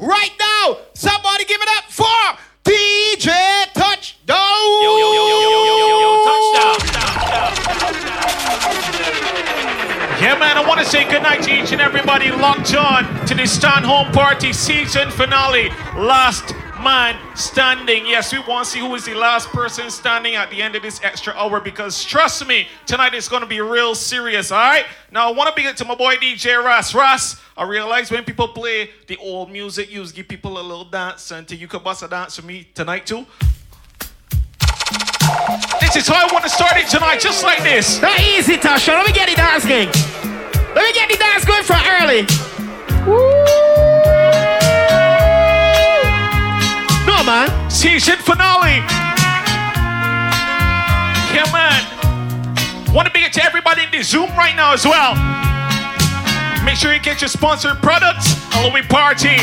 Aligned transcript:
right 0.00 0.32
now. 0.38 0.78
Somebody 0.94 1.44
give 1.44 1.60
it 1.60 1.68
up 1.76 1.84
for 1.92 2.06
DJ 2.64 3.30
Touchdown. 3.74 4.82
Yo, 4.82 4.96
yo, 4.98 5.12
yo, 5.12 5.24
yo, 5.28 5.40
yo, 5.40 5.50
yo, 5.50 5.76
yo, 5.76 6.00
yo, 6.00 6.10
touchdown. 6.24 6.76
Yeah, 10.20 10.38
man, 10.38 10.58
I 10.58 10.64
want 10.66 10.80
to 10.80 10.86
say 10.86 11.08
goodnight 11.08 11.42
to 11.44 11.50
each 11.50 11.72
and 11.72 11.80
everybody 11.80 12.30
locked 12.30 12.74
on 12.74 13.04
to 13.26 13.34
the 13.34 13.46
Stand 13.46 13.86
Home 13.86 14.12
Party 14.12 14.52
season 14.52 15.10
finale. 15.10 15.70
Last 15.96 16.54
man 16.80 17.16
standing. 17.36 18.06
Yes, 18.06 18.32
we 18.32 18.38
want 18.40 18.64
to 18.64 18.70
see 18.70 18.80
who 18.80 18.94
is 18.94 19.04
the 19.04 19.14
last 19.14 19.48
person 19.48 19.90
standing 19.90 20.34
at 20.34 20.50
the 20.50 20.62
end 20.62 20.74
of 20.74 20.82
this 20.82 21.00
extra 21.02 21.32
hour 21.34 21.60
because 21.60 22.04
trust 22.04 22.46
me, 22.46 22.66
tonight 22.86 23.14
is 23.14 23.28
going 23.28 23.42
to 23.42 23.48
be 23.48 23.60
real 23.60 23.94
serious, 23.94 24.50
all 24.50 24.58
right? 24.58 24.84
Now, 25.12 25.30
I 25.30 25.32
want 25.32 25.54
to 25.54 25.62
it 25.62 25.76
to 25.78 25.84
my 25.84 25.94
boy 25.94 26.16
DJ 26.16 26.62
Ross. 26.62 26.94
Ross, 26.94 27.40
I 27.56 27.64
realize 27.64 28.10
when 28.10 28.24
people 28.24 28.48
play 28.48 28.90
the 29.06 29.16
old 29.18 29.50
music, 29.50 29.92
you 29.92 30.06
give 30.10 30.28
people 30.28 30.58
a 30.58 30.62
little 30.62 30.84
dance 30.84 31.30
until 31.30 31.58
you 31.58 31.68
can 31.68 31.82
bust 31.82 32.02
a 32.02 32.08
dance 32.08 32.36
for 32.36 32.46
me 32.46 32.68
tonight, 32.74 33.06
too. 33.06 33.26
This 35.80 35.96
is 35.96 36.08
how 36.08 36.26
I 36.26 36.32
want 36.32 36.44
to 36.44 36.50
start 36.50 36.76
it 36.76 36.88
tonight, 36.88 37.20
just 37.20 37.44
like 37.44 37.62
this. 37.62 38.00
Not 38.00 38.18
easy, 38.20 38.56
Tasha. 38.56 38.88
Let 38.88 39.06
me 39.06 39.12
get 39.12 39.28
the 39.28 39.36
dance 39.36 39.64
going. 39.64 39.88
Let 40.74 40.84
me 40.84 40.92
get 40.92 41.10
the 41.10 41.16
dance 41.16 41.44
going 41.44 41.64
from 41.64 41.80
early. 42.00 43.69
No, 47.20 47.26
man. 47.26 47.70
Season 47.70 48.16
finale. 48.16 48.80
Yeah, 51.36 51.44
man. 51.52 51.84
Want 52.94 53.04
to 53.08 53.12
bring 53.12 53.24
it 53.24 53.34
to 53.34 53.44
everybody 53.44 53.84
in 53.84 53.90
the 53.90 54.02
Zoom 54.02 54.30
right 54.40 54.56
now 54.56 54.72
as 54.72 54.86
well. 54.86 55.12
Make 56.64 56.76
sure 56.76 56.94
you 56.94 57.00
get 57.00 57.20
your 57.20 57.28
sponsored 57.28 57.76
products. 57.82 58.32
Halloween 58.48 58.84
party. 58.84 59.36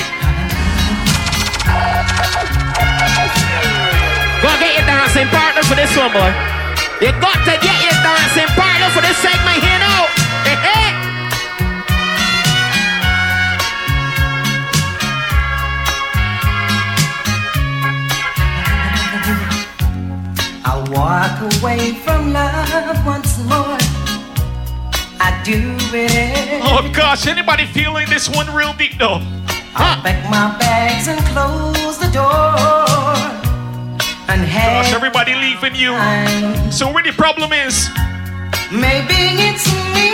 Go 4.42 4.50
get 4.58 4.74
your 4.74 4.88
dancing 4.90 5.28
partner 5.28 5.62
for 5.62 5.76
this 5.76 5.96
one, 5.96 6.12
boy. 6.12 6.34
You 6.98 7.14
got 7.22 7.38
to 7.46 7.62
get 7.62 7.78
your 7.86 7.94
dancing 8.02 8.50
partner 8.58 8.90
for 8.90 9.06
this 9.06 9.18
segment 9.22 9.62
here 9.62 9.78
now. 9.78 11.14
walk 20.92 21.42
away 21.60 21.94
from 21.94 22.34
love 22.34 23.06
once 23.06 23.38
more. 23.46 23.78
I 25.20 25.42
do 25.44 25.76
it. 25.94 26.62
Oh 26.64 26.90
gosh, 26.94 27.28
anybody 27.28 27.66
feeling 27.66 28.08
this 28.10 28.30
one 28.30 28.54
real 28.54 28.74
deep 28.74 28.98
though? 28.98 29.22
I'll 29.76 30.02
pack 30.02 30.24
my 30.30 30.58
bags 30.58 31.08
and 31.08 31.20
close 31.34 31.98
the 31.98 32.10
door. 32.12 32.98
And 34.30 34.46
Gosh, 34.46 34.94
everybody 34.94 35.34
leaving 35.36 35.76
you. 35.76 35.94
So 36.72 36.92
where 36.92 37.04
the 37.04 37.14
problem 37.14 37.54
is? 37.54 37.90
Maybe 38.72 39.40
it's 39.48 39.66
me, 39.96 40.10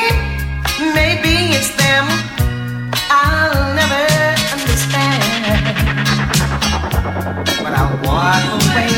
maybe 0.93 1.57
it's 1.57 1.75
them. 1.75 2.05
I'll 3.09 3.73
never 3.73 4.05
understand. 4.53 5.23
But 7.63 7.73
I'll 7.73 7.97
walk 8.05 8.43
away 8.61 8.92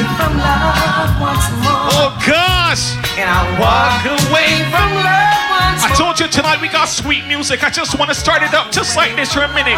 Oh 1.07 2.17
gosh! 2.25 2.97
And 3.17 3.29
I'll 3.29 3.61
walk 3.61 4.05
away 4.05 4.65
from 4.73 4.89
love 4.95 5.45
once 5.53 5.83
I 5.83 5.93
told 5.95 6.19
you 6.19 6.27
tonight 6.27 6.59
we 6.61 6.67
got 6.67 6.89
sweet 6.89 7.25
music. 7.27 7.63
I 7.63 7.69
just 7.69 7.97
want 7.97 8.09
to 8.09 8.15
start 8.15 8.41
it 8.41 8.53
up 8.53 8.71
just 8.71 8.95
like 8.95 9.15
this 9.15 9.33
for 9.33 9.41
a 9.41 9.53
minute. 9.53 9.77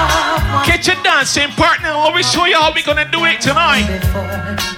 Get 0.66 0.88
your 0.88 0.96
dancing 1.04 1.50
partner. 1.50 1.92
Let 1.94 2.16
me 2.16 2.24
show 2.24 2.46
you 2.46 2.56
how 2.56 2.72
we're 2.74 2.86
gonna 2.86 3.10
do 3.12 3.26
it 3.26 3.42
tonight. 3.42 3.88
Before. 3.88 4.78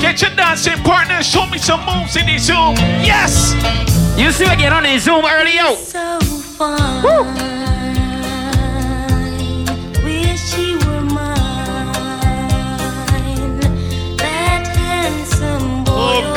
Get 0.00 0.20
your 0.20 0.34
dancing 0.36 0.82
partner. 0.82 1.22
Show 1.22 1.46
me 1.46 1.58
some 1.58 1.80
moves 1.86 2.16
in 2.16 2.26
the 2.26 2.38
Zoom. 2.38 2.76
Yes. 3.02 3.54
You 4.18 4.30
see 4.32 4.46
I 4.46 4.56
get 4.56 4.72
on 4.72 4.82
the 4.82 4.98
Zoom 4.98 5.24
early 5.24 5.58
out. 5.58 5.76
So 5.76 6.20
fine. 6.20 7.02
Wish 7.02 7.63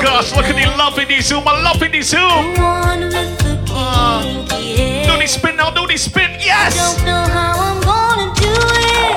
gosh, 0.02 0.36
look 0.36 0.46
at 0.46 0.56
the 0.56 0.66
love 0.78 0.98
in 1.00 1.08
the 1.08 1.22
Zoom. 1.22 1.48
I 1.48 1.62
love 1.62 1.82
in 1.82 1.92
the 1.92 2.02
Zoom. 2.02 2.54
The 2.54 2.62
one 2.62 3.00
with 3.02 3.38
the 3.40 3.58
ah. 3.72 4.22
kinky. 4.24 5.06
Do 5.06 5.18
the 5.18 5.28
spin 5.28 5.56
now. 5.56 5.72
Do 5.72 5.88
the 5.88 5.98
spin. 5.98 6.32
Yes. 6.40 6.76
Don't 6.78 7.06
know 7.06 7.24
how 7.26 7.54
I'm 7.58 7.82
gonna 7.82 8.34
do 8.36 8.50
it, 8.50 9.16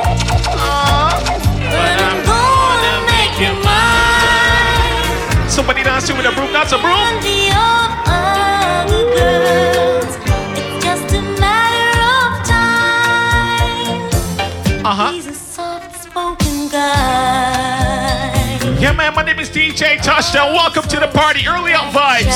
ah. 0.56 1.16
but 1.74 1.96
I'm 2.08 2.20
gonna 2.24 2.96
make 3.12 3.34
you 3.40 3.52
mine. 3.64 5.48
Somebody 5.48 5.82
dancing 5.82 6.16
with 6.16 6.26
a 6.26 6.32
broom. 6.32 6.52
That's 6.52 6.72
a 6.72 6.78
broom. 6.78 6.96
And 6.96 7.20
Yeah, 19.10 19.16
man. 19.16 19.26
My 19.26 19.32
name 19.32 19.40
is 19.40 19.50
DJ 19.50 20.00
Touchdown. 20.02 20.54
Welcome 20.54 20.84
to 20.84 21.00
the 21.00 21.08
party. 21.08 21.46
Early 21.46 21.72
up 21.72 21.92
vibes. 21.92 22.30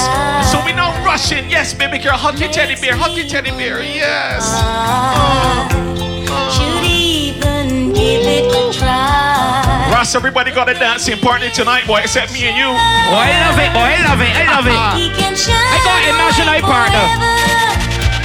So 0.50 0.58
we 0.64 0.72
know 0.72 0.90
Russian. 1.04 1.48
Yes, 1.48 1.74
baby 1.74 1.98
girl. 1.98 2.16
Hug 2.16 2.38
your 2.38 2.50
teddy 2.50 2.74
bear. 2.80 2.96
Hug 2.96 3.16
your 3.16 3.26
teddy 3.26 3.50
bear. 3.50 3.82
Yes. 3.82 4.42
Uh, 4.42 5.68
uh. 5.70 6.50
Should 6.50 6.84
even 6.84 7.92
give 7.94 8.26
it 8.26 8.50
a 8.50 8.72
try. 8.74 9.90
Ross, 9.92 10.14
everybody 10.14 10.50
got 10.50 10.68
a 10.68 10.74
dancing 10.74 11.18
partner 11.18 11.50
tonight, 11.50 11.86
boy, 11.86 12.00
except 12.02 12.32
me 12.32 12.44
and 12.44 12.56
you. 12.56 12.66
Oh, 12.66 13.22
I 13.22 13.30
love 13.46 13.58
it, 13.58 13.70
boy. 13.70 13.86
I 13.86 14.00
love 14.02 14.20
it. 14.20 14.32
I 14.34 14.44
love 14.50 14.66
it. 14.66 14.80
He 14.98 15.06
can 15.14 15.34
shine 15.36 15.54
I 15.54 15.78
got 15.86 16.00
imaginary 16.10 16.62
partner. 16.62 17.04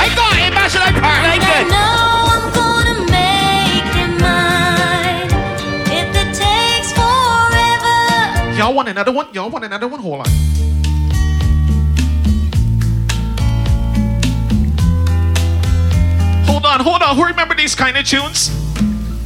I 0.01 0.07
got 0.17 0.33
it, 0.37 0.49
imaginary 0.49 0.97
partner. 0.97 1.29
I 1.29 1.37
I 1.37 2.18
Y'all 8.59 8.73
want 8.73 8.89
another 8.89 9.13
one? 9.13 9.25
Y'all 9.33 9.49
want 9.49 9.63
another 9.63 9.87
one? 9.87 10.01
Hold 10.01 10.19
on. 10.19 10.27
Hold 16.45 16.65
on, 16.65 16.79
hold 16.81 17.01
on. 17.01 17.15
Who 17.15 17.23
remember 17.23 17.55
these 17.55 17.73
kind 17.73 17.95
of 17.95 18.05
tunes? 18.05 18.51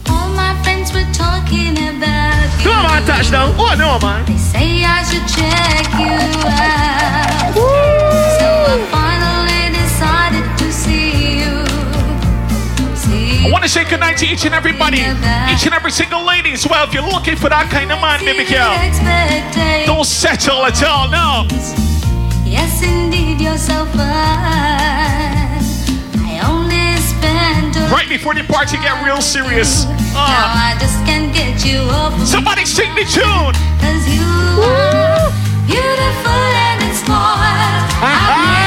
All 0.07 0.29
my 0.35 0.53
friends 0.61 0.93
were 0.93 1.11
talking 1.11 1.71
about 1.71 2.59
you. 2.59 2.69
Come 2.69 2.85
on, 2.85 3.01
touchdown. 3.07 3.55
Oh, 3.57 3.73
no, 3.75 3.97
man. 4.05 4.23
They 4.27 4.37
say 4.37 4.83
I 4.85 5.01
should 5.01 5.27
check 5.27 5.91
you 5.99 6.47
out. 6.49 7.22
Want 13.63 13.71
to 13.71 13.79
say 13.79 13.89
goodnight 13.89 14.17
to 14.17 14.25
each 14.25 14.43
and 14.43 14.53
everybody, 14.53 14.99
each 15.47 15.63
and 15.63 15.73
every 15.73 15.91
single 15.91 16.25
lady 16.25 16.51
as 16.51 16.67
well. 16.67 16.85
If 16.85 16.93
you're 16.93 17.07
looking 17.07 17.37
for 17.37 17.47
that 17.47 17.71
kind 17.71 17.93
of 17.93 18.01
man, 18.03 18.19
baby 18.19 18.43
girl, 18.43 18.75
don't 19.87 20.03
settle 20.03 20.67
at 20.67 20.83
all. 20.83 21.07
No. 21.07 21.47
Yes, 22.43 22.83
indeed, 22.83 23.39
you're 23.39 23.55
so 23.55 23.85
fine. 23.95 24.03
I 26.27 26.43
only 26.43 26.91
spent 26.99 27.79
Right 27.87 28.09
before 28.09 28.35
the 28.35 28.43
party 28.43 28.75
get 28.83 28.99
real 28.99 29.21
serious. 29.21 29.85
Uh, 30.11 30.19
I 30.19 30.75
just 30.83 30.99
can't 31.07 31.31
get 31.31 31.63
you 31.63 31.79
off 31.87 32.19
somebody 32.27 32.65
sing 32.65 32.91
the 32.99 33.07
tune. 33.07 33.55
Cause 33.79 34.03
you 34.11 34.27
are 34.59 35.31
beautiful 35.63 36.43
and 36.67 36.83
it's 36.83 36.99
spoiled. 36.99 38.62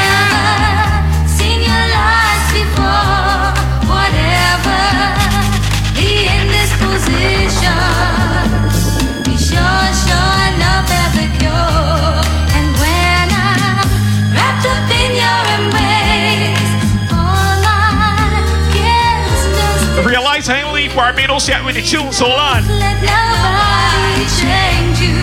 Barbados 20.96 21.46
yet 21.46 21.62
with 21.62 21.75
the 21.75 21.82
tunes. 21.82 22.19
Hold 22.19 22.40
on. 22.40 22.64
let 22.81 22.96
nobody 23.04 24.25
change 24.40 24.96
you. 24.96 25.20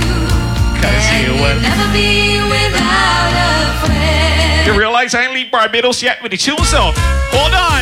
Cause 0.78 0.94
And 1.10 1.26
you 1.26 1.34
you'll 1.34 1.66
never 1.66 1.90
be 1.90 2.38
without 2.46 3.34
a 3.34 3.82
friend. 3.82 4.68
You 4.70 4.78
realize 4.78 5.16
I 5.16 5.24
ain't 5.26 5.34
leave 5.34 5.50
Barbados 5.50 6.04
yet 6.04 6.22
with 6.22 6.30
the 6.30 6.38
tunes 6.38 6.70
though. 6.70 6.94
Hold 7.34 7.58
on. 7.58 7.82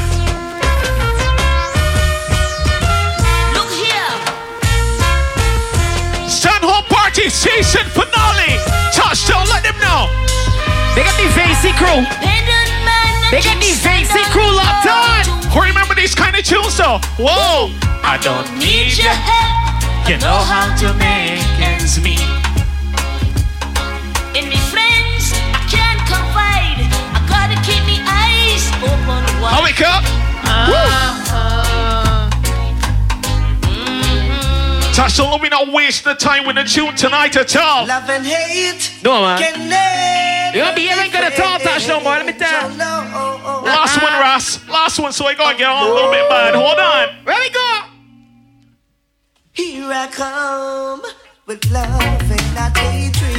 Look 3.60 3.68
here. 3.76 4.16
Stand 6.32 6.64
home 6.64 6.88
party 6.88 7.28
season 7.28 7.84
finale. 7.92 8.56
Touchdown, 8.96 9.44
let 9.52 9.68
them 9.68 9.76
know. 9.84 10.08
They 10.96 11.04
got 11.04 11.20
the 11.20 11.28
Facey 11.36 11.76
crew. 11.76 12.08
They 13.36 13.42
get 13.42 13.60
these 13.60 13.84
fancy 13.84 14.24
crew 14.32 14.48
locked 14.56 14.88
on. 14.88 15.41
Who 15.54 15.62
remember 15.62 15.94
these 15.96 16.16
kind 16.16 16.36
of 16.36 16.44
tunes 16.44 16.78
though? 16.78 17.00
Whoa! 17.20 17.76
I 18.04 18.18
don't 18.24 18.48
need 18.58 18.98
your 18.98 19.12
help. 19.12 20.08
You 20.08 20.18
know 20.18 20.40
how 20.48 20.72
to 20.80 20.94
make 20.96 21.44
ends 21.60 22.00
meet. 22.02 22.24
In 24.32 24.48
me 24.48 24.56
friends, 24.72 25.36
I 25.52 25.60
can't 25.68 26.00
confide. 26.08 26.80
I 27.12 27.20
gotta 27.28 27.60
keep 27.68 27.84
me 27.86 28.00
eyes 28.08 28.64
open 28.80 29.24
How 29.44 29.60
wide. 29.60 29.64
we 29.68 29.74
come? 29.76 30.04
Touch 34.94 35.18
don't 35.18 35.42
we 35.42 35.50
not 35.50 35.72
waste 35.74 36.04
the 36.04 36.14
time 36.14 36.46
with 36.46 36.56
the 36.56 36.64
tune 36.64 36.96
tonight 36.96 37.36
at 37.36 37.56
all. 37.58 37.88
Love 37.88 38.10
and 38.10 38.26
hate 38.26 38.92
No, 39.04 39.22
man. 39.22 40.21
Can 40.52 40.58
never 40.58 40.58
You 40.58 40.64
gonna 40.64 40.76
be 40.76 40.82
here 40.82 40.98
ain't 41.04 41.14
gonna 41.14 41.36
talk 41.36 41.62
touch 41.62 41.88
no 41.88 42.00
more, 42.02 42.14
let 42.14 42.26
me 42.26 42.34
tell 42.34 42.72
you. 42.72 42.78
Last 42.78 44.02
one, 44.02 44.14
Ross. 44.14 44.68
Last 44.68 45.00
one, 45.00 45.14
so 45.14 45.26
I 45.26 45.34
gotta 45.36 45.58
get 45.58 45.68
on 45.68 45.90
a 45.90 45.94
little 45.94 46.12
bit 46.12 46.28
bad. 46.30 46.56
Hold 46.56 46.80
on. 46.80 47.26
Where 47.26 47.40
we 47.40 47.50
go? 47.50 47.82
Here 49.54 49.92
I 49.92 50.08
come 50.08 51.02
with 51.46 51.70
love 51.72 51.92
and 51.92 52.56
not 52.56 52.78
hatred. 52.78 53.38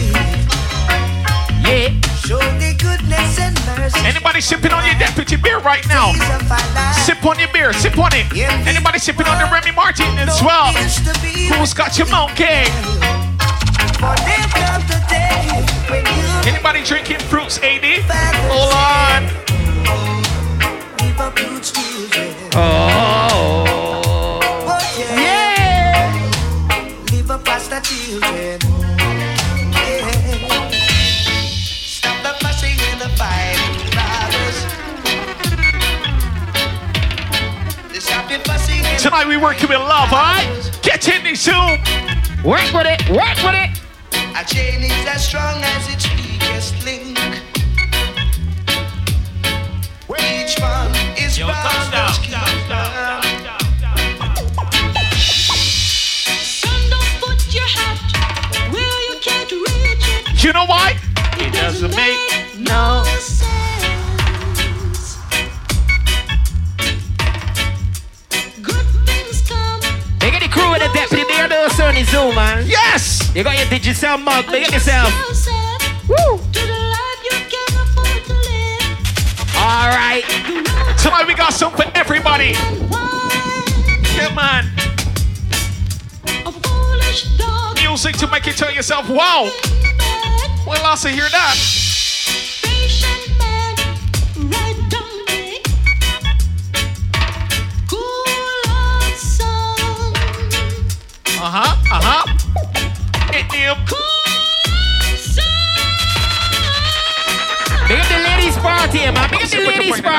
Yeah. 1.65 1.89
Show 2.23 2.39
the 2.39 2.75
goodness 2.79 3.39
and 3.39 3.57
mercy. 3.67 3.99
Anybody 4.07 4.41
sipping 4.41 4.73
on 4.73 4.85
your 4.85 4.95
deputy 4.99 5.37
beer 5.37 5.59
right 5.59 5.87
now? 5.89 6.13
Days 6.13 6.23
of 6.23 6.51
our 6.51 6.75
life. 6.75 6.97
Sip 7.05 7.25
on 7.25 7.39
your 7.39 7.49
beer. 7.53 7.73
Sip 7.73 7.99
on 7.99 8.11
it. 8.15 8.27
Anybody 8.67 8.99
sipping 8.99 9.27
on 9.27 9.39
the 9.39 9.51
Remy 9.51 9.73
Martin 9.73 10.19
as 10.19 10.43
well? 10.43 10.73
used 10.83 11.05
to 11.05 11.13
be 11.23 11.49
Who's 11.49 11.75
got 11.75 11.99
your 11.99 12.09
monkey? 12.09 12.69
Anybody 16.45 16.83
drinking 16.83 17.21
fruits, 17.21 17.59
AD? 17.63 17.85
Hold 18.51 18.73
on. 18.73 19.23
leave 20.99 21.21
up 21.21 21.39
roots 21.39 21.71
children. 21.71 22.35
Oh. 22.55 24.41
Oh 24.43 24.79
yeah. 24.99 25.21
Yeah. 25.21 27.05
Leave 27.13 27.31
up 27.31 27.45
past 27.45 27.71
children. 27.85 28.59
Stop 31.87 32.23
the 32.25 32.35
fussing 32.41 32.79
and 32.91 33.01
the 33.01 33.09
fighting, 33.17 33.91
brothers. 33.93 34.59
Stop 38.03 38.29
the 38.29 38.39
fussing 38.41 38.85
and 38.85 38.99
Tonight 38.99 39.29
we 39.29 39.37
working 39.37 39.69
with 39.69 39.79
love, 39.79 40.13
alright? 40.13 40.81
Get 40.83 41.07
in 41.09 41.23
the 41.23 41.37
Zoom. 41.37 41.79
Work 42.45 42.73
with 42.73 42.87
it. 42.87 43.09
Work 43.11 43.39
with 43.45 43.55
it. 43.55 43.79
A 44.35 44.45
chain 44.45 44.83
is 44.83 45.07
as 45.07 45.25
strong 45.25 45.63
as 45.63 45.95
its 45.95 46.32
weakest 46.63 46.85
link. 46.85 47.19
Each 50.19 50.61
one 50.61 50.91
is 51.17 51.39
Yo, 51.39 51.47
bound 51.47 51.93
touchdown, 51.93 52.45
touchdown, 52.69 53.23
touchdown. 53.43 54.37
Son, 56.37 56.91
don't 56.91 57.21
put 57.21 57.55
your 57.55 57.67
hat 57.67 57.99
where 58.73 59.01
you 59.09 59.17
can't 59.21 59.51
reach 59.51 60.09
it. 60.09 60.45
You 60.45 60.53
know 60.53 60.67
why? 60.67 60.97
It 61.39 61.53
doesn't 61.53 61.95
make 61.97 62.19
no 62.59 63.05
sense. 63.19 63.49
Good 68.63 68.87
things 69.07 69.49
come. 69.49 69.81
They 70.21 70.31
get 70.31 70.43
the 70.43 70.49
crew 70.49 70.71
with 70.71 70.83
the 70.83 70.91
deputy 70.93 71.25
there, 71.29 71.49
those 71.49 71.81
on 71.81 71.95
the 71.95 72.05
Zoom, 72.05 72.35
man. 72.35 72.67
Yes! 72.67 73.31
You 73.35 73.43
got 73.43 73.57
your 73.59 73.69
digital 73.69 74.19
mug. 74.19 74.47
Make 74.49 74.69
it 74.69 74.73
yourself. 74.73 75.62
Woo. 76.09 76.41
All 79.57 79.89
right. 79.89 80.25
Tonight 80.99 81.27
we 81.27 81.35
got 81.35 81.53
something 81.53 81.91
for 81.91 81.97
everybody. 81.97 82.55
Come 84.17 84.39
on. 84.39 84.65
Music 87.77 88.17
to 88.17 88.27
make 88.29 88.47
you 88.47 88.53
tell 88.53 88.73
yourself, 88.73 89.09
wow. 89.09 89.51
back. 89.99 90.67
Well, 90.67 90.85
also 90.85 91.09
hear 91.09 91.29
that. 91.29 91.82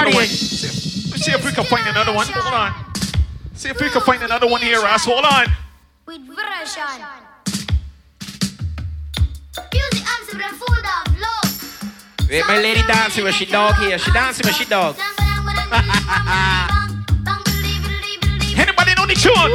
Party. 0.03 0.17
one. 0.17 0.25
See, 0.25 1.11
let's 1.11 1.25
see 1.25 1.31
if 1.31 1.45
we 1.45 1.51
can 1.51 1.65
find 1.65 1.88
another 1.88 2.13
one. 2.13 2.27
Hold 2.27 2.53
on. 2.53 2.73
See 3.55 3.69
if 3.69 3.79
we 3.79 3.89
can 3.89 4.01
find 4.01 4.21
another 4.23 4.47
one 4.47 4.61
here, 4.61 4.81
Ross. 4.81 5.05
Hold 5.05 5.25
on. 5.25 5.47
with 6.05 6.21
version. 6.27 7.05
Music 9.71 10.05
answer 10.13 10.38
the 10.38 10.50
food 10.57 10.85
of 10.85 11.19
love. 11.19 12.29
Wait, 12.29 12.45
my 12.47 12.57
lady 12.57 12.81
dancing 12.88 13.23
with 13.23 13.35
she 13.35 13.45
dog 13.45 13.75
here. 13.75 13.97
She 13.97 14.11
dancing 14.11 14.45
with 14.45 14.55
she 14.55 14.65
dog. 14.65 14.95
Anybody 18.55 18.94
know 18.95 19.05
the 19.05 19.15
tune? 19.15 19.51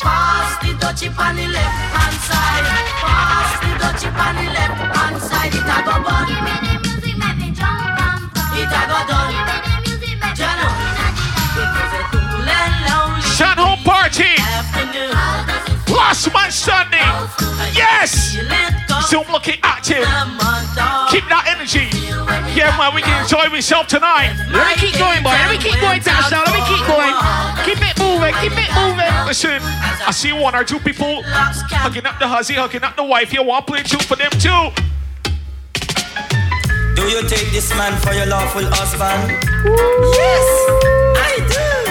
Pass 0.00 0.56
the 0.62 0.72
dutchie 0.78 1.10
on 1.18 1.36
the 1.36 1.46
left 1.48 1.76
hand 1.94 2.16
side. 2.20 2.64
Pass 3.02 3.60
the 3.60 3.66
dutchie 3.82 4.10
on 4.14 4.34
the 4.36 4.46
left 4.52 4.96
hand 4.96 5.22
side. 5.22 5.54
It 5.54 5.62
a 5.62 5.82
go 5.84 6.02
bun. 6.04 6.55
Last 16.16 16.32
man 16.32 16.50
standing. 16.50 17.76
Yes. 17.76 18.34
You 18.34 18.48
let 18.48 18.88
go. 18.88 19.00
Still 19.00 19.26
looking 19.30 19.60
active. 19.62 20.08
Keep 21.12 21.28
that 21.28 21.44
energy. 21.44 21.92
Yeah, 22.56 22.72
man, 22.80 22.94
we 22.94 23.02
can 23.02 23.20
enjoy 23.20 23.52
ourselves 23.52 23.92
tonight. 23.92 24.32
Let 24.48 24.64
me 24.64 24.80
keep 24.80 24.96
going, 24.96 25.22
boy. 25.22 25.36
Let 25.36 25.52
me 25.52 25.58
keep 25.60 25.78
going, 25.78 26.00
touchdown. 26.00 26.48
Let 26.48 26.56
me 26.56 26.64
keep 26.72 26.80
going. 26.88 27.12
Keep 27.68 27.84
it 27.84 28.00
moving. 28.00 28.32
Keep 28.40 28.56
it 28.56 28.72
moving. 28.72 29.12
Listen, 29.28 29.60
I 29.60 30.10
see 30.10 30.32
one 30.32 30.54
or 30.56 30.64
two 30.64 30.78
people 30.80 31.20
hugging 31.84 32.06
up 32.06 32.18
the 32.18 32.26
huzzy, 32.26 32.54
hugging 32.54 32.82
up 32.82 32.96
the 32.96 33.04
wife. 33.04 33.34
You 33.34 33.42
want 33.42 33.66
to 33.66 33.72
play 33.74 33.82
two 33.82 33.98
for 33.98 34.16
them 34.16 34.32
too? 34.40 34.72
Do 36.96 37.02
you 37.12 37.28
take 37.28 37.52
this 37.52 37.68
man 37.76 37.92
for 38.00 38.14
your 38.14 38.24
lawful 38.24 38.64
husband? 38.64 39.36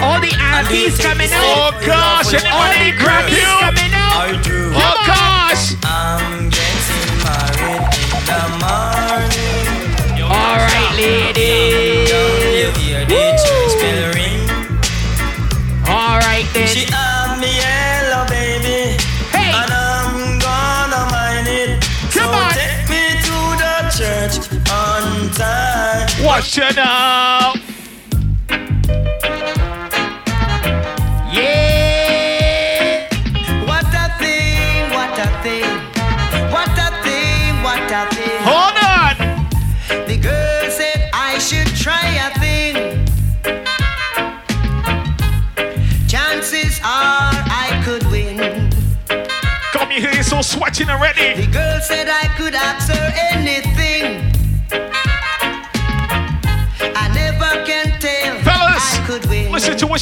All 0.06 0.20
the 0.20 0.32
aunties 0.38 0.96
coming 0.98 1.32
out. 1.32 1.42
Oh 1.42 1.72
out. 1.74 1.82
gosh, 1.84 2.32
All 2.34 2.70
the 2.70 2.78
anybody 2.78 3.02
grab 3.02 3.24
Grammys 3.26 3.42
you? 3.42 3.50
coming 3.58 3.92
out. 3.92 4.14
I 4.22 4.38
do. 4.42 4.70
Oh 4.74 4.96
gosh. 5.02 5.74
I'm 5.82 6.48
getting 6.48 7.10
married 7.26 7.82
in 8.06 8.22
the 8.30 8.42
morning. 8.62 10.22
All 10.30 10.58
right, 10.70 10.92
ladies. 10.94 12.10
You 12.54 12.70
hear 12.78 13.02
the 13.04 13.22
church 13.42 13.74
bell 13.82 14.14
ring? 14.14 14.46
All 15.90 16.18
right 16.22 16.46
then. 16.54 16.68
She 16.68 16.86
had 16.86 17.38
me 17.42 17.50
yellow, 17.58 18.24
baby. 18.30 18.94
Hey. 19.34 19.50
And 19.58 19.70
I'm 19.74 20.38
gonna 20.38 21.02
mind 21.10 21.48
it. 21.50 21.82
Come 22.14 22.30
so 22.30 22.38
on. 22.46 22.52
take 22.54 22.86
me 22.88 23.04
to 23.26 23.36
the 23.58 23.74
church 23.98 24.34
on 24.70 25.30
time. 25.34 26.06
Watch 26.24 26.58
it 26.58 26.76
now. 26.76 27.55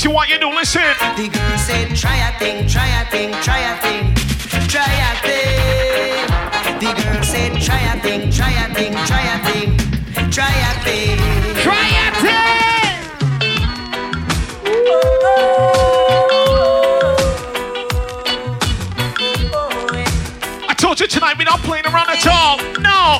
What 0.04 0.14
want 0.14 0.28
you 0.28 0.37
to 0.37 0.40
do. 0.42 0.54
Listen. 0.54 0.82
The 1.16 1.28
girl 1.32 1.58
said, 1.58 1.96
try 1.96 2.16
a 2.28 2.38
thing, 2.38 2.68
try 2.68 2.87
a 3.00 3.06
thing, 3.06 3.32
try 3.40 3.58
a 3.58 3.75
thing, 3.80 4.14
try 4.68 4.84
a 4.84 5.16
thing. 5.25 6.28
The 6.78 6.92
girl 7.02 7.23
said, 7.23 7.58
try 7.62 7.80
a 7.80 7.99
thing, 8.00 8.30
try 8.30 8.50
a 8.52 8.75
thing, 8.75 8.92
try 9.06 9.23
a 9.23 9.38
thing, 9.49 9.78
try 10.30 10.52
a 10.52 10.84
thing. 10.84 11.16
Try 11.62 11.88
it. 12.04 12.14
then. 12.23 12.44
I 20.68 20.75
told 20.76 21.00
you 21.00 21.06
tonight 21.06 21.38
we're 21.38 21.44
not 21.44 21.61
playing 21.61 21.87
around 21.87 22.11
at 22.11 22.26
all. 22.26 22.58
No. 22.78 23.18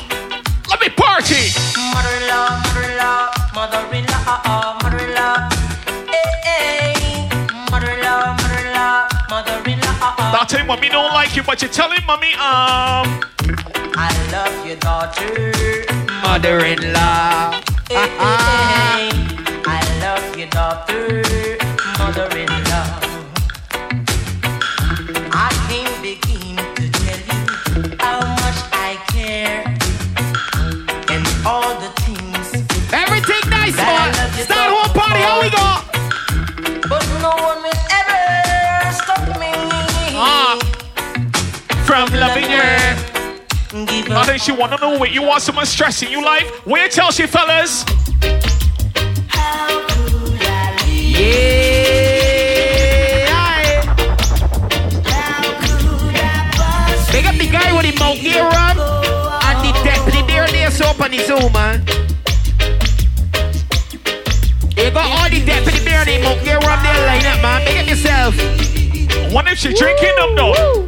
Let 0.69 0.81
me 0.83 0.91
party. 0.91 1.49
Mother-in-law, 1.95 2.63
mother-in-law, 2.63 3.31
mother-in-law. 3.55 4.84
Mommy 10.75 10.89
don't 10.89 11.13
like 11.13 11.37
you, 11.37 11.43
but 11.45 11.63
you 11.63 11.69
tell 11.69 11.91
him, 11.91 12.05
mommy, 12.05 12.33
um. 12.35 13.21
I 13.97 14.11
love 14.33 14.67
your 14.67 14.77
daughter. 14.77 15.53
Mother-in-law. 16.23 17.61
Hey, 17.89 18.09
hey, 18.19 19.11
I 19.67 19.81
love 20.01 20.37
your 20.37 20.49
daughter, 20.49 21.23
mother-in-law. 21.99 22.64
I 44.27 44.37
she 44.39 44.53
wanna 44.53 44.79
know 44.81 44.99
what 44.99 45.13
you 45.13 45.23
want 45.23 45.43
someone 45.43 45.67
stressing 45.67 46.11
you 46.11 46.25
life. 46.25 46.67
Where 46.67 46.89
tell 46.89 47.11
she 47.11 47.27
fellas? 47.27 47.85
Yeah. 51.15 51.45
Big 57.13 57.27
up 57.27 57.35
the 57.37 57.49
guy 57.53 57.73
with 57.77 57.85
the 57.85 57.95
mouth 58.01 58.19
gear 58.21 58.43
on 58.43 58.79
and 58.79 59.59
the 59.63 59.73
deputy 59.85 60.23
there 60.27 60.49
there 60.49 60.71
so 60.71 60.87
up 60.87 61.01
on 61.01 61.11
the 61.11 61.19
Zoom, 61.19 61.53
man. 61.53 61.85
You 64.77 64.91
got 64.91 65.07
all 65.07 65.29
the 65.31 65.45
deputy 65.45 65.79
there 65.85 66.01
and 66.01 66.09
the 66.09 66.19
mouth 66.23 66.43
gear 66.43 66.57
on 66.57 66.83
there 66.83 67.07
line 67.07 67.27
up, 67.27 67.43
man. 67.43 67.65
Big 67.65 67.77
up 67.79 67.89
yourself. 67.89 68.35
Wonder 69.33 69.53
if 69.53 69.59
she 69.59 69.75
drinking 69.75 70.17
them 70.17 70.35
though. 70.35 70.87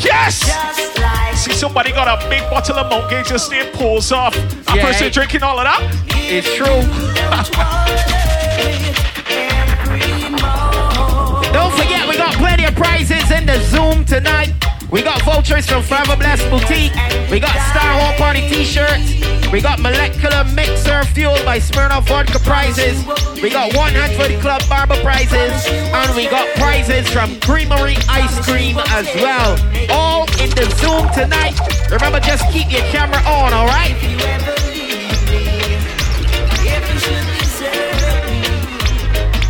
Yes! 0.00 1.21
See 1.42 1.52
somebody 1.54 1.90
got 1.90 2.06
a 2.06 2.28
big 2.28 2.48
bottle 2.50 2.78
of 2.78 2.88
Mount 2.88 3.10
Gay 3.10 3.24
just 3.24 3.50
there 3.50 3.64
pulls 3.72 4.12
off. 4.12 4.36
A 4.36 4.76
Yeah. 4.76 4.86
person 4.86 5.10
drinking 5.10 5.42
all 5.42 5.58
of 5.58 5.64
that? 5.64 5.80
It's 6.14 6.54
true. 6.54 6.66
Don't 11.52 11.72
forget, 11.72 12.08
we 12.08 12.16
got 12.16 12.32
plenty 12.34 12.64
of 12.64 12.76
prizes 12.76 13.28
in 13.32 13.44
the 13.46 13.58
Zoom 13.64 14.04
tonight. 14.04 14.52
We 14.92 15.00
got 15.00 15.22
vouchers 15.22 15.64
from 15.64 15.82
Forever 15.82 16.16
Blessed 16.16 16.50
Boutique. 16.50 16.92
We 17.30 17.40
got 17.40 17.56
Star 17.72 17.98
Home 17.98 18.14
Party 18.16 18.46
t-shirts. 18.46 19.50
We 19.50 19.62
got 19.62 19.80
Molecular 19.80 20.44
Mixer 20.52 21.02
fueled 21.04 21.42
by 21.46 21.60
Smirnoff 21.60 22.06
Vodka 22.06 22.38
prizes. 22.40 23.02
We 23.42 23.48
got 23.48 23.74
one 23.74 23.92
hand 23.92 24.12
for 24.20 24.28
the 24.28 24.38
Club 24.42 24.60
Barber 24.68 24.96
prizes. 24.96 25.66
And 25.66 26.14
we 26.14 26.28
got 26.28 26.46
prizes 26.56 27.08
from 27.08 27.40
Creamery 27.40 27.96
Ice 28.10 28.44
Cream 28.44 28.76
as 28.88 29.06
well. 29.16 29.56
All 29.90 30.24
in 30.42 30.50
the 30.50 30.68
Zoom 30.76 31.08
tonight. 31.14 31.58
Remember, 31.90 32.20
just 32.20 32.44
keep 32.52 32.70
your 32.70 32.84
camera 32.92 33.22
on, 33.24 33.54
all 33.54 33.66
right? 33.66 33.96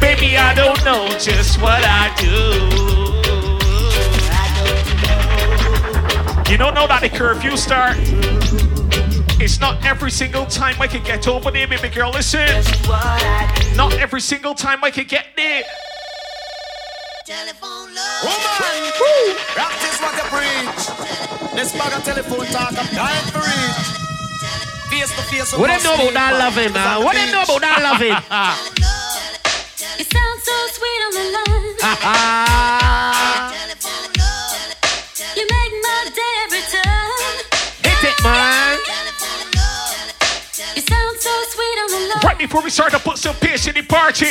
Baby, 0.00 0.36
I 0.36 0.54
don't 0.54 0.84
know 0.84 1.08
just 1.18 1.60
what 1.60 1.82
I 1.82 2.14
do. 2.16 2.81
You 6.52 6.58
don't 6.58 6.74
know 6.74 6.86
that 6.86 7.00
the 7.00 7.08
curfew 7.08 7.56
start. 7.56 7.96
It's 9.40 9.58
not 9.58 9.82
every 9.86 10.10
single 10.10 10.44
time 10.44 10.76
I 10.82 10.86
can 10.86 11.02
get 11.02 11.26
over 11.26 11.50
there, 11.50 11.66
baby 11.66 11.88
girl. 11.88 12.10
Listen, 12.10 12.44
not 13.74 13.94
every 13.94 14.20
single 14.20 14.52
time 14.54 14.84
I 14.84 14.90
can 14.90 15.06
get 15.06 15.28
there. 15.34 15.62
Telephone 17.24 17.94
love. 17.96 18.28
Woman, 18.28 18.92
practice 19.56 19.96
what 20.04 20.12
you 20.12 20.28
preach. 20.28 21.56
This 21.56 21.72
bag 21.72 21.96
of 21.96 22.04
telephone 22.04 22.44
talk, 22.52 22.76
I'm 22.76 22.84
dying 22.92 23.32
for 23.32 23.40
it. 23.40 23.72
Face 24.92 25.08
to 25.08 25.24
face. 25.32 25.56
What 25.56 25.68
them 25.68 25.80
know 25.82 25.94
about 25.94 26.12
that 26.12 26.36
loving, 26.36 26.72
man? 26.74 27.02
What 27.02 27.16
them 27.16 27.32
know 27.32 27.48
about 27.48 27.64
that 27.64 27.80
loving? 27.80 28.12
You 29.96 30.04
sound 30.04 30.36
so 30.44 30.52
sweet 30.76 31.00
on 31.00 31.16
the 31.16 31.24
line. 33.40 33.48
Right 42.24 42.38
before 42.38 42.62
we 42.62 42.70
start 42.70 42.92
to 42.92 42.98
put 42.98 43.18
some 43.18 43.34
piss 43.36 43.66
in 43.66 43.74
the 43.74 43.82
party. 43.82 44.26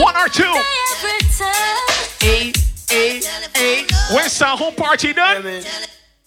One 0.00 0.16
or 0.16 0.28
two. 0.28 0.44
my 0.44 0.52
day 0.52 0.62
every. 0.92 2.28
Eight, 2.28 2.56
eight, 2.90 3.30
eight. 3.56 3.92
When's 4.14 4.38
the 4.38 4.46
home 4.46 4.74
party 4.74 5.12
done? 5.12 5.42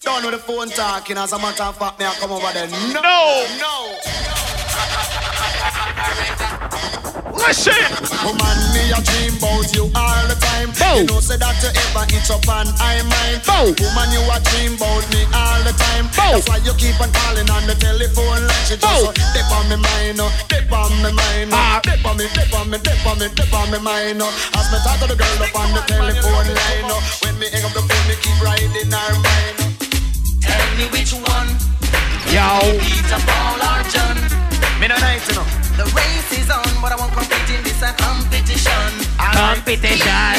Done 0.00 0.24
with 0.24 0.32
the 0.34 0.38
phone 0.38 0.68
talking, 0.68 1.16
as 1.16 1.32
a 1.32 1.38
matter 1.38 1.64
of 1.64 1.76
fact, 1.78 1.98
me 1.98 2.04
I 2.04 2.12
come 2.14 2.32
over 2.32 2.52
there. 2.52 2.68
No, 2.68 3.00
No. 3.00 3.46
no. 3.58 3.98
Listen, 7.36 7.78
Woman, 8.24 8.58
me 8.74 8.90
a 8.90 8.98
dream 9.04 9.36
about 9.38 9.68
you 9.70 9.86
all 9.94 10.22
the 10.26 10.34
time. 10.40 10.72
Bow. 10.74 10.98
You 10.98 11.06
know, 11.06 11.20
say 11.22 11.36
that 11.38 11.54
you 11.62 11.70
ever 11.70 12.04
itch 12.10 12.30
up 12.32 12.42
and 12.48 12.70
I 12.82 12.98
mine. 13.06 13.38
Bow. 13.46 13.70
Woman, 13.70 14.08
you 14.10 14.22
a 14.26 14.36
dream 14.50 14.74
about 14.74 15.04
me 15.14 15.22
all 15.30 15.60
the 15.62 15.70
time. 15.78 16.10
Bow. 16.16 16.34
That's 16.42 16.48
why 16.50 16.58
you 16.66 16.74
keep 16.74 16.98
on 16.98 17.12
calling 17.14 17.46
on 17.52 17.62
the 17.70 17.76
telephone 17.78 18.42
like 18.50 18.64
she 18.66 18.74
just 18.74 18.82
uh, 18.82 19.12
dip 19.30 19.46
on 19.54 19.62
me 19.70 19.76
mind, 19.78 20.18
uh, 20.18 20.26
dip 20.50 20.66
on 20.72 20.90
me 21.04 21.10
mind, 21.14 21.50
Ah. 21.54 21.78
uh, 21.78 21.80
dip 21.86 22.02
on 22.02 22.16
me, 22.18 22.26
dip 22.34 22.50
on 22.56 22.66
me, 22.66 22.78
dip 22.82 23.04
on 23.06 23.14
me, 23.22 23.26
dip 23.30 23.52
on 23.54 23.66
me 23.70 23.78
mind. 23.78 24.18
uh. 24.22 24.58
As 24.58 24.66
me 24.74 24.78
talk 24.82 24.98
to 25.00 25.06
the 25.06 25.14
girl 25.14 25.38
up 25.46 25.54
on 25.54 25.70
the 25.76 25.82
telephone 25.86 26.50
line, 26.50 26.88
uh, 26.90 26.98
when 27.22 27.38
me 27.38 27.46
hang 27.52 27.62
up 27.62 27.72
the 27.78 27.84
phone, 27.86 28.04
me 28.10 28.16
keep 28.24 28.36
riding 28.42 28.90
her 28.90 29.12
mind. 29.22 29.54
Tell 30.42 30.66
me 30.80 30.90
which 30.90 31.14
one, 31.14 31.48
Yo, 32.34 32.58
Peter, 32.82 33.20
Paul, 33.22 33.60
or 33.62 33.80
John. 33.86 34.16
Me 34.80 34.88
no 34.88 34.96
night, 34.98 35.26
you 35.28 35.34
know. 35.34 35.44
The 35.80 35.84
race 35.96 36.32
is 36.38 36.50
on, 36.50 36.68
but 36.82 36.92
I 36.92 36.96
won't 36.96 37.12
compete 37.12 37.48
in 37.48 37.64
this 37.64 37.80
competition. 37.96 38.92
competition. 39.16 40.36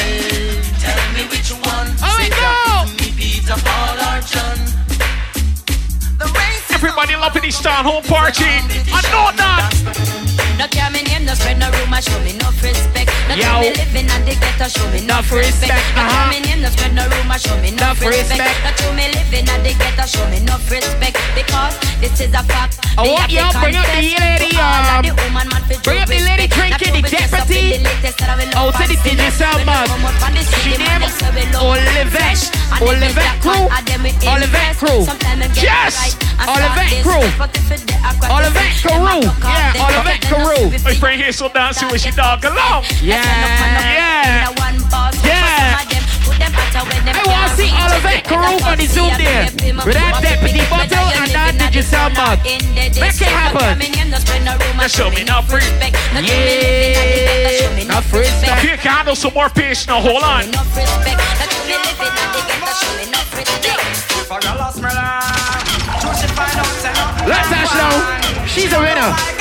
Tell 0.78 1.02
me 1.12 1.26
which 1.26 1.50
one. 1.50 1.90
Oh, 1.98 2.14
we 2.18 2.30
Say 2.30 2.30
to 2.30 3.02
me, 3.02 3.10
Peter, 3.18 3.58
Paul, 3.58 3.98
or 3.98 4.20
John. 4.22 4.58
The 6.18 6.26
race 6.38 6.70
everybody 6.70 7.16
loving 7.16 7.42
the 7.42 7.50
Star 7.50 7.82
home 7.82 8.04
party. 8.04 8.44
I 8.46 9.02
know 9.10 9.34
that. 9.36 10.47
No 10.58 10.66
care 10.68 10.90
me 10.90 11.02
name, 11.06 11.24
no 11.24 11.34
spread 11.34 11.58
no 11.58 11.70
rumor, 11.70 12.02
show 12.02 12.18
me 12.26 12.32
no 12.34 12.50
respect. 12.58 13.10
No 13.30 13.34
Yo. 13.38 13.42
tell 13.46 13.60
me 13.62 13.70
living 13.78 14.10
at 14.10 14.26
the 14.26 14.34
ghetto, 14.34 14.66
show 14.66 14.82
me 14.90 15.00
no 15.06 15.22
respect. 15.22 15.70
respect, 15.70 15.84
No 15.94 16.02
care 16.02 16.10
uh-huh. 16.10 16.30
me 16.34 16.38
name, 16.42 16.60
no 16.62 16.68
spread 16.74 16.92
no 16.98 17.04
rumor, 17.06 17.38
show 17.38 17.54
me 17.62 17.70
no 17.78 17.88
respect. 17.94 18.10
respect. 18.34 18.58
No 18.66 18.70
tell 18.74 18.92
me 18.98 19.06
living 19.14 19.46
at 19.46 19.62
the 19.62 19.72
ghetto, 19.78 20.04
show 20.10 20.26
me 20.28 20.40
no 20.42 20.58
respect. 20.66 21.14
Because 21.38 21.74
this 22.02 22.18
is 22.20 22.34
a 22.34 22.42
fact. 22.50 22.82
I 22.98 23.06
want 23.06 23.30
y'all 23.30 23.54
bring 23.62 23.78
up 23.78 23.86
the 23.86 24.02
lady, 24.02 24.50
to 24.50 24.58
all 24.58 24.82
of 24.82 24.98
um, 24.98 25.02
the 25.06 25.14
woman 25.22 25.46
man 25.46 25.62
bring 25.86 26.02
up 26.02 26.10
the 26.10 26.18
lady 26.26 26.50
drinking, 26.50 26.90
the 26.90 26.98
to 26.98 27.02
be 27.06 27.06
dressed 27.06 27.34
up 27.38 27.46
deputy. 27.46 27.78
in 27.78 27.82
the 27.86 27.94
latest 27.94 28.18
that 28.18 28.30
I 28.30 28.36
will 28.42 28.50
Oh, 28.58 28.74
to 28.74 28.82
the 28.82 28.98
and 28.98 29.02
sing. 29.06 29.14
digital 29.14 29.54
When 29.54 29.66
man. 29.70 29.86
they 29.86 29.94
come 29.94 30.02
out 30.10 30.18
on 30.26 30.32
the 30.34 30.42
She 30.42 30.74
name 30.74 30.98
them 30.98 31.06
say 31.06 31.30
we 31.38 31.42
love 31.54 31.62
Olivet. 31.62 32.38
Olivet 32.82 33.34
crew. 33.38 33.54
man, 33.54 33.78
and 33.78 33.86
them 33.86 34.00
we 34.02 34.10
Olivet 34.26 34.74
crew. 34.74 35.06
Sometimes 35.06 35.38
them 35.38 35.50
get 35.54 35.62
it 35.62 35.70
Yes. 35.70 35.94
and 36.42 36.48
Olivet 36.50 36.90
crew. 37.06 37.22
but 37.38 37.50
if 37.54 37.70
it 37.70 37.82
dey 37.86 37.98
awkward, 38.02 38.30
Olivet 38.34 38.72
crew. 38.82 38.98
Yeah, 39.46 39.86
Olivet 39.86 40.20
crew. 40.26 40.47
Up, 40.52 40.84
My 40.84 40.94
friend 40.94 41.20
here 41.20 41.32
so 41.32 41.48
dancing 41.48 41.88
with 41.90 42.00
she 42.00 42.10
dog 42.10 42.44
along. 42.44 42.84
Yeah, 43.02 43.22
yeah. 43.22 44.48
Yeah. 45.24 45.78
I 47.08 47.24
want 47.26 47.50
to 47.50 47.56
see 47.56 47.70
all 47.72 47.90
Olivet 47.90 48.24
crew 48.24 48.56
on 48.68 48.76
the 48.78 48.86
Zoom 48.86 49.10
there. 49.18 49.48
With 49.84 49.94
that 49.94 50.20
deputy 50.22 50.62
bottle 50.68 51.08
and 51.18 51.30
that 51.32 51.56
digital 51.58 52.10
mug. 52.14 52.38
Make 52.44 53.20
it 53.20 53.32
happen. 53.32 53.78
Now 54.76 54.86
show 54.86 55.10
me 55.10 55.24
no 55.24 55.42
free. 55.42 55.64
Yeah, 56.22 57.80
enough 57.80 58.12
respect. 58.12 58.62
Here 58.62 58.76
can 58.76 58.92
handle 58.92 59.16
some 59.16 59.34
more 59.34 59.48
piss 59.48 59.86
now. 59.86 60.00
Hold 60.00 60.22
on. 60.22 60.44
Enough 60.48 60.76
respect. 60.76 61.18
That 61.18 61.50
you 61.50 61.64
me 61.66 61.76
living 61.82 62.14
at 62.14 62.30
the 62.32 62.40
ghetto, 62.46 62.72
show 62.72 62.92
me 62.96 63.04
enough 63.08 63.30
respect. 63.36 63.80
If 64.18 64.32
I 64.32 64.40
got 64.40 64.58
lost 64.58 64.80
my 64.80 64.92
life, 64.92 66.04
you 66.04 66.12
should 66.20 66.32
find 66.36 66.56
out, 66.58 66.66
say 66.78 66.92
nothing 66.92 67.28
Let's 67.28 67.50
like 67.50 67.60
ask 67.60 67.74
why. 67.74 68.20
now. 68.22 68.46
She's 68.46 68.72
a 68.72 68.80
winner. 68.80 69.37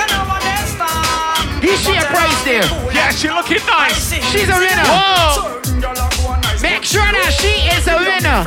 Stand. 2.07 2.07
Is 2.07 2.07
she 2.07 2.07
a 2.07 2.07
prize 2.07 2.43
there? 2.43 2.63
Yeah, 2.93 3.09
she 3.11 3.29
looking 3.29 3.65
nice. 3.67 4.11
She's 4.31 4.49
a 4.49 4.57
winner. 4.57 4.83
Whoa. 4.87 5.61
Make 6.61 6.83
sure 6.83 7.01
that 7.03 7.31
she 7.39 7.67
is 7.75 7.87
a 7.87 7.97
winner. 7.97 8.45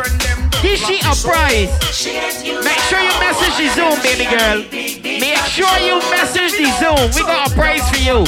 Is 0.62 0.79
she 0.81 0.99
a 1.00 1.14
prize? 1.17 1.71
Make 2.64 2.79
sure 2.88 3.00
you 3.00 3.12
message 3.19 3.57
the 3.57 3.69
Zoom, 3.73 3.99
baby 4.02 4.26
girl. 4.29 4.62
Make 5.02 5.38
sure 5.49 5.79
you 5.79 5.99
message 6.11 6.52
the 6.52 6.71
Zoom. 6.79 7.11
We 7.14 7.23
got 7.23 7.50
a 7.50 7.55
prize 7.55 7.88
for 7.88 7.97
you. 7.97 8.26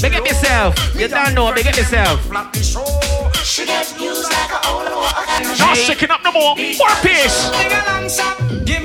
Big 0.00 0.14
up 0.14 0.24
yourself. 0.26 0.76
You 0.94 1.08
don't 1.08 1.34
know. 1.34 1.52
Big 1.52 1.66
up 1.66 1.76
yourself. 1.76 2.30
Not 2.30 2.54
sticking 5.76 6.10
up 6.10 6.22
no 6.22 6.30
more. 6.32 6.54
More 6.56 6.96
piss. 7.02 7.50
Give 8.64 8.84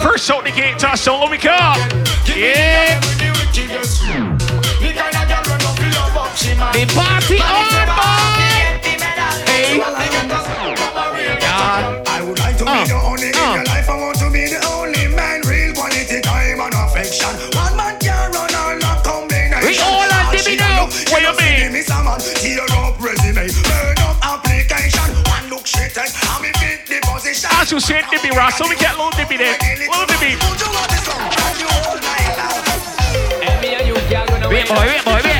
Fresh 0.00 0.30
out 0.30 0.44
the 0.44 0.50
gate, 0.50 0.78
touch 0.78 1.04
down, 1.04 1.20
let 1.20 1.30
me 1.30 1.38
go. 1.38 1.50
Yeah. 2.34 3.00
The 6.72 6.86
party 6.94 7.38
on, 7.42 7.86
boy. 7.98 8.38
Hey. 9.46 9.80
I 12.06 12.22
would 12.22 12.38
like 12.38 12.56
to 12.58 12.64
be 12.64 12.84
the 12.86 13.00
only 13.02 13.28
in 13.28 13.34
your 13.34 13.64
life. 13.64 13.88
I 13.88 13.96
want 13.96 14.18
to 14.18 14.30
be 14.30 14.46
the 14.46 14.64
only 14.70 15.08
man. 15.14 15.40
Real 15.42 15.74
quality 15.74 16.20
time 16.20 16.60
and 16.60 16.74
affection. 16.74 17.34
One 17.58 17.76
man 17.76 17.98
can 17.98 18.30
run 18.32 18.54
all 18.54 19.02
combination. 19.02 19.66
We 19.66 19.78
all 19.78 20.12
on 20.12 20.36
she 20.38 20.56
now. 20.56 20.86
What 21.10 21.22
you 21.22 21.32
you 21.32 21.36
mean? 21.38 22.77
That's 27.68 27.86
who 27.86 27.94
said 27.94 28.04
me, 28.24 28.30
Ross, 28.34 28.56
so 28.56 28.66
we 28.66 28.76
get 28.76 28.96
little 28.96 29.10
Dibby 29.10 29.36
there. 29.36 29.58
Little 29.76 30.06
Dibby. 30.06 30.40
Wait, 34.48 34.68
boy, 34.68 34.86
wait, 34.86 35.04
boy, 35.04 35.20
wait. 35.22 35.37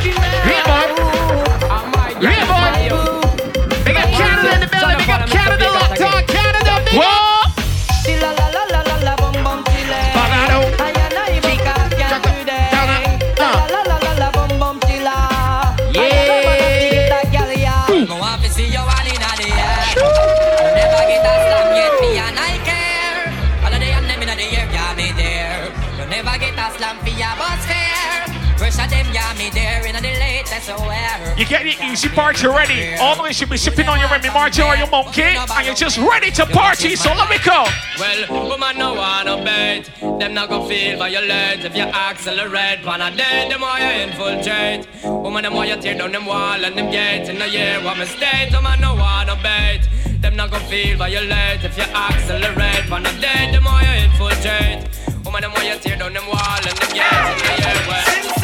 You 31.39 31.47
get 31.47 31.63
the 31.63 31.87
easy 31.87 32.09
party 32.09 32.49
ready. 32.49 32.97
All 32.97 33.15
the 33.15 33.23
way 33.23 33.31
you 33.33 33.47
be 33.47 33.57
sipping 33.57 33.87
on 33.87 34.01
your 34.01 34.09
Remy 34.09 34.29
Martin 34.31 34.65
or 34.65 34.75
your 34.75 34.91
monkey, 34.91 35.23
and 35.23 35.67
you're 35.67 35.75
just 35.77 35.97
ready 35.97 36.33
to 36.33 36.45
party. 36.47 36.97
So 36.97 37.15
let 37.15 37.31
me 37.31 37.39
go. 37.45 37.65
Well, 37.97 38.49
woman 38.49 38.77
no 38.77 38.95
wanna 38.95 39.37
bet. 39.45 39.89
Them 40.19 40.35
not 40.35 40.49
gonna 40.49 40.67
feel 40.69 40.99
violent 40.99 41.65
If 41.65 41.77
you 41.77 41.85
accelerate 41.85 42.83
Pan 42.83 43.01
a 43.01 43.17
dead, 43.17 43.53
them 43.53 43.61
more 43.61 43.79
you 43.79 44.03
infiltrate. 44.03 44.89
Woman, 45.05 45.45
them 45.45 45.53
more 45.53 45.65
you 45.65 45.77
tear 45.77 45.97
down 45.97 46.11
them 46.11 46.27
wall 46.27 46.65
And 46.65 46.77
them 46.77 46.91
gates 46.91 47.29
in 47.29 47.39
the 47.39 47.49
year 47.49 47.81
What 47.85 47.99
mistake, 47.99 48.51
woman 48.51 48.81
no 48.81 48.97
wanna 48.97 49.37
bet. 49.41 49.89
Them 50.21 50.35
not 50.35 50.51
gonna 50.51 50.65
feel 50.65 50.97
violent 50.99 51.63
If 51.63 51.77
you 51.77 51.85
accelerate 51.85 52.91
Pan 52.91 53.07
a 53.07 53.21
dead, 53.21 53.55
them 53.55 53.63
more 53.63 53.81
you 53.81 54.11
infiltrate. 54.11 54.89
Woman, 55.25 55.43
them 55.43 55.53
more 55.53 55.63
you 55.63 55.79
tear 55.79 55.97
down 55.97 56.15
them 56.15 56.27
wall 56.27 56.59
And 56.67 56.77
them 56.79 56.91
gates 56.99 57.31
in 57.31 57.47
the 57.47 57.63
year 57.63 57.87
Well, 57.87 58.38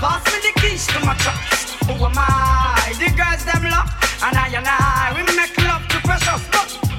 Pass 0.00 0.24
me 0.32 0.40
the 0.40 0.60
keys 0.60 0.86
to 0.86 0.98
my 1.04 1.14
trucks. 1.16 1.76
Who 1.84 1.92
am 1.92 2.16
I? 2.16 2.96
The 2.96 3.12
girls 3.12 3.44
them 3.44 3.68
lock, 3.68 3.92
and 4.24 4.32
I 4.32 4.48
and 4.48 4.64
I 4.66 5.12
we 5.12 5.20
make 5.36 5.52
love 5.60 5.86
to 5.88 6.00
precious. 6.00 6.40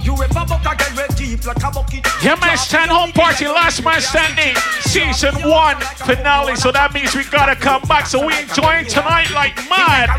You 0.05 0.13
ever 0.13 0.45
buck 0.45 0.61
a 0.61 0.75
girl 0.77 0.93
with 0.95 1.15
deep 1.17 1.43
like 1.45 1.63
a 1.63 1.71
bucket? 1.71 2.05
Yeah, 2.21 2.37
man, 2.39 2.57
stand 2.57 2.91
home 2.91 3.11
party, 3.11 3.47
last 3.47 3.83
man 3.83 4.01
standing, 4.01 4.55
season 4.81 5.33
one 5.49 5.77
finale. 6.05 6.55
So 6.55 6.71
that 6.71 6.93
means 6.93 7.15
we 7.15 7.23
gotta 7.23 7.55
come 7.55 7.81
back. 7.89 8.05
So 8.05 8.23
we 8.23 8.37
enjoying 8.37 8.85
tonight 8.85 9.31
like 9.31 9.57
mad. 9.67 10.09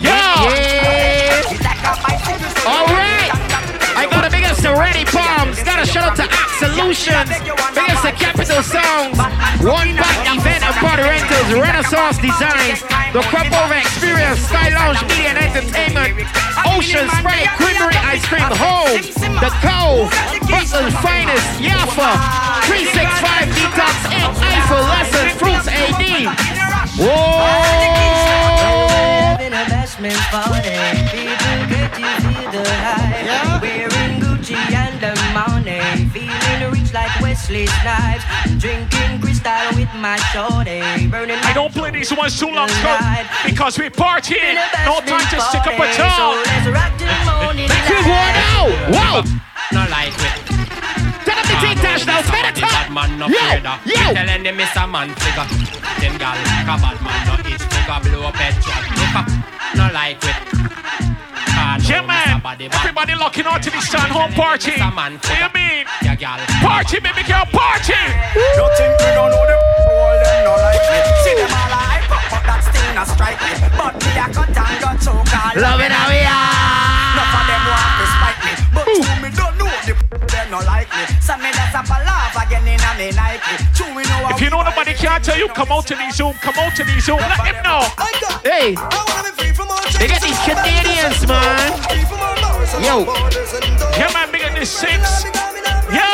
Yeah. 0.00 0.48
Yeah. 0.48 1.44
All 2.64 2.86
right. 2.86 3.73
To 4.64 4.72
Ready 4.80 5.04
Palms. 5.04 5.60
Gotta 5.62 5.84
shout 5.84 6.08
out 6.08 6.16
to 6.16 6.24
Absolutions. 6.24 7.28
Big 7.76 7.84
up 7.84 8.00
to 8.00 8.12
Capital 8.16 8.64
Sounds. 8.64 9.20
One 9.60 9.92
Back 9.92 10.24
Event 10.24 10.64
and 10.64 10.76
Party 10.80 11.04
Rentals. 11.04 11.52
Renaissance 11.52 12.16
Designs. 12.16 12.80
The 13.12 13.20
Crop 13.28 13.52
Over 13.52 13.76
Experience. 13.76 14.40
Sky 14.40 14.72
Lounge 14.72 15.04
Media 15.04 15.36
and 15.36 15.40
Entertainment. 15.52 16.16
Ocean 16.64 17.04
Spray 17.20 17.44
Creamery 17.60 17.92
Ice 18.08 18.24
Cream 18.24 18.48
Home. 18.56 19.04
The 19.36 19.52
Cove. 19.60 20.08
Brooklyn's 20.48 20.96
Finest. 21.04 21.44
Yaffa. 21.60 22.16
365 22.64 23.52
Detox 23.52 23.92
Inc. 24.16 24.32
Eiffel 24.48 24.80
Lesson. 24.80 25.28
Fruits 25.36 25.68
AD. 25.68 26.32
Whoa. 26.96 27.36
Having 29.28 29.52
a 29.52 29.64
bashment. 29.68 30.16
People 31.12 31.60
get 31.68 31.92
to 31.92 32.08
feel 32.24 32.48
the 32.48 32.64
high. 32.80 33.03
Like 36.94 37.10
Wesley 37.20 37.66
Snipes. 37.82 38.22
Drinking 38.62 39.20
crystal 39.20 39.66
with 39.74 39.90
my 39.98 40.16
shorty. 40.32 40.80
Burning 41.10 41.36
I 41.42 41.52
don't 41.52 41.74
play 41.74 41.90
these 41.90 42.14
ones 42.14 42.38
too 42.38 42.48
long, 42.48 42.68
Scott, 42.80 43.26
because 43.44 43.76
we 43.78 43.90
partying. 43.90 44.54
No 44.86 45.02
time 45.02 45.26
to 45.34 45.38
stick 45.42 45.66
up 45.66 45.74
a 45.74 45.84
So 45.92 46.06
tongue. 46.06 46.38
let's 46.46 46.66
rock 46.70 46.92
till 46.96 47.10
the 47.10 47.18
morning 47.42 47.68
Quick 47.90 48.06
one 48.06 48.36
out. 48.54 48.70
Wow. 48.94 49.16
no 49.74 49.82
like 49.90 50.14
it 50.14 50.38
Tell 51.26 51.34
them 51.34 51.44
to 51.50 51.54
take 51.66 51.80
dash 51.82 52.06
ah, 52.06 52.14
now. 52.14 52.22
Spin 52.22 52.46
it 52.46 52.60
Bad 52.62 52.86
up. 52.86 52.92
man 52.94 53.10
no 53.18 53.26
Yo, 53.26 53.34
afraid 53.42 53.66
of. 53.66 53.78
yo. 53.84 54.14
Telling 54.14 54.42
them 54.46 54.60
it's 54.60 54.76
a 54.76 54.86
man 54.86 55.08
figure. 55.18 55.48
Them 56.00 56.14
gal 56.22 56.36
like 56.46 56.68
a 56.70 56.76
bad 56.78 56.98
man 57.02 57.18
no 57.26 57.34
itch 57.50 57.64
figure 57.66 58.00
blow 58.06 58.28
up 58.30 58.36
head 58.38 58.54
shot. 58.62 58.84
If 59.02 59.16
I 59.18 59.22
no 59.74 59.90
like 59.92 60.22
it. 60.22 60.33
Yeah, 62.64 62.72
man. 62.72 62.80
Everybody 62.80 63.14
locking 63.20 63.44
on 63.44 63.60
to 63.60 63.68
this 63.68 63.84
stand 63.84 64.08
home 64.08 64.32
party. 64.32 64.72
What 64.80 65.20
do 65.20 65.36
you 65.36 65.50
mean? 65.52 65.84
Yeah, 66.00 66.16
gal. 66.16 66.40
Party, 66.64 66.96
baby 66.96 67.20
girl, 67.28 67.44
party. 67.52 67.92
You 67.92 68.64
think 68.80 68.96
we 69.04 69.08
don't 69.12 69.28
know 69.28 69.44
the 69.44 69.56
all 69.84 70.16
them 70.16 70.48
no 70.48 70.52
like 70.56 70.80
me 70.80 70.98
See 71.28 71.36
them 71.36 71.52
all 71.52 71.76
hype 71.76 72.08
up 72.08 72.24
but 72.32 72.42
that 72.48 72.64
still 72.64 72.88
not 72.96 73.04
strike 73.04 73.36
me 73.44 73.52
But 73.76 73.92
me 74.00 74.10
a 74.16 74.26
cut 74.32 74.48
and 74.48 74.76
got 74.80 74.96
choke 74.96 75.28
all 75.28 75.52
Love 75.60 75.80
it 75.84 75.92
how 75.92 76.08
we 76.08 76.24
Enough 76.24 77.36
of 77.36 77.44
them 77.44 77.62
want 77.68 77.92
to 78.00 78.04
spite 78.08 78.40
me 78.48 78.52
But 78.72 78.84
two 78.96 79.14
me 79.20 79.28
don't 79.28 79.54
know 79.60 79.72
the 79.84 79.92
them 80.24 80.46
no 80.48 80.58
like 80.64 80.88
me 80.88 81.04
So 81.20 81.36
me 81.36 81.52
that's 81.52 81.76
up 81.76 81.88
a 81.92 82.00
laugh 82.00 82.32
again 82.32 82.64
in 82.64 82.80
a 82.80 82.90
me 82.96 83.12
Nike 83.12 83.54
Two 83.76 83.92
me 83.92 84.08
know 84.08 84.32
If 84.32 84.40
you 84.40 84.48
know 84.48 84.64
nobody 84.64 84.94
can't 84.96 85.22
tell 85.22 85.36
you, 85.36 85.48
come 85.48 85.68
out 85.70 85.86
to 85.88 85.94
the 85.94 86.10
Zoom. 86.12 86.32
Come 86.40 86.54
out 86.58 86.74
to 86.76 86.84
the 86.84 87.00
Zoom. 87.00 87.18
Let 87.18 87.44
them 87.44 87.62
know. 87.62 87.82
Hey, 88.42 88.74
they 89.98 90.08
got 90.08 90.20
these 90.22 90.38
Canadians, 90.44 91.26
man. 91.28 92.43
Yo. 92.82 93.06
Yeah, 93.94 94.10
man, 94.12 94.32
big 94.32 94.42
at 94.42 94.54
this 94.58 94.70
six. 94.70 95.24
Yo. 95.94 96.10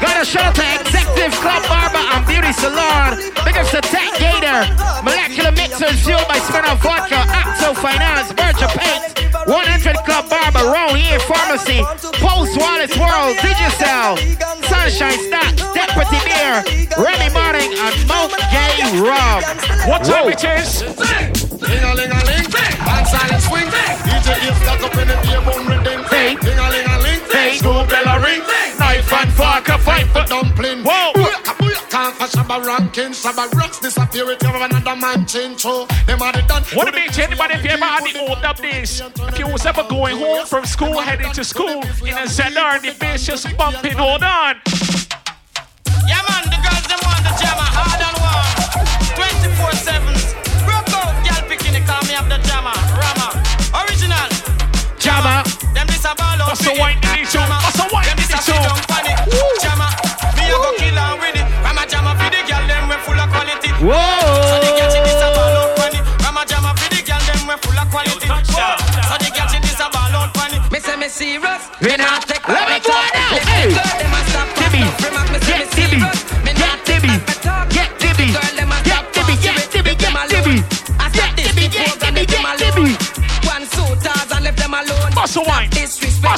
Gotta 0.00 0.24
shout 0.24 0.46
out 0.46 0.54
to 0.56 0.64
Executive 0.80 1.36
Club 1.40 1.62
Barber 1.68 2.00
and 2.00 2.26
Beauty 2.26 2.52
Salon. 2.52 3.16
Big 3.44 3.56
up 3.56 3.66
to 3.68 3.80
Tech 3.80 4.08
Gator. 4.16 4.64
Molecular 5.04 5.52
Mixers 5.52 6.00
fueled 6.04 6.26
by 6.28 6.38
Smirnoff 6.38 6.80
Vodka. 6.80 7.20
Acto 7.28 7.76
Finance. 7.76 8.32
Virgin 8.32 8.68
Paint. 8.72 9.02
100 9.46 9.96
Club 10.08 10.28
Barber. 10.30 10.64
Roan 10.72 10.96
Here 10.96 11.20
Pharmacy. 11.20 11.82
Post 12.16 12.56
Wallace 12.56 12.96
World. 12.96 13.36
Digicel. 13.44 14.16
Sunshine 14.64 15.20
Stocks. 15.28 15.60
Deputy 15.76 16.20
Beer. 16.24 16.64
Remy 16.96 17.32
Martin 17.34 17.68
and 17.68 17.94
Mount 18.08 18.32
Gay 18.48 18.80
Rob. 19.00 19.44
What 19.88 20.04
time 20.04 20.24
Whoa. 20.24 20.32
it 20.32 20.44
is? 20.44 21.35
Ling-a-ling-a-ling, 21.60 22.46
and 22.52 23.06
silent 23.08 23.42
swing. 23.42 23.68
DJ 24.04 24.28
is 24.48 24.56
stuck 24.62 24.82
up 24.82 24.94
in 24.98 25.08
the 25.08 25.16
beer 25.24 25.40
boom 25.40 25.66
rhythm. 25.66 26.04
Hey. 26.04 26.36
Ling-a-ling-a-ling, 26.36 27.20
Hey. 27.32 27.56
school 27.56 27.84
bell 27.86 28.08
a 28.08 28.20
ring. 28.20 28.42
Knife 28.78 29.12
and 29.12 29.32
fork 29.32 29.68
a 29.68 29.78
fight 29.78 30.06
for 30.08 30.24
dumpling. 30.24 30.84
Whoa. 30.84 31.12
Booyaka, 31.14 31.52
booyaka. 31.56 32.12
For 32.18 32.28
Shabba 32.36 32.64
ranking. 32.66 33.12
Shabba 33.12 33.52
rocks 33.54 33.78
disappear 33.80 34.30
if 34.32 34.42
you 34.42 34.48
have 34.48 34.70
another 34.70 34.96
man 34.96 35.26
change. 35.26 35.60
So 35.62 35.86
them 36.06 36.20
are 36.20 36.32
the 36.32 36.42
done. 36.42 36.62
What 36.74 36.88
it 36.88 36.94
mean 36.94 37.08
to 37.10 37.22
anybody 37.24 37.54
if 37.54 37.64
you 37.64 37.70
ever 37.70 37.84
had 37.84 38.04
the 38.04 38.18
old 38.20 38.44
up 38.44 38.58
days? 38.58 39.00
If 39.00 39.38
you 39.38 39.48
was 39.48 39.64
ever 39.64 39.84
going 39.88 40.18
home 40.18 40.44
from 40.46 40.66
school, 40.66 40.98
heading 41.00 41.32
to 41.32 41.42
school 41.44 41.80
in 42.04 42.14
a 42.18 42.26
ZR 42.28 42.76
and 42.76 42.84
the 42.84 42.94
bass 43.00 43.24
just 43.26 43.46
bumping, 43.56 43.92
hold 43.96 44.22
on. 44.22 44.56
Yeah, 46.06 46.20
man, 46.28 46.44
the 46.52 46.58
girls 46.60 46.86
them 46.86 47.00
want 47.02 47.22
the 47.24 47.32
jammer 47.40 47.70
hard 47.76 48.00
and 48.04 48.16
warm. 48.20 48.46
24 49.16 49.72
picking 52.16 52.24
it, 52.24 52.24
call 52.24 52.24
me 52.24 52.24
up 52.24 52.28
the 52.28 52.38
jammer. 52.48 52.72
Rama. 52.96 53.28
Original. 53.84 54.28
Jama. 54.98 55.44
Them 55.74 55.86
this 55.86 56.04
a 56.04 56.14
ball 56.16 56.40
out 56.40 56.48
What's 56.48 56.64
the 56.64 56.70
with 56.72 56.80
white 56.80 56.96
it. 56.96 57.04
in 57.04 57.24
the 57.24 57.30
show? 57.30 57.40
Jammer. 57.40 57.60
What's 57.60 57.76
the 57.76 57.84
white 57.92 58.06
Them 58.06 58.16
this 58.16 58.30
a 58.32 58.38
show? 58.40 58.56
sit 58.56 58.62
down 58.64 58.80
funny. 58.88 59.12
Jammer. 59.60 59.90
Me 60.36 60.44
a 60.48 60.56
go 60.56 60.70
kill 60.80 60.96
her 60.96 61.14
with 61.20 61.36
it. 61.36 61.46
Rama 61.62 61.84
jammer 61.86 62.14
for 62.16 62.28
the 62.32 62.40
girl, 62.48 62.64
them 62.66 62.88
we 62.88 62.96
full 63.04 63.20
of 63.20 63.28
quality. 63.30 63.70
Whoa. 63.84 64.00
So 64.48 64.56
the 64.64 64.70
girl 64.76 64.90
she 64.90 65.00
this 65.04 65.20
a 65.20 65.28
ball 65.36 65.52
Whoa. 65.52 65.60
out 65.60 65.78
funny. 65.78 66.00
Rama 66.24 66.42
jammer 66.48 66.72
for 66.76 66.88
the 66.90 67.00
girl, 67.04 67.22
them 67.28 67.40
we 67.46 67.54
full 67.60 67.76
of 67.78 67.88
quality. 67.92 68.26
So 68.26 69.14
the 69.20 69.28
girl 69.36 69.48
she 69.52 69.58
this 69.60 69.80
a 69.80 69.86
ball 69.92 70.12
out 70.16 70.30
funny. 70.36 70.58
Me 70.72 70.78
say 70.80 70.96
me 70.96 71.08
serious. 71.08 71.62
We 71.80 71.96
not 71.96 72.24
take 72.26 72.42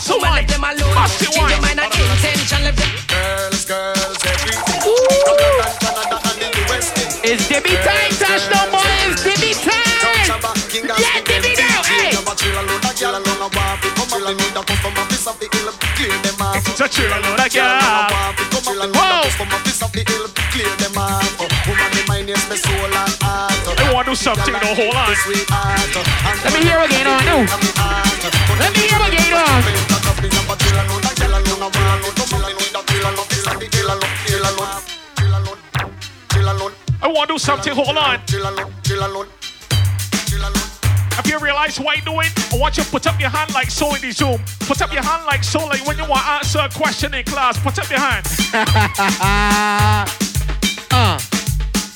So 0.01 0.15
the 0.15 0.21
wine. 0.23 0.47
Pass. 0.95 1.19
Change 1.19 1.35
your 1.35 1.61
mind 1.61 1.81
and 1.81 1.91
intention. 1.91 2.63
Left 2.63 2.79
them. 2.79 2.89
Girls, 3.09 3.65
girls, 3.65 4.19
everything. 4.25 4.81
Ooh. 4.87 5.19
It's 7.25 7.49
Debbie 7.49 7.77
time, 7.83 8.15
Tash 8.15 8.47
no 8.49 8.71
more. 8.71 8.81
It's 9.05 9.25
Debbie 9.25 9.55
time. 9.59 9.75
Yeah, 10.99 11.21
Debbie 11.27 11.55
now. 11.59 11.83
Hey. 11.83 12.15
It's 16.69 16.81
a 16.81 16.89
chill 16.89 17.13
alone. 17.13 18.95
Whoa. 18.95 20.28
Do 24.09 24.15
something, 24.15 24.55
no, 24.55 24.75
hold 24.75 24.95
on. 24.95 25.13
Let 26.43 26.53
me 26.55 26.63
hear 26.65 26.81
again 26.81 27.07
on 27.07 27.25
no. 27.27 27.45
Let 28.57 28.73
me 28.73 28.89
hear 28.89 28.97
again 29.05 29.35
on. 29.35 29.63
I 37.03 37.09
want 37.09 37.29
to 37.29 37.35
do 37.35 37.39
something, 37.39 37.75
hold 37.75 37.99
on. 37.99 38.19
Have 41.13 41.27
you 41.27 41.39
realized 41.39 41.79
what 41.85 41.97
you're 41.97 42.05
doing? 42.07 42.29
I 42.51 42.57
want 42.57 42.79
you 42.79 42.85
to 42.85 42.91
put 42.91 43.07
up 43.07 43.21
your 43.21 43.29
hand 43.29 43.53
like 43.53 43.71
so 43.71 43.95
in 43.95 44.01
the 44.01 44.11
Zoom. 44.13 44.41
Put 44.61 44.81
up 44.81 44.91
your 44.91 45.03
hand 45.03 45.27
like 45.27 45.45
so, 45.45 45.67
like 45.67 45.87
when 45.87 45.99
you 45.99 46.07
want 46.09 46.23
to 46.23 46.31
answer 46.31 46.61
a 46.61 46.71
question 46.71 47.13
in 47.13 47.25
class. 47.25 47.59
Put 47.59 47.79
up 47.79 47.91
your 47.91 48.01
hand. 48.01 48.27
Uh, 50.91 51.21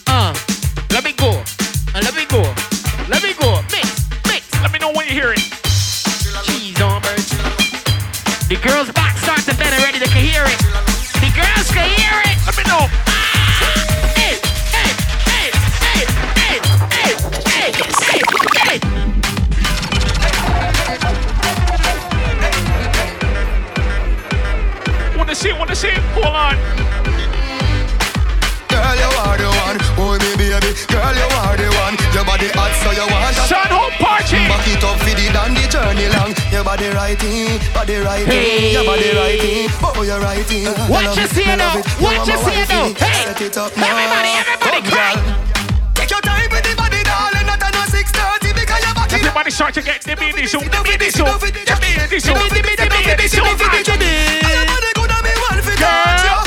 uh 0.07 0.52
let 2.03 2.15
me 2.15 2.25
go. 2.27 2.43
Let 3.09 3.23
me 3.23 3.33
go. 3.35 3.63
Mix, 3.71 4.09
mix. 4.27 4.43
Let 4.61 4.73
me 4.73 4.79
know 4.79 4.93
when 4.93 5.07
you 5.07 5.15
hear 5.15 5.33
it. 5.33 5.43
Cheese 6.45 6.81
on 6.81 7.01
bird. 7.03 7.23
The 8.49 8.59
girls 8.63 8.91
back 8.93 9.17
start 9.19 9.41
to 9.41 9.55
bed 9.57 9.73
already. 9.81 9.99
They 9.99 10.07
can 10.07 10.25
hear 10.25 10.45
it. 10.45 10.59
The 11.23 11.31
girls 11.35 11.71
can 11.71 11.89
hear 11.99 12.21
it. 12.27 12.39
Let 12.47 12.57
me 12.57 12.65
know. 12.65 12.89
Wanna 25.17 25.35
see 25.37 25.51
it, 25.51 25.59
wanna 25.59 25.77
see 25.77 25.89
it, 25.89 25.99
hold 26.15 26.27
on. 26.27 27.02
Baby. 30.61 30.73
Girl, 30.93 31.15
you 31.17 31.29
are 31.41 31.57
the 31.57 31.69
one. 31.81 31.95
Your 32.13 32.25
body 32.25 32.49
hot, 32.53 32.73
so 32.85 32.91
you 32.93 33.07
want 33.09 33.33
that. 33.37 33.49
Sun 33.49 33.71
home 33.73 33.95
party. 34.03 34.37
Back 34.51 34.67
it 34.69 34.83
up 34.85 34.97
for 35.01 35.15
the 35.17 35.27
down 35.33 35.55
the 35.57 35.65
journey 35.71 36.09
long. 36.13 36.33
Your 36.53 36.65
body 36.65 36.89
righty, 36.93 37.59
body 37.73 37.97
righty, 38.05 38.29
Hey. 38.29 38.73
your 38.77 38.85
body 38.85 39.11
righty. 39.17 39.69
Oh, 39.83 40.03
you're 40.03 40.21
righty. 40.21 40.69
Me 40.69 40.73
What 40.93 41.17
you 41.17 41.27
see 41.29 41.49
now? 41.57 41.81
What 42.03 42.27
you 42.27 42.37
see 42.37 42.61
now? 42.69 42.93
Hey. 42.97 43.25
Set 43.25 43.41
it 43.41 43.57
up 43.57 43.73
now. 43.77 43.89
Everybody, 43.89 44.31
everybody, 44.41 44.81
Come, 44.83 44.85
cry. 44.93 45.15
girl. 45.15 45.25
Take 45.95 46.11
your 46.11 46.21
time 46.21 46.49
with 46.51 46.65
the 46.65 46.75
body, 46.77 47.01
darling. 47.05 47.47
Not 47.47 47.61
no 47.73 47.83
6:30 47.89 48.53
because 48.53 48.83
your 48.85 48.95
body. 48.95 49.15
Everybody 49.17 49.51
start 49.51 49.73
to 49.75 49.83
get 49.83 50.01
the 50.03 50.15
mini 50.17 50.47
zoom, 50.47 50.65
the 50.69 50.81
mini 50.85 51.09
zoom, 51.11 51.29
the 51.39 51.77
mini 51.81 52.19
zoom, 52.21 52.37
Dimmy, 52.37 52.49
dimmy, 52.51 52.75
dimmy, 52.77 53.01
dimmy, 53.09 53.27
zoom. 53.29 53.47
dimmy, 53.57 53.81
dimmy. 53.85 54.13
Your 54.53 54.65
body 54.69 54.91
good 54.97 55.11
and 55.11 55.23
me 55.25 55.33
want 55.43 55.61
fi 55.65 56.42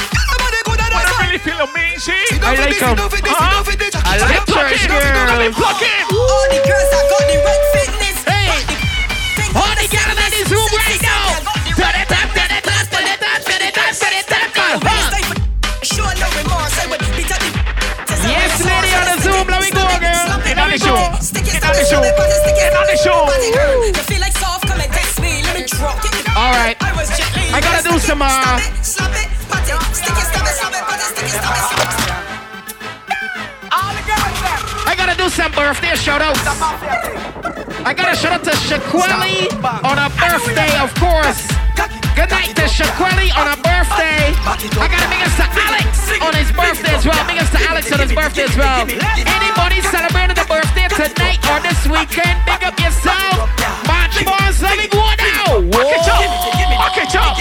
and 1.35 1.51
I 1.51 1.59
why. 1.59 1.59
really 1.59 1.59
feel 1.59 1.59
amazing. 1.59 2.39
I 2.43 2.55
like 2.55 2.81
'em. 2.81 2.95
Huh? 2.95 3.63
I 4.05 4.17
like 4.17 4.45
church 4.47 4.85
in, 4.85 4.91
let 4.91 5.39
me 5.39 5.51
girls. 5.51 5.75
All 6.11 6.47
the 6.47 6.59
girls 6.63 6.89
that 6.91 7.05
got 7.11 7.23
the 7.27 7.37
right 7.43 7.65
fitness. 7.75 8.17
Hey. 8.23 8.63
All 9.55 9.75
the 9.75 9.87
girls 9.91 10.15
in 10.15 10.31
this 10.31 10.49
room 10.51 10.69
right 10.79 11.01
now. 11.01 11.25
Turn 11.75 11.95
it 11.99 12.11
up, 12.11 12.29
turn 12.35 12.51
it 12.55 12.67
up, 12.67 12.85
turn 12.87 13.07
it 13.07 13.23
up, 13.23 13.39
turn 13.43 13.61
it 13.61 13.77
up, 13.77 13.91
turn 13.99 14.13
it 14.15 14.31
up. 14.31 14.79
Show 15.83 16.07
no 16.07 16.27
remorse. 16.39 16.75
I 16.79 16.85
would 16.89 17.03
beat 17.15 17.31
up 17.31 17.41
Yes, 18.25 18.57
lady 18.63 18.91
on 18.95 19.05
the 19.05 19.17
Zoom. 19.21 19.45
Let 19.47 19.61
me 19.61 19.69
go, 19.71 19.85
girl. 19.99 20.25
Get 20.41 20.57
on 20.57 20.69
the 20.71 20.79
show. 20.79 20.97
Get 21.43 21.63
on 21.63 21.73
the 21.75 21.83
show. 21.85 22.01
Get 22.01 22.73
on 22.73 22.87
the 22.87 22.97
show. 22.97 23.19
You 23.85 24.03
feel 24.07 24.21
like 24.21 24.35
soft, 24.37 24.67
come 24.67 24.79
and 24.79 24.91
test 24.91 25.21
me. 25.21 25.43
Let 25.43 25.55
me 25.59 25.65
drop 25.67 25.99
it. 26.03 26.13
All 26.35 26.51
right. 26.55 26.75
I 26.81 26.91
was 26.95 27.09
gently. 27.17 27.45
I 27.53 27.61
gotta 27.61 27.83
do 27.87 27.99
some, 27.99 28.21
uh, 28.21 28.59
I 34.85 34.93
gotta 34.97 35.15
do 35.17 35.29
some 35.29 35.51
birthday 35.51 35.95
shout 35.95 36.21
outs. 36.21 36.41
I 37.85 37.93
gotta 37.93 38.15
shout 38.15 38.33
out 38.33 38.43
to 38.45 38.51
Shaquelli 38.65 39.51
on 39.85 39.97
her 39.97 40.09
birthday, 40.17 40.71
of 40.81 40.89
course. 40.97 41.45
Good 42.15 42.31
night 42.31 42.55
to 42.57 42.65
Shaquelli 42.65 43.29
on 43.37 43.45
her 43.45 43.59
birthday. 43.61 44.33
I 44.81 44.87
gotta 44.89 45.07
big 45.11 45.21
ups 45.21 45.37
to 45.37 45.45
Alex 45.45 46.09
on 46.21 46.33
his 46.33 46.49
birthday 46.51 46.95
as 46.95 47.05
well. 47.05 47.21
Big 47.27 47.37
ups 47.37 47.51
to 47.51 47.59
Alex 47.69 47.91
on 47.91 47.99
his 47.99 48.13
birthday 48.13 48.43
as 48.49 48.57
well. 48.57 48.81
Anybody 48.89 49.81
celebrating 49.85 50.37
a 50.39 50.45
birthday 50.49 50.87
tonight 50.89 51.37
or 51.51 51.59
this 51.61 51.85
weekend, 51.85 52.41
big 52.49 52.63
up 52.63 52.79
yourself. 52.79 53.45
March 53.85 54.17
boys, 54.25 54.61
let 54.63 54.77
me 54.81 54.87
go 54.87 55.03
now. 55.19 55.61
Up. 57.15 57.35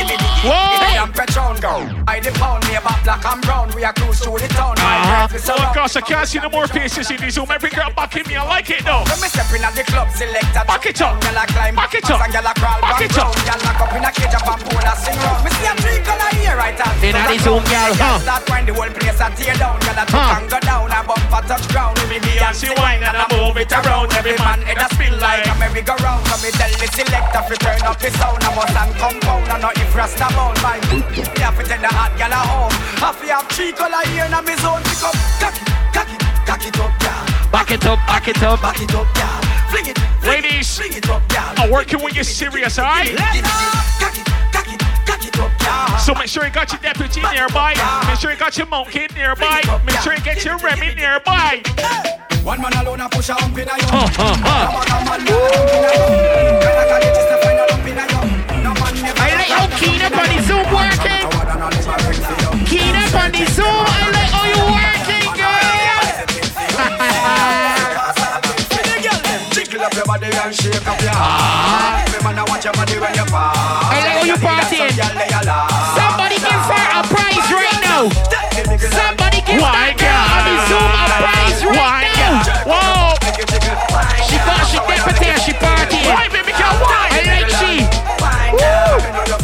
Whoa. 0.44 1.93
Girl. 2.06 2.20
The 2.20 2.30
pound 2.38 2.66
me 2.68 2.76
about 2.76 3.02
black 3.04 3.24
and 3.24 3.42
brown. 3.42 3.70
We 3.74 3.84
are 3.84 3.92
cruise 3.92 4.20
through 4.20 4.38
the 4.38 4.48
town. 4.48 4.83
Oh 5.24 5.28
my. 5.32 5.40
Oh 5.40 5.56
around. 5.56 5.74
gosh, 5.74 5.96
I 5.96 6.00
can't 6.02 6.28
see 6.28 6.38
no 6.38 6.48
more 6.50 6.66
faces 6.68 7.10
in 7.10 7.16
the 7.16 7.30
Zoom. 7.30 7.48
Every 7.50 7.70
girl 7.70 7.90
backing 7.96 8.26
me, 8.28 8.36
I 8.36 8.44
like 8.44 8.68
it 8.70 8.84
though. 8.84 9.04
When 9.08 9.20
me 9.24 9.28
stepping 9.32 9.64
at 9.64 9.72
the 9.74 9.84
club, 9.84 10.10
select 10.12 10.52
a 10.52 10.62
Back 10.68 10.84
it 10.86 11.00
up. 11.00 11.16
Gyal 11.20 11.38
a 11.40 11.46
climb 11.48 11.74
Back 11.76 11.94
it 11.94 12.10
up. 12.10 12.20
gyal 12.20 12.44
a 12.44 12.52
crawl 12.60 12.80
Back 12.80 13.00
back 13.00 13.02
it 13.08 13.16
up. 13.18 13.32
down. 13.32 13.44
Gyal 13.48 13.60
lock 13.64 13.80
up 13.80 13.92
in 13.96 14.04
a 14.04 14.10
cage 14.12 14.34
up 14.36 14.46
and 14.52 14.60
pole 14.68 14.84
a 14.84 14.92
sing 15.00 15.16
round. 15.24 15.40
Me 15.44 15.50
see 15.56 15.64
a 15.64 15.72
three 15.80 16.00
color 16.04 16.30
here 16.36 16.56
right 16.60 16.76
at 16.76 16.92
In 17.00 17.16
a 17.16 17.22
the 17.24 17.36
Zoom, 17.40 17.64
gyal, 17.72 17.92
huh? 17.96 18.18
Start 18.20 18.44
when 18.50 18.62
the 18.68 18.72
whole 18.74 18.92
place 18.92 19.20
a 19.20 19.28
tear 19.32 19.56
down. 19.56 19.76
Gyal 19.80 19.96
a 19.96 20.04
Huh. 20.12 20.36
and 20.36 20.46
go 20.50 20.58
down. 20.60 20.92
A 20.92 21.00
bump 21.02 21.32
a 21.32 21.40
touch 21.48 21.66
ground. 21.72 21.96
Me 22.12 22.18
Beyonce 22.20 22.70
wine 22.76 23.02
and 23.02 23.16
I 23.16 23.24
move 23.32 23.56
it 23.56 23.72
around. 23.72 24.12
Every 24.12 24.36
man 24.36 24.60
head 24.68 24.76
a 24.84 24.86
spin 24.92 25.14
like. 25.18 25.46
a 25.48 25.54
merry-go-round. 25.56 26.22
So 26.28 26.36
me 26.44 26.50
tell 26.52 26.72
the 26.76 26.88
selector 26.92 27.42
fi 27.48 27.56
turn 27.64 27.80
up 27.88 27.98
the 27.98 28.10
sound. 28.20 28.44
I 28.44 28.50
must 28.54 28.76
and 28.76 28.92
compound 29.00 29.48
and 29.48 29.62
not 29.62 29.76
if 29.80 29.94
rasta 29.96 30.28
bound. 30.36 30.60
My 30.60 30.76
me 30.84 31.00
have 31.40 31.56
to 31.56 31.64
take 31.64 31.80
the 31.80 31.88
hot 31.88 32.12
gyal 32.20 32.30
a 32.36 32.40
home. 32.44 32.73
To 33.04 33.10
have 33.10 33.46
three 33.50 33.70
color 33.70 34.00
here 34.08 34.24
in 34.24 34.32
me 34.46 34.56
zone. 34.64 34.80
Pick 34.80 35.04
up, 35.04 35.12
cock 35.36 35.52
it, 35.52 35.68
cock 35.92 36.08
it, 36.08 36.20
cock 36.48 36.64
it 36.64 36.80
up, 36.80 36.90
gyal. 36.98 37.52
Back 37.52 37.70
it 37.70 37.84
up, 37.84 37.98
back 38.08 38.28
it 38.28 38.42
up. 38.42 38.62
Back 38.62 38.80
it 38.80 38.94
up, 38.94 39.06
gyal. 39.12 39.70
Fling 39.70 39.86
it, 39.92 39.98
fling 39.98 40.42
Ladies, 40.42 40.74
fling 40.74 40.94
it 40.94 41.08
up, 41.10 41.20
gyal. 41.28 41.52
I'm 41.58 41.70
working 41.70 42.00
when 42.00 42.14
you're 42.14 42.24
serious, 42.24 42.78
alright? 42.78 43.12
So 46.00 46.14
make 46.14 46.28
sure 46.28 46.46
you 46.46 46.50
got 46.50 46.72
your 46.72 46.80
deputy 46.80 47.20
nearby. 47.20 47.74
Make 48.08 48.18
sure 48.20 48.30
you 48.32 48.38
got 48.38 48.56
your 48.56 48.68
monkey 48.68 49.06
nearby. 49.14 49.60
Make 49.84 50.00
sure 50.00 50.14
you 50.14 50.22
get 50.22 50.42
your 50.42 50.56
Remy 50.56 50.94
nearby. 50.94 51.60
One 52.42 52.62
man 52.62 52.72
alone 52.72 53.00
a 53.00 53.08
push 53.10 53.28
a 53.28 53.34
hump 53.34 53.58
in 53.58 53.68
a 53.68 53.72
in 53.76 53.84
a 53.84 53.84
yo. 53.84 54.00
When 56.56 56.72
I 56.72 56.88
got 56.88 57.04
it, 57.04 57.12
just 57.14 57.28
a 57.28 57.36
final 57.44 57.66
hump 57.68 57.86
in 57.86 57.98
a 57.98 58.04
yo. 58.08 58.64
No 58.64 58.72
man 58.80 58.94
never- 58.96 59.20
I 59.20 59.34
like 59.36 59.52
how 59.52 59.68
keen 59.78 60.00
up 60.00 60.16
on 60.16 60.42
Zoom 60.42 60.64
working. 60.72 61.24
Know 63.14 63.20
if 63.20 63.22
I 63.22 63.22
bring 63.22 63.22
for 63.22 63.22
you. 63.22 63.22
Keen 63.22 63.22
up 63.22 63.22
on 63.22 63.30
the 63.32 63.46
Zoom. 63.46 63.66
I 63.66 64.10
like 64.10 64.30
how 64.34 64.44
you 64.44 64.58
working, 64.74 65.28
girl. 65.38 65.94
Jiggle 69.54 69.82
up 69.82 69.94
your 69.94 70.04
body 70.04 70.26
and 70.26 70.54
shake 70.54 70.86
up 70.86 71.00
your 71.00 71.14
heart. 71.14 72.10
Me 72.10 72.18
man, 72.24 72.38
I 72.38 72.44
want 72.48 72.64
your 72.64 72.74
body 72.74 72.98
when 72.98 73.14
you. 73.14 73.22
I 73.22 74.02
like 74.02 74.18
how 74.18 74.26
you 74.26 74.34
partying. 74.42 74.90
Somebody 75.94 76.36
give 76.42 76.66
her 76.66 76.86
a 76.90 77.02
prize 77.06 77.50
right 77.54 77.78
now. 77.86 78.10
Somebody 78.90 79.40
give 79.46 79.62
Why, 79.62 79.94
that 79.94 80.02
girl 80.02 80.26
on 80.34 80.42
the 80.50 80.54
Zoom 80.66 80.90
a 80.90 81.06
prize 81.22 81.62
Why, 81.62 82.02
right 82.02 82.18
now. 82.18 82.42
Whoa! 82.66 83.14
She 84.26 84.36
got 84.42 84.66
she 84.66 84.78
deputy 84.82 85.26
and 85.30 85.40
she 85.40 85.52
partying. 85.54 86.10
Why, 86.10 86.26
baby 86.28 86.50
girl? 86.50 86.74
Why? 86.82 87.14
I 87.14 87.22
like 87.22 87.50
she. 87.62 87.93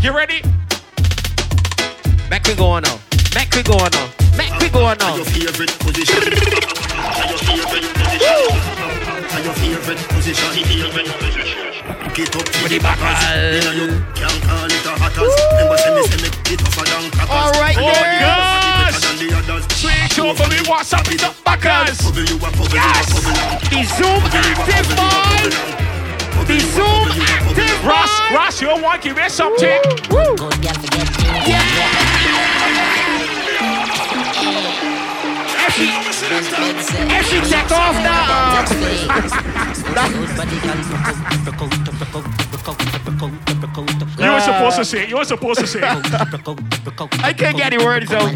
You 0.00 0.12
ready? 0.16 0.40
Make 2.30 2.44
we 2.46 2.54
go 2.54 2.66
on 2.66 2.82
now. 2.82 2.98
Make 3.34 3.52
we 3.54 3.62
go 3.62 3.74
on 3.74 3.90
now. 3.92 4.08
Make 4.36 4.56
we 4.60 4.68
go 4.70 4.84
on 4.86 4.96
now. 4.98 5.16
Your 5.16 5.24
favorite 5.26 5.70
position. 5.78 6.16
Your 6.24 7.36
favorite 7.36 7.92
position. 8.00 8.40
Your 9.44 9.54
favorite 9.54 10.00
position. 10.08 10.50
Get 12.14 12.34
up 12.36 12.44
to 12.44 12.68
the 12.68 12.78
backers. 12.80 13.20
You 13.54 13.60
know 13.60 13.72
you 13.76 13.88
can't 14.16 14.42
call 14.42 14.64
it 14.66 14.84
a 14.86 14.92
hatters. 14.98 15.34
Remember 15.52 15.76
say 15.78 15.94
me 15.94 16.02
say 16.08 16.16
me 16.22 16.28
it 16.54 16.58
tougher 16.58 16.84
than 16.88 17.10
crackers. 17.12 17.36
All 17.36 17.52
right, 17.60 17.76
Oh, 17.78 17.84
girls. 17.84 18.20
gosh. 18.24 19.00
Than 19.04 19.16
the 19.20 19.36
others. 19.36 19.64
Switch 19.76 20.18
over 20.18 20.48
me. 20.48 20.58
What's 20.66 20.92
up 20.92 21.06
with 21.08 21.20
the 21.20 21.32
backers? 21.44 22.00
Bubble 22.00 22.24
you 22.24 22.36
a 22.36 22.40
bubble, 22.40 22.68
you 22.72 22.78
a 22.78 22.80
Yes. 22.80 23.06
The 23.68 23.84
Zoom 23.84 24.20
active 24.32 24.88
boy. 24.96 25.79
The 26.46 26.58
Zoom 26.60 27.08
active 27.26 27.84
Ross. 27.84 28.10
Ross, 28.32 28.60
you 28.60 28.68
want 28.68 29.02
give 29.02 29.16
me 29.16 29.28
something? 29.28 29.80
If 35.62 35.74
she, 35.74 35.88
if 37.16 37.24
she 37.28 37.40
take 37.50 37.70
off 37.72 37.94
now. 38.02 38.20
You 44.40 44.52
were 44.52 44.70
supposed 44.70 44.76
to 44.76 44.84
say. 44.84 45.02
it. 45.02 45.08
You 45.10 45.16
were 45.16 45.24
supposed 45.24 45.60
to 45.60 45.66
say. 45.66 45.80
it. 45.82 45.84
I 47.24 47.32
can't 47.32 47.56
get 47.56 47.70
the 47.76 47.84
words 47.84 48.10
out. 48.12 48.32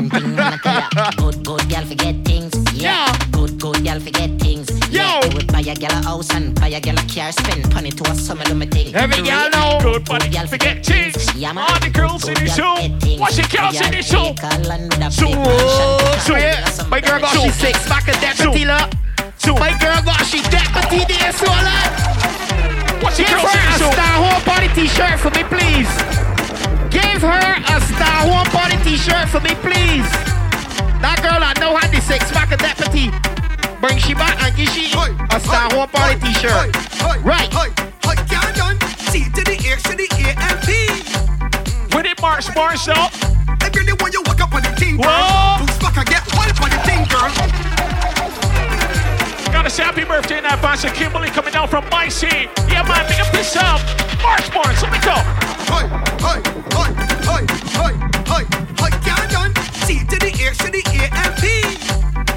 Good, 1.16 1.44
good 1.44 1.68
girl 1.70 1.84
forget 1.84 2.24
things. 2.24 2.52
Yeah. 2.74 3.06
Yeah. 3.06 3.16
Good, 3.30 3.60
good 3.60 3.84
girl 3.84 4.00
forget 4.00 4.30
things. 4.40 4.68
Yeah. 4.90 5.20
Yo. 5.20 5.30
I 5.30 5.34
would 5.34 5.46
buy 5.52 5.60
a 5.60 5.74
girl 5.74 5.92
a 5.92 6.02
house 6.02 6.28
and 6.34 6.54
buy 6.60 6.68
a 6.68 6.80
girl 6.80 6.98
a 6.98 7.02
car. 7.06 7.30
Spend 7.32 7.72
money 7.72 7.90
to 7.90 8.10
a 8.10 8.14
summer 8.14 8.44
do 8.44 8.54
me 8.54 8.66
thing. 8.66 8.94
Every 8.94 9.22
girl 9.22 9.48
know. 9.50 9.78
Good 9.80 10.04
good 10.04 10.04
buddy, 10.04 10.48
forget 10.48 10.84
things. 10.84 11.34
Yeah, 11.34 11.52
man. 11.52 11.70
All 11.70 11.78
the 11.80 11.90
girls 11.90 12.28
in 12.28 12.34
the 12.34 12.46
show. 12.46 12.74
Watch 13.18 13.36
the 13.36 13.48
girls 13.56 13.80
in 13.80 13.92
the 13.92 14.02
show. 14.02 14.34
So, 15.10 15.28
so 16.26 16.36
yeah, 16.36 16.66
my 16.88 17.00
girl 17.00 17.20
got 17.20 17.32
she 17.36 17.48
six 17.50 17.88
back 17.88 18.08
a 18.08 18.12
deputy 18.20 18.64
look. 18.64 18.90
So, 19.38 19.54
My 19.54 19.76
girl 19.78 20.02
got 20.04 20.24
she 20.26 20.42
deputy 20.42 21.04
there, 21.06 21.32
so 21.32 21.46
like. 21.46 22.83
Watch 23.02 23.16
the 23.16 23.24
Give 23.24 23.38
her 23.38 23.48
a 23.48 23.78
show. 23.78 23.90
Star 23.90 24.14
Home 24.22 24.42
Party 24.42 24.68
t-shirt 24.74 25.18
for 25.18 25.30
me, 25.30 25.42
please. 25.48 25.90
Give 26.90 27.22
her 27.22 27.50
a 27.58 27.76
Star 27.80 28.18
Home 28.28 28.48
Party 28.52 28.76
t-shirt 28.84 29.28
for 29.28 29.40
me, 29.40 29.54
please. 29.64 30.06
That 31.00 31.20
girl 31.20 31.42
I 31.42 31.52
know 31.60 31.76
had 31.76 31.90
the 31.90 32.00
six 32.00 32.30
pack 32.32 32.52
of 32.52 32.60
deputy. 32.60 33.10
Bring 33.80 33.98
she 33.98 34.14
back 34.14 34.40
and 34.42 34.54
give 34.56 34.68
she 34.70 34.88
a 34.94 35.40
Star 35.40 35.68
Home 35.72 35.88
Party 35.88 36.20
t-shirt. 36.20 36.74
Right. 37.24 37.50
C 39.14 39.24
to 39.30 39.42
the 39.44 39.54
A 39.54 39.76
to 39.78 39.94
the 39.94 40.08
A 40.10 40.34
and 40.34 40.58
P. 40.66 40.74
With 41.94 42.06
it, 42.06 42.20
March, 42.20 42.52
March 42.54 42.88
up. 42.88 43.12
I 43.62 43.70
really 43.74 43.94
you 44.12 44.22
walk 44.26 44.40
up 44.40 44.52
on 44.54 44.62
the 44.62 44.70
thing, 44.76 44.96
girl. 44.96 45.06
Whoa. 45.06 45.62
Loose 45.62 45.78
back 45.78 45.96
and 45.98 46.06
get 46.08 46.22
wild 46.34 46.58
on 46.58 46.70
the 46.70 46.78
thing, 46.82 47.04
girl. 47.06 48.13
Gotta 49.54 49.70
say 49.70 49.84
happy 49.84 50.04
birthday 50.04 50.38
in 50.38 50.44
advance 50.46 50.82
to 50.82 50.90
Kimberly 50.90 51.30
coming 51.30 51.52
down 51.52 51.68
from 51.68 51.88
my 51.90 52.08
seat. 52.08 52.50
Yeah, 52.68 52.82
man, 52.82 53.06
make 53.08 53.20
a 53.22 53.30
piss 53.30 53.54
up. 53.56 53.78
Um, 53.78 54.18
March, 54.22 54.52
March, 54.52 54.82
let 54.82 54.90
me 54.92 54.98
go. 54.98 55.14
Hey, 55.70 55.86
hey, 56.26 56.38
hey, 56.74 56.90
hey, 57.22 57.42
hey, 57.78 57.92
hey, 58.26 58.44
hey, 58.82 58.90
can't 59.06 59.30
done. 59.30 59.52
C 59.86 60.00
to 60.10 60.16
the 60.18 60.30
A 60.34 60.50
to 60.58 60.68
the 60.74 60.82
A 60.82 61.06
and 61.06 61.32
P. 61.38 61.46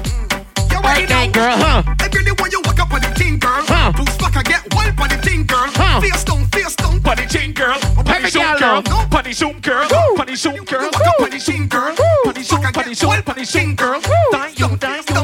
Mm. 0.06 0.72
You 0.72 0.78
ready 0.80 1.06
Birthday 1.06 1.26
now? 1.26 1.32
girl, 1.32 1.56
huh? 1.58 1.82
I 1.98 2.08
really 2.14 2.32
want 2.38 2.52
you 2.52 2.62
walk 2.64 2.78
up 2.78 2.92
on 2.94 3.00
the 3.02 3.08
thing, 3.18 3.38
girl. 3.38 3.62
Huh. 3.66 3.92
Loose 3.98 4.16
back 4.16 4.36
and 4.36 4.44
get 4.46 4.62
wild 4.74 5.00
on 5.00 5.08
the 5.10 5.18
thing, 5.18 5.44
girl. 5.44 5.68
Huh. 5.74 6.00
Face 6.00 6.24
down, 6.24 6.46
face 6.46 6.76
down. 6.76 7.00
Putty 7.02 7.26
Zoom 7.28 7.52
girl, 7.52 7.78
putty 7.96 8.10
Every 8.12 8.30
Zoom 8.30 8.42
girl 8.42 8.58
girl, 8.58 8.82
know. 8.82 9.06
putty 9.10 9.32
Zoom 9.32 9.58
girl, 9.60 9.88
Woo. 9.90 10.16
putty 10.16 10.36
Zoom 10.36 10.64
girl, 10.64 10.82
You 10.82 10.90
walk 10.92 11.06
up 11.06 11.20
on 11.20 11.24
putty 11.24 11.38
the 11.38 11.40
Zoom 11.40 11.56
thing, 11.56 11.68
girl, 11.68 11.94
girl. 11.96 12.06
putty 12.24 12.42
Zoom, 12.42 12.60
Back 12.60 12.66
and 12.68 12.74
putty 12.74 12.88
get 12.90 12.98
Zoom, 12.98 13.08
wild 13.10 13.24
putty 13.24 13.40
on 13.40 13.44
the 13.44 13.44
Zoom 13.46 13.62
thing, 13.64 13.74
girl. 13.76 14.00
Woo. 14.00 14.30
Die 14.32 14.48
you, 14.56 14.76
die 14.76 14.96
you, 14.96 15.06
die 15.08 15.14
you, 15.14 15.17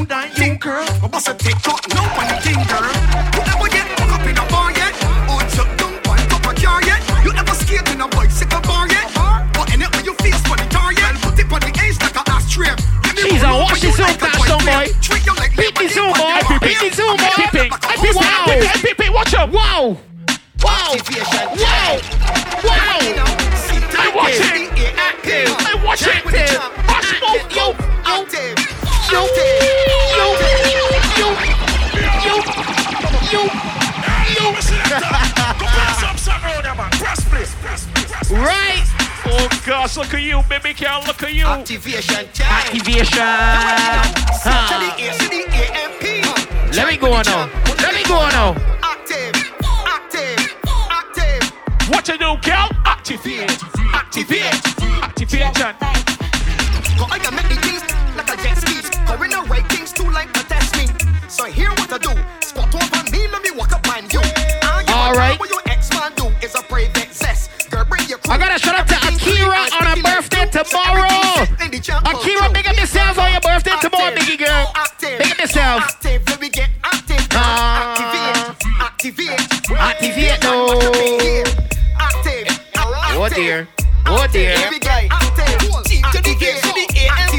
must 1.14 1.29
have 1.29 1.38
no 1.94 2.03
on 2.18 2.27
the 2.27 2.37
thing, 2.42 2.59
girl. 2.66 2.90
You 3.38 3.42
ever 3.46 3.68
get 3.70 3.87
hooked 3.94 4.11
up 4.18 4.27
in 4.27 4.35
a 4.35 4.44
bar 4.50 4.74
yet? 4.74 4.90
Or 5.31 5.38
chuck 5.55 5.70
down 5.79 5.94
one 6.11 6.18
cup 6.27 6.42
of 6.42 6.55
jar 6.59 6.83
yet? 6.83 6.98
You 7.22 7.31
ever 7.31 7.55
skate 7.55 7.87
in 7.94 8.00
a 8.03 8.09
bicycle 8.11 8.59
bar 8.66 8.90
yet? 8.90 9.07
Or 9.55 9.62
in 9.70 9.79
it 9.87 9.94
when 9.94 10.05
you 10.05 10.14
face 10.18 10.42
for 10.42 10.59
the 10.59 10.66
tar 10.74 10.90
yet? 10.90 11.14
Put 11.22 11.38
it 11.38 11.46
on 11.55 11.62
the 11.62 11.70
edge 11.79 12.03
like 12.03 12.18
a 12.18 12.22
ashtray. 12.35 12.74
Give 13.07 13.14
me 13.14 13.31
Jeez, 13.31 13.46
one 13.46 13.46
I 13.46 13.55
look 13.55 13.70
watch 13.70 13.81
this 13.87 13.94
you 13.94 14.03
out, 14.05 14.11
like 14.11 14.20
that 14.27 14.35
song, 14.42 14.66
boy. 14.66 14.87
Treat 15.07 15.22
you 15.22 15.35
like 15.38 15.55
Beat 15.55 15.74
the 15.79 15.87
liberty 15.87 15.94
zoom, 15.94 16.11
boy. 16.18 16.35
you 16.35 16.50
are 16.50 16.59
Beat 16.66 16.83
the 16.83 16.90
here. 16.90 16.98
zoom, 16.98 17.14
I'm 17.14 17.22
boy. 17.22 17.31
here 17.31 17.46
Peeping, 17.46 17.70
like 17.70 17.85
a 17.87 17.94
peeping, 17.94 18.18
house 18.18 18.74
Wow. 18.74 18.83
peeping, 18.83 19.12
watch 19.14 19.35
out. 19.38 19.48
Wow. 19.55 19.83
Wow. 20.66 20.98
Wow. 20.98 21.94
Wow. 22.66 22.98
You 23.07 23.14
know, 23.14 23.31
see, 23.62 23.79
I 24.03 24.11
watch 24.11 24.35
it. 24.35 24.66
I 24.98 25.79
watch 25.79 26.03
it. 26.03 26.11
Check 26.11 26.24
with 26.27 26.35
the 26.35 26.59
jump. 26.59 26.74
Watch 26.90 27.07
move, 27.22 27.46
yo, 27.55 27.70
Active. 28.03 28.59
Yo. 29.14 29.22
Active. 29.22 29.62
Yo. 29.79 29.87
Yo. 29.87 29.93
Oh 39.66 39.87
look 39.96 40.12
at 40.12 40.20
you, 40.20 40.42
baby 40.46 40.74
girl, 40.74 41.03
look 41.07 41.22
at 41.22 41.33
you. 41.33 41.46
Activation 41.46 42.29
time. 42.35 42.66
Activation. 42.66 43.24
Huh. 44.44 44.68
Let 46.77 46.87
me 46.87 46.98
go 46.98 47.14
on 47.14 47.24
now. 47.24 47.48
Let 47.81 47.94
me 47.94 48.05
go 48.05 48.16
on 48.16 48.33
now. 48.33 48.53
Active, 48.83 49.33
active, 49.88 50.37
active. 50.90 51.48
What 51.88 52.05
to 52.05 52.12
do, 52.18 52.37
girl? 52.44 52.68
Activate, 52.85 53.57
activate, 53.94 54.53
activation. 55.03 55.72
Go 56.98 57.07
I 57.09 57.18
can 57.18 57.35
make 57.35 57.48
the 57.48 57.57
things 57.64 57.81
like 58.16 58.29
a 58.29 58.37
jet 58.42 58.59
skis. 58.59 58.90
Go 59.09 59.22
in 59.22 59.31
the 59.31 59.46
right 59.48 59.66
things 59.72 59.94
too 59.94 60.11
like 60.11 60.31
to 60.35 60.44
test 60.44 60.77
me. 60.77 60.92
So 61.27 61.46
here 61.46 61.70
what 61.70 61.90
I 61.90 61.96
do. 61.96 62.12
Squat 62.40 62.74
over 62.74 63.11
me, 63.11 63.29
let 63.29 63.42
me 63.42 63.50
walk 63.57 63.72
up 63.72 63.88
on 63.88 64.05
you. 64.11 64.20
You 64.20 64.92
All 64.92 65.14
right. 65.14 65.40
What 65.40 65.48
your 65.48 65.62
ex-man 65.64 66.12
do 66.16 66.27
is 66.44 66.55
a 66.55 66.62
brave 66.68 66.92
I 68.35 68.37
gotta 68.37 68.59
shout 68.59 68.75
out 68.75 68.88
to 68.88 68.97
Akira 68.97 69.62
on 69.79 69.94
her 69.94 70.03
birthday 70.03 70.51
tomorrow. 70.51 71.47
Akira, 72.11 72.51
big 72.51 72.66
up 72.66 72.77
yourself 72.77 73.16
on 73.16 73.31
your 73.31 73.40
birthday 73.40 73.79
tomorrow, 73.81 74.11
biggie 74.11 74.37
girl. 74.37 74.73
Active, 74.75 75.20
Activate. 75.20 75.23
Activate. 75.23 75.23
Activate. 75.23 75.23
Oh 75.23 75.23
dear. 75.23 75.23
Oh 75.23 75.23
dear. 75.23 75.23
Big 75.23 75.31
up 75.31 75.38
yourself. 75.38 75.83
Active, 75.83 76.23
let 76.29 76.40
me 76.40 76.49
get 76.49 76.70
active. 76.83 77.29
Ah. 77.31 78.57
Activate, 78.90 79.38
activate. 79.38 79.70
Activate, 79.79 80.42
no. 80.42 80.66
Active. 82.01 82.47
Oh 82.75 83.29
dear. 83.33 83.68
Oh 84.07 84.27
dear. 84.33 84.59
Here 84.59 84.70
we 84.70 84.81
go. 84.81 84.90
Active. 84.90 85.59
T 85.85 86.03
to 86.03 86.18
the 86.18 86.35
A 86.35 86.59
to 86.59 86.73
the 86.75 86.87
A 86.90 87.07
and 87.07 87.35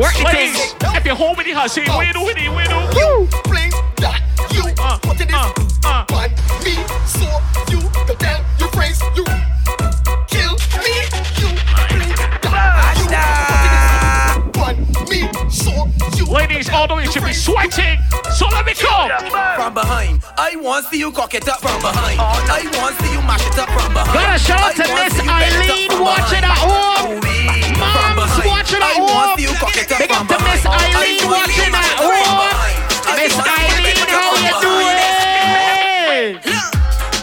Work 0.00 0.14
the 0.16 0.24
Ladies, 0.24 0.72
thing. 0.80 0.96
if 0.96 1.04
you're 1.04 1.14
home 1.14 1.36
with 1.36 1.44
the 1.44 1.52
hussy, 1.52 1.82
we 1.82 2.08
do 2.16 2.24
it, 2.32 2.40
we 2.40 2.64
do. 2.64 2.78
You 2.96 3.28
bling 3.44 3.68
that 4.00 4.16
you 4.48 4.64
Uh, 4.80 4.96
put 4.96 5.20
it 5.20 5.28
in 5.28 5.34
uh, 5.36 5.52
uh. 5.84 6.16
on 6.16 6.32
me, 6.64 6.72
so 7.04 7.28
you 7.68 7.84
go 8.08 8.14
down 8.16 8.40
your 8.58 8.70
praise 8.72 8.96
you 9.12 9.24
kill 10.32 10.56
me. 10.80 10.96
You 11.36 11.52
bling 11.92 12.16
that 12.32 12.96
you 12.96 13.04
put 14.56 14.72
it 14.72 14.80
in 14.80 14.96
on 14.96 15.04
me, 15.12 15.20
so 15.52 15.68
you 16.16 16.24
Ladies, 16.32 16.70
all 16.70 16.88
the 16.88 16.94
way 16.96 17.04
should 17.04 17.24
be 17.24 17.34
sweating. 17.36 17.98
So 18.32 18.48
let 18.48 18.64
me 18.64 18.72
go. 18.80 19.04
From 19.54 19.74
behind, 19.74 20.24
I 20.38 20.56
want 20.56 20.86
to 20.86 20.90
see 20.90 20.98
you 20.98 21.12
cock 21.12 21.34
it 21.34 21.46
up 21.46 21.60
from 21.60 21.76
behind. 21.82 22.16
I 22.24 22.64
want 22.80 22.96
see 23.04 23.12
you 23.12 23.20
mash 23.28 23.44
it 23.44 23.58
up 23.58 23.68
from 23.68 23.92
behind. 23.92 24.16
Gotta 24.16 24.38
shout 24.40 24.60
out 24.64 24.76
to 24.80 24.84
I 24.88 24.94
want 24.96 25.04
Miss 25.04 25.12
see 25.20 25.28
you 25.28 25.36
bend 25.36 25.60
it 25.60 25.68
up 25.68 25.76
Eileen 25.76 25.90
from 25.92 26.00
watching 26.08 26.40
behind. 26.40 26.44
at 26.48 26.56
home. 26.56 27.39
Ooh-wee, 27.80 28.14
Moms 28.16 28.36
watching 28.46 28.82
at 28.82 28.96
I 28.96 29.00
want 29.00 29.36
home. 29.36 29.40
you 29.40 29.52
cock 29.56 29.76
it 29.76 29.90
up 29.92 29.98
Big 29.98 30.12
up 30.12 30.26
to 30.28 30.36
Miss 30.44 30.62
behind. 30.62 30.92
I 30.92 31.00
Eileen 31.00 31.24
want 31.24 31.48
watching 31.48 31.72
at 31.72 31.80
it 31.80 31.88
up 31.88 31.96
from 31.96 32.12
home. 32.28 32.52
Miss 33.16 33.34
want 33.34 33.48
Eileen, 33.48 33.82
bend 33.84 33.98
it 34.00 34.10
up 34.10 34.20
how 34.20 34.36
you 34.36 34.52
behind. 34.52 34.64
doing? 34.64 36.36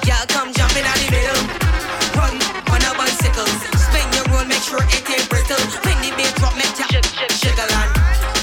Y'all 0.08 0.26
come 0.28 0.50
jumping 0.54 0.86
out 0.86 0.98
the 0.98 1.08
middle. 1.13 1.41
Run 2.17 2.34
on 2.74 2.82
a 2.82 2.91
bicycle. 2.98 3.48
Spin 3.78 4.06
your 4.17 4.26
roll, 4.34 4.46
make 4.46 4.62
sure 4.62 4.82
it 4.82 4.89
ain't 5.10 5.30
brittle. 5.30 5.62
When 5.86 5.98
the 6.02 6.10
beat 6.17 6.34
drop, 6.41 6.54
make 6.58 6.74
ya 6.80 6.88
shake 7.30 7.60
a. 7.62 7.65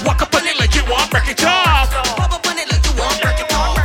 Walk 0.05 0.21
up 0.21 0.33
on 0.35 0.45
it 0.47 0.55
like 0.59 0.73
you 0.75 0.83
want 0.87 1.09
break 1.11 1.27
it 1.29 1.43
off. 1.43 1.91
Pop 2.15 2.31
up 2.31 2.45
on 2.47 2.57
it 2.57 2.67
like 2.71 2.83
you 2.85 2.93
want 2.95 3.19
break 3.21 3.39
it 3.39 3.51
off. 3.53 3.75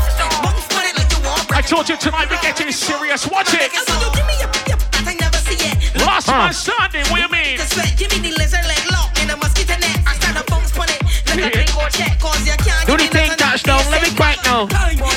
Bounce 0.43 0.71
on 0.77 0.85
it 0.87 0.95
like 0.97 1.11
you 1.13 1.21
want 1.27 1.43
I 1.51 1.61
break 1.61 1.65
it 1.65 1.69
told 1.69 1.89
you 1.89 1.97
tonight 1.97 2.29
we're 2.31 2.41
getting 2.43 2.71
serious. 2.73 3.27
Watch 3.27 3.55
it. 3.55 3.71
off. 3.73 3.85
So 3.89 3.95
you 3.99 4.11
give 4.15 4.27
me 4.27 4.37
a 4.39 4.49
yep, 4.69 4.79
that 4.93 5.05
I 5.07 5.15
never 5.19 5.39
see 5.39 5.59
it. 5.59 5.97
Last 6.07 6.29
man 6.29 6.53
standing. 6.53 7.05
What 7.11 7.30
do 7.61 7.69
you 7.69 7.69
mean? 7.69 7.69
The 7.69 7.75
sweat, 7.75 7.93
give 7.99 8.11
me 8.13 8.19
the 8.25 8.33
lizard 8.39 8.65
leg 8.67 8.83
lock 8.93 9.13
in 9.21 9.31
a 9.31 9.37
mosquito 9.37 9.77
net. 9.77 9.99
I 10.07 10.15
start 10.17 10.37
a 10.41 10.45
bounce 10.51 10.73
on 10.79 10.89
it 10.89 11.01
like 11.29 11.45
a 11.45 11.51
drink 11.53 11.73
or 11.77 11.89
check. 11.93 12.19
cause 12.21 12.41
you 12.47 12.57
can't 12.57 12.87
Do 12.87 12.97
the 12.97 13.05
give 13.05 13.13
me 13.13 13.21
thing, 13.21 13.31
nothing. 13.37 13.61
touchdown. 13.61 13.83
Let 13.93 14.01
me 14.03 14.11
quiet 14.17 14.41
now. 14.45 14.67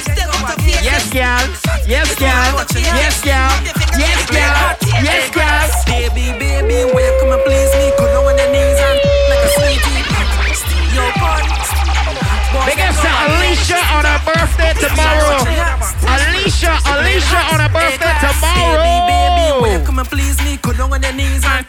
Step 0.03 0.29
out 0.35 0.57
of 0.57 0.63
here. 0.63 0.79
Yes, 0.83 1.09
gal. 1.09 1.39
Yes, 1.87 2.15
gal. 2.15 2.51
Yes, 2.99 3.21
gal. 3.23 3.51
Yes, 3.95 4.21
gal. 4.29 4.75
Yes, 5.03 5.29
gal. 5.31 5.69
Baby, 5.87 6.35
baby, 6.39 6.83
will 6.91 6.99
you 7.03 7.13
come 7.23 7.31
and 7.31 7.43
please 7.47 7.71
me? 7.79 7.91
Go 7.97 8.05
down 8.11 8.25
on 8.27 8.35
your 8.37 8.49
knees 8.51 8.79
and 8.79 8.97
like 9.31 9.43
a 9.43 9.49
sweetie. 9.55 10.03
Yo, 10.95 11.03
boy. 11.19 11.41
Big 12.67 12.79
up 12.79 12.93
to 12.95 13.09
Alicia 13.25 13.79
on 13.95 14.03
her 14.05 14.19
birthday 14.27 14.73
tomorrow. 14.77 15.41
Alicia, 16.07 16.77
Alicia 16.91 17.39
on 17.51 17.59
her 17.59 17.69
birthday 17.71 18.13
tomorrow. 18.21 18.83
Baby, 18.83 18.99
baby, 19.09 19.45
will 19.59 19.67
you 19.67 19.79
tomorrow. 19.79 19.85
come 19.85 19.99
and 19.99 20.07
please 20.09 20.37
me? 20.43 20.57
Go 20.61 20.73
down 20.73 20.93
on 20.93 21.01
your 21.01 21.13
knees 21.13 21.43
and 21.45 21.65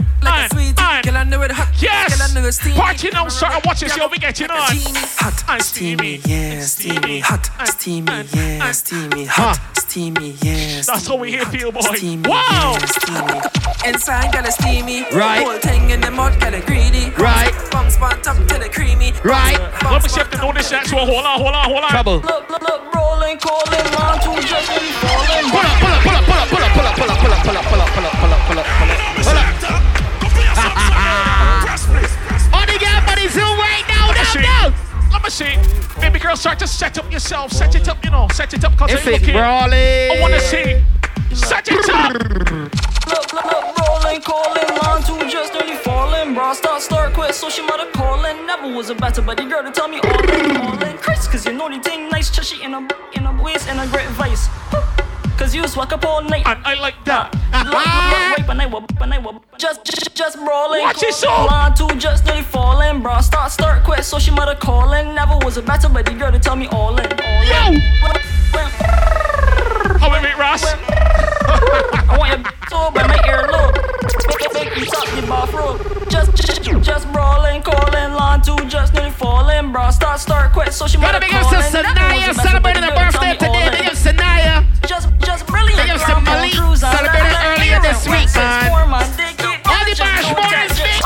Yes! 2.44 2.58
Girl, 2.62 2.68
I 2.68 2.74
know 2.74 2.76
it's 2.76 2.76
steamy. 2.76 2.76
Party 2.76 3.08
now, 3.10 3.28
sir. 3.28 3.60
Watch 3.64 3.80
this, 3.80 3.96
yo. 3.96 4.08
We 4.08 4.18
getting 4.18 4.50
on. 4.50 4.58
Hot, 4.60 5.44
And 5.48 5.62
steamy, 5.62 6.18
steamy. 6.20 6.34
yeah, 6.34 6.60
steamy, 6.60 7.20
hot, 7.20 7.50
steamy, 7.68 8.24
yeah, 8.34 8.72
steamy, 8.72 9.24
Huh. 9.24 9.54
hot, 9.54 9.78
steamy, 9.78 10.36
yeah. 10.42 10.82
That's 10.82 11.06
how 11.08 11.16
we 11.16 11.30
hear 11.32 11.44
feel, 11.46 11.72
boy. 11.72 11.80
Steamy, 11.80 12.28
Wow! 12.28 12.76
yeah, 12.78 12.86
steamy. 12.86 13.40
Inside, 13.88 14.32
got 14.32 14.48
a 14.48 14.52
steamy. 14.52 15.04
Right. 15.12 15.42
Whole 15.44 15.58
thing 15.58 15.90
in 15.90 16.00
the 16.00 16.10
mud, 16.10 16.38
got 16.40 16.54
a 16.54 16.60
greedy. 16.60 17.10
Right. 17.16 17.54
From 17.72 17.88
spot 17.90 18.22
top 18.22 18.36
to 18.36 18.58
the 18.58 18.68
creamy. 18.68 19.12
Right. 19.24 19.58
Let 19.84 20.02
me 20.02 20.08
see 20.08 20.20
if 20.20 20.30
they 20.30 20.38
know 20.38 20.52
this 20.52 20.70
next 20.70 20.92
one. 20.92 21.06
Hold 21.06 21.24
on, 21.24 21.38
hold 21.40 21.54
on, 21.54 21.64
hold 21.64 21.84
on. 21.84 21.90
Trouble. 21.90 22.16
Look, 22.20 22.50
look, 22.50 22.62
look, 22.62 22.94
rolling, 22.94 23.38
calling, 23.38 23.88
on 24.04 24.20
to 24.20 24.30
just 24.46 24.68
really 24.68 24.92
falling. 25.00 25.48
Pull 25.50 25.60
up, 25.60 25.80
pull 25.80 25.92
up, 25.92 26.02
pull 26.02 26.14
up, 26.16 26.24
pull 26.24 26.36
up, 26.36 26.48
pull 26.48 26.62
up, 26.64 26.72
pull 26.74 26.86
up, 26.86 26.96
pull 26.96 27.10
up, 27.12 27.24
pull 27.24 27.32
up, 27.32 27.42
pull 27.44 27.56
up, 27.56 27.64
pull 27.64 27.80
up, 27.80 27.92
pull 27.92 28.04
up, 28.04 28.12
pull 28.20 28.32
up, 28.32 28.40
pull 28.48 28.58
up, 28.58 28.66
pull 28.66 28.90
up. 28.90 29.13
Now. 35.24 35.46
Let 35.46 35.58
me 35.58 35.90
see. 35.94 36.00
Baby 36.00 36.18
girl, 36.18 36.36
start 36.36 36.58
to 36.60 36.66
set 36.66 36.98
up 36.98 37.10
yourself. 37.12 37.52
Set 37.52 37.74
it 37.74 37.88
up, 37.88 38.04
you 38.04 38.10
know. 38.10 38.28
Set 38.32 38.52
it 38.54 38.64
up, 38.64 38.76
cause 38.76 38.90
If 38.92 39.06
I'm 39.06 39.14
it's 39.14 39.20
looking. 39.22 39.34
brawling. 39.34 40.10
I 40.12 40.18
wanna 40.20 40.40
see. 40.40 40.84
Set 41.34 41.68
it 41.68 41.88
up. 41.90 42.12
Look, 42.12 43.32
look, 43.32 43.44
look, 43.44 43.78
rolling, 43.78 44.20
calling, 44.22 44.78
on 44.86 45.02
to 45.02 45.28
just 45.30 45.52
really 45.54 45.76
falling. 45.76 46.34
Bra 46.34 46.52
start, 46.54 46.82
start, 46.82 47.12
quit, 47.14 47.34
so 47.34 47.50
she 47.50 47.62
mother 47.66 47.90
calling. 47.92 48.46
Never 48.46 48.74
was 48.74 48.90
a 48.90 48.94
better, 48.94 49.22
but 49.22 49.36
the 49.36 49.44
girl 49.44 49.62
to 49.62 49.70
tell 49.70 49.88
me 49.88 49.98
all 50.00 50.30
in, 50.30 50.56
all 50.56 50.82
in. 50.82 50.96
Chris, 50.98 51.26
cause 51.26 51.44
you 51.46 51.52
know 51.52 51.68
the 51.68 51.80
thing 51.82 52.08
nice, 52.08 52.30
chushy 52.30 52.62
in 52.62 52.74
a, 52.74 52.86
in 53.14 53.26
a 53.26 53.42
waist 53.42 53.68
and 53.68 53.80
a 53.80 53.86
great 53.90 54.08
vice. 54.10 54.48
Cause 55.36 55.54
you 55.54 55.66
swag 55.66 55.92
up 55.92 56.04
all 56.04 56.22
night. 56.22 56.46
And 56.46 56.64
I 56.64 56.74
like 56.74 57.04
that. 57.04 57.34
And 57.52 58.60
I 58.60 58.66
will, 58.66 58.84
and 59.00 59.12
I 59.12 59.18
will. 59.18 59.42
Just, 59.58 59.84
just, 59.84 60.14
just 60.14 60.36
brawling. 60.36 60.82
Watch 60.82 61.02
it, 61.02 61.14
so. 61.14 61.28
On 61.28 61.74
to 61.74 61.94
just 61.96 62.24
really 62.26 62.42
falling. 62.42 63.02
Bro, 63.02 63.20
start, 63.20 63.50
start, 63.50 63.84
quit, 63.84 64.04
so 64.04 64.18
she 64.18 64.30
mother 64.30 64.54
calling. 64.54 65.14
Never 65.14 65.36
was 65.38 65.56
a 65.56 65.62
better, 65.62 65.88
but 65.88 66.06
the 66.06 66.12
girl 66.12 66.30
to 66.30 66.38
tell 66.38 66.56
me 66.56 66.68
all 66.68 66.96
in, 66.98 67.06
all 67.06 67.42
in. 67.42 67.74
Yo. 67.74 67.80
How 69.98 70.12
we 70.12 70.20
meet 70.26 70.38
Ross? 70.38 71.23
I 71.54 72.16
want 72.18 72.30
your 72.32 72.42
so 72.68 72.90
by 72.90 73.06
my 73.06 73.18
earlobe. 73.28 73.74
Make, 74.28 74.52
make 74.54 74.76
you 74.78 74.86
top 74.86 75.08
the 75.14 75.22
bathrobe. 75.26 75.78
Just, 76.10 76.34
just, 76.36 76.62
just 76.82 77.12
brawling, 77.12 77.62
calling, 77.62 78.12
lawn 78.14 78.42
to 78.42 78.56
just 78.68 78.94
nearly 78.94 79.10
falling. 79.10 79.72
bro. 79.72 79.90
start, 79.90 80.20
start, 80.20 80.52
quit, 80.52 80.72
so 80.72 80.86
she 80.86 80.98
Gotta 80.98 81.20
mother 81.20 81.26
big 81.26 81.34
up 81.34 81.48
to 81.50 81.56
calling. 81.56 81.72
Sanaya 81.72 82.34
celebrating 82.34 82.82
her 82.82 82.94
birthday 82.94 83.32
today. 83.36 83.70
Big 83.70 83.86
up 83.86 83.94
Sanaya. 83.94 84.64
Just, 84.86 85.08
just 85.20 85.46
brilliant. 85.46 85.80
Big 85.82 85.90
up 85.90 85.98
to 86.00 86.06
Grandma 86.06 86.30
Malik, 86.30 86.52
Cruz 86.54 86.82
and 86.82 86.92
celebrated 86.96 87.30
Black 87.30 87.58
earlier 87.58 87.80
Mirror. 87.80 87.82
this 87.82 88.08
week, 88.08 88.28
Six, 88.28 88.36
man. 88.36 88.70
four, 88.70 88.86
man. 88.86 89.06
They 89.16 89.32
keep 89.38 89.60
All 89.68 89.84
the 89.84 89.94
bash 89.98 90.28
no 90.28 90.34
boys, 90.34 90.74
big 90.78 91.02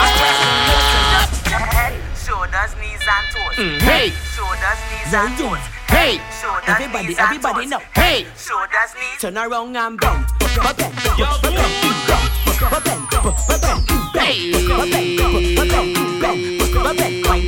Head, 1.49 1.93
shoulders, 2.17 2.73
knees 2.81 3.03
and 3.05 3.27
toes. 3.33 3.57
Mm, 3.57 3.81
hey, 3.83 4.13
Shoulders, 4.39 4.81
knees 4.91 5.15
and 5.15 5.35
toes. 5.39 5.59
hey, 5.89 6.21
Shoulders, 6.41 6.69
Everybody, 6.69 7.17
everybody 7.19 7.67
know. 7.67 7.81
hey. 7.95 8.25
Shoulders, 8.39 8.95
knees. 8.95 9.19
Turn 9.21 9.37
around 9.37 9.77
and 9.77 9.99
bounce. 10.01 10.31
Ba- 10.39 10.75
bend, 10.79 10.95
ba- 10.95 11.39
bend, 11.43 11.43
ba- 11.43 11.51
bend, 11.51 11.75
ba- 12.71 12.81
bend, 12.87 13.03
ba- 13.11 13.59
bend, 13.59 13.83
Hey. 14.15 14.53
ba- 14.53 14.87
bend, 14.87 15.19
ba- 15.19 15.67
bend, 15.67 15.95
bend, 16.23 16.75
ba- 16.75 16.95
bend. 16.95 17.15
Climb 17.19 17.19
to 17.19 17.19
the 17.19 17.23
ground 17.23 17.48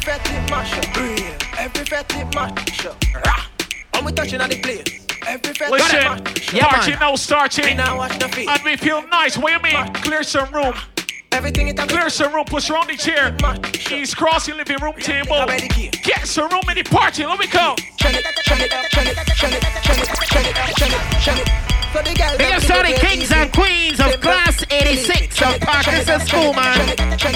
Every 0.00 0.12
fat 0.12 0.24
tip 0.24 0.50
mash 0.50 0.78
up. 0.78 1.58
Every 1.58 1.84
fat 1.84 2.08
tip 2.08 2.34
mash 2.34 2.86
up. 2.86 2.96
And 3.92 4.06
we 4.06 4.12
touching 4.12 4.40
on 4.40 4.48
the 4.48 4.58
place. 4.58 5.06
Listen, 5.70 6.56
Yeah, 6.56 6.70
man. 6.72 6.98
now 6.98 7.16
starting. 7.16 7.78
And 7.78 8.64
we 8.64 8.78
feel 8.78 9.06
nice. 9.08 9.36
What 9.36 9.52
you 9.52 9.60
mean? 9.60 9.92
Clear 9.92 10.22
some 10.22 10.50
room. 10.54 10.72
Everything 11.32 11.76
Clear 11.76 12.08
some 12.08 12.32
room. 12.32 12.46
Push 12.46 12.70
around 12.70 12.88
the 12.88 12.96
chair. 12.96 13.36
He's 13.74 14.14
crossing 14.14 14.56
living 14.56 14.78
room 14.80 14.94
table. 14.94 15.44
Get 16.02 16.26
some 16.26 16.48
room 16.48 16.62
in 16.70 16.76
the 16.76 16.82
party. 16.84 17.26
Let 17.26 17.38
me 17.38 17.46
go. 17.48 17.74
Chun 17.98 18.14
it, 18.14 18.24
chun 18.44 18.58
it, 18.58 18.70
chun 18.70 19.06
it, 19.06 19.12
it, 19.12 19.18
it, 19.20 20.46
it, 20.46 21.36
it, 21.36 21.38
it. 21.38 21.69
So 21.92 22.00
the 22.02 22.14
girl 22.14 22.36
Big 22.38 22.52
up 22.54 22.62
to 22.62 22.68
the 22.86 22.94
kings 23.02 23.32
and 23.32 23.52
queens 23.52 23.98
of 23.98 24.20
class 24.20 24.62
86 24.70 25.42
of 25.42 25.58
Parkinson 25.60 26.20
School, 26.20 26.52
man. 26.54 26.78
So 27.18 27.28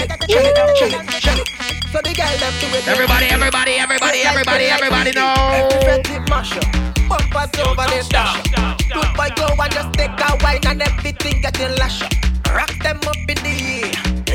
the 1.99 2.13
girl 2.15 2.37
them 2.39 2.53
do 2.61 2.67
it. 2.71 2.87
Everybody, 2.87 3.25
everybody, 3.27 3.73
everybody, 3.73 4.21
everybody, 4.21 4.63
everybody 4.65 5.09
Every 5.09 5.19
know. 5.19 5.69
fat 5.83 6.05
tip 6.05 6.29
mash 6.29 6.55
up. 6.55 6.63
Bumpers 7.09 7.59
over 7.67 7.83
the 7.91 7.99
dash. 8.09 8.47
Good 8.93 9.09
boy 9.17 9.29
go 9.35 9.47
and 9.61 9.71
just 9.73 9.91
take 9.93 10.11
a 10.11 10.37
wine 10.41 10.61
and 10.67 10.81
everything 10.81 11.41
getting 11.41 11.75
lash 11.75 12.01
up. 12.01 12.13
Rock 12.53 12.71
them 12.81 12.99
up 13.05 13.17
in 13.27 13.35
the 13.43 13.81
air. 13.83 13.91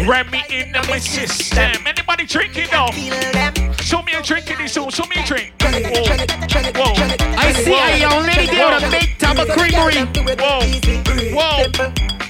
Ram 0.07 0.31
me 0.31 0.43
in 0.49 0.73
the 0.73 0.83
my 0.89 0.99
system. 0.99 1.87
Anybody 1.87 2.25
drinking 2.25 2.69
now? 2.73 2.91
Show 3.81 4.03
me 4.03 4.15
a 4.15 4.23
drink 4.23 4.51
in 4.51 4.57
this 4.59 4.77
room. 4.77 4.89
Show 4.89 5.05
me 5.07 5.17
a 5.21 5.27
drink. 5.27 5.53
Chun 5.59 5.75
it, 5.75 5.85
chun 6.05 6.21
it, 6.21 6.49
chun 6.49 6.65
it, 6.65 6.77
Whoa. 6.77 6.95
I 7.37 7.53
see 7.53 7.75
a 7.75 7.99
young 7.99 8.25
lady 8.25 8.47
there 8.47 8.75
with 8.75 8.85
a 8.85 8.91
big 8.91 9.19
tub 9.19 9.39
of 9.39 9.49
creamery. 9.49 10.01
Whoa. 10.41 10.61
Whoa. 11.37 11.69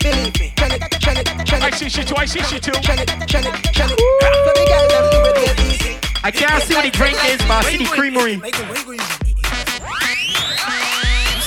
believe 0.00 0.40
me. 0.40 0.52
Trend 0.56 0.72
it, 0.74 0.82
trend 1.00 1.18
it, 1.18 1.46
trend 1.46 1.62
I 1.62 1.70
see 1.70 1.88
she 1.88 2.02
too. 2.02 2.16
I 2.16 2.24
see 2.24 2.42
she 2.42 2.58
too. 2.58 2.72
I 6.22 6.30
can't 6.32 6.62
see 6.64 6.74
what 6.74 6.84
the 6.84 6.90
drink 6.90 7.18
is, 7.26 7.38
but 7.42 7.64
I 7.64 7.70
see 7.70 7.78
the 7.78 7.84
creamery. 7.84 8.34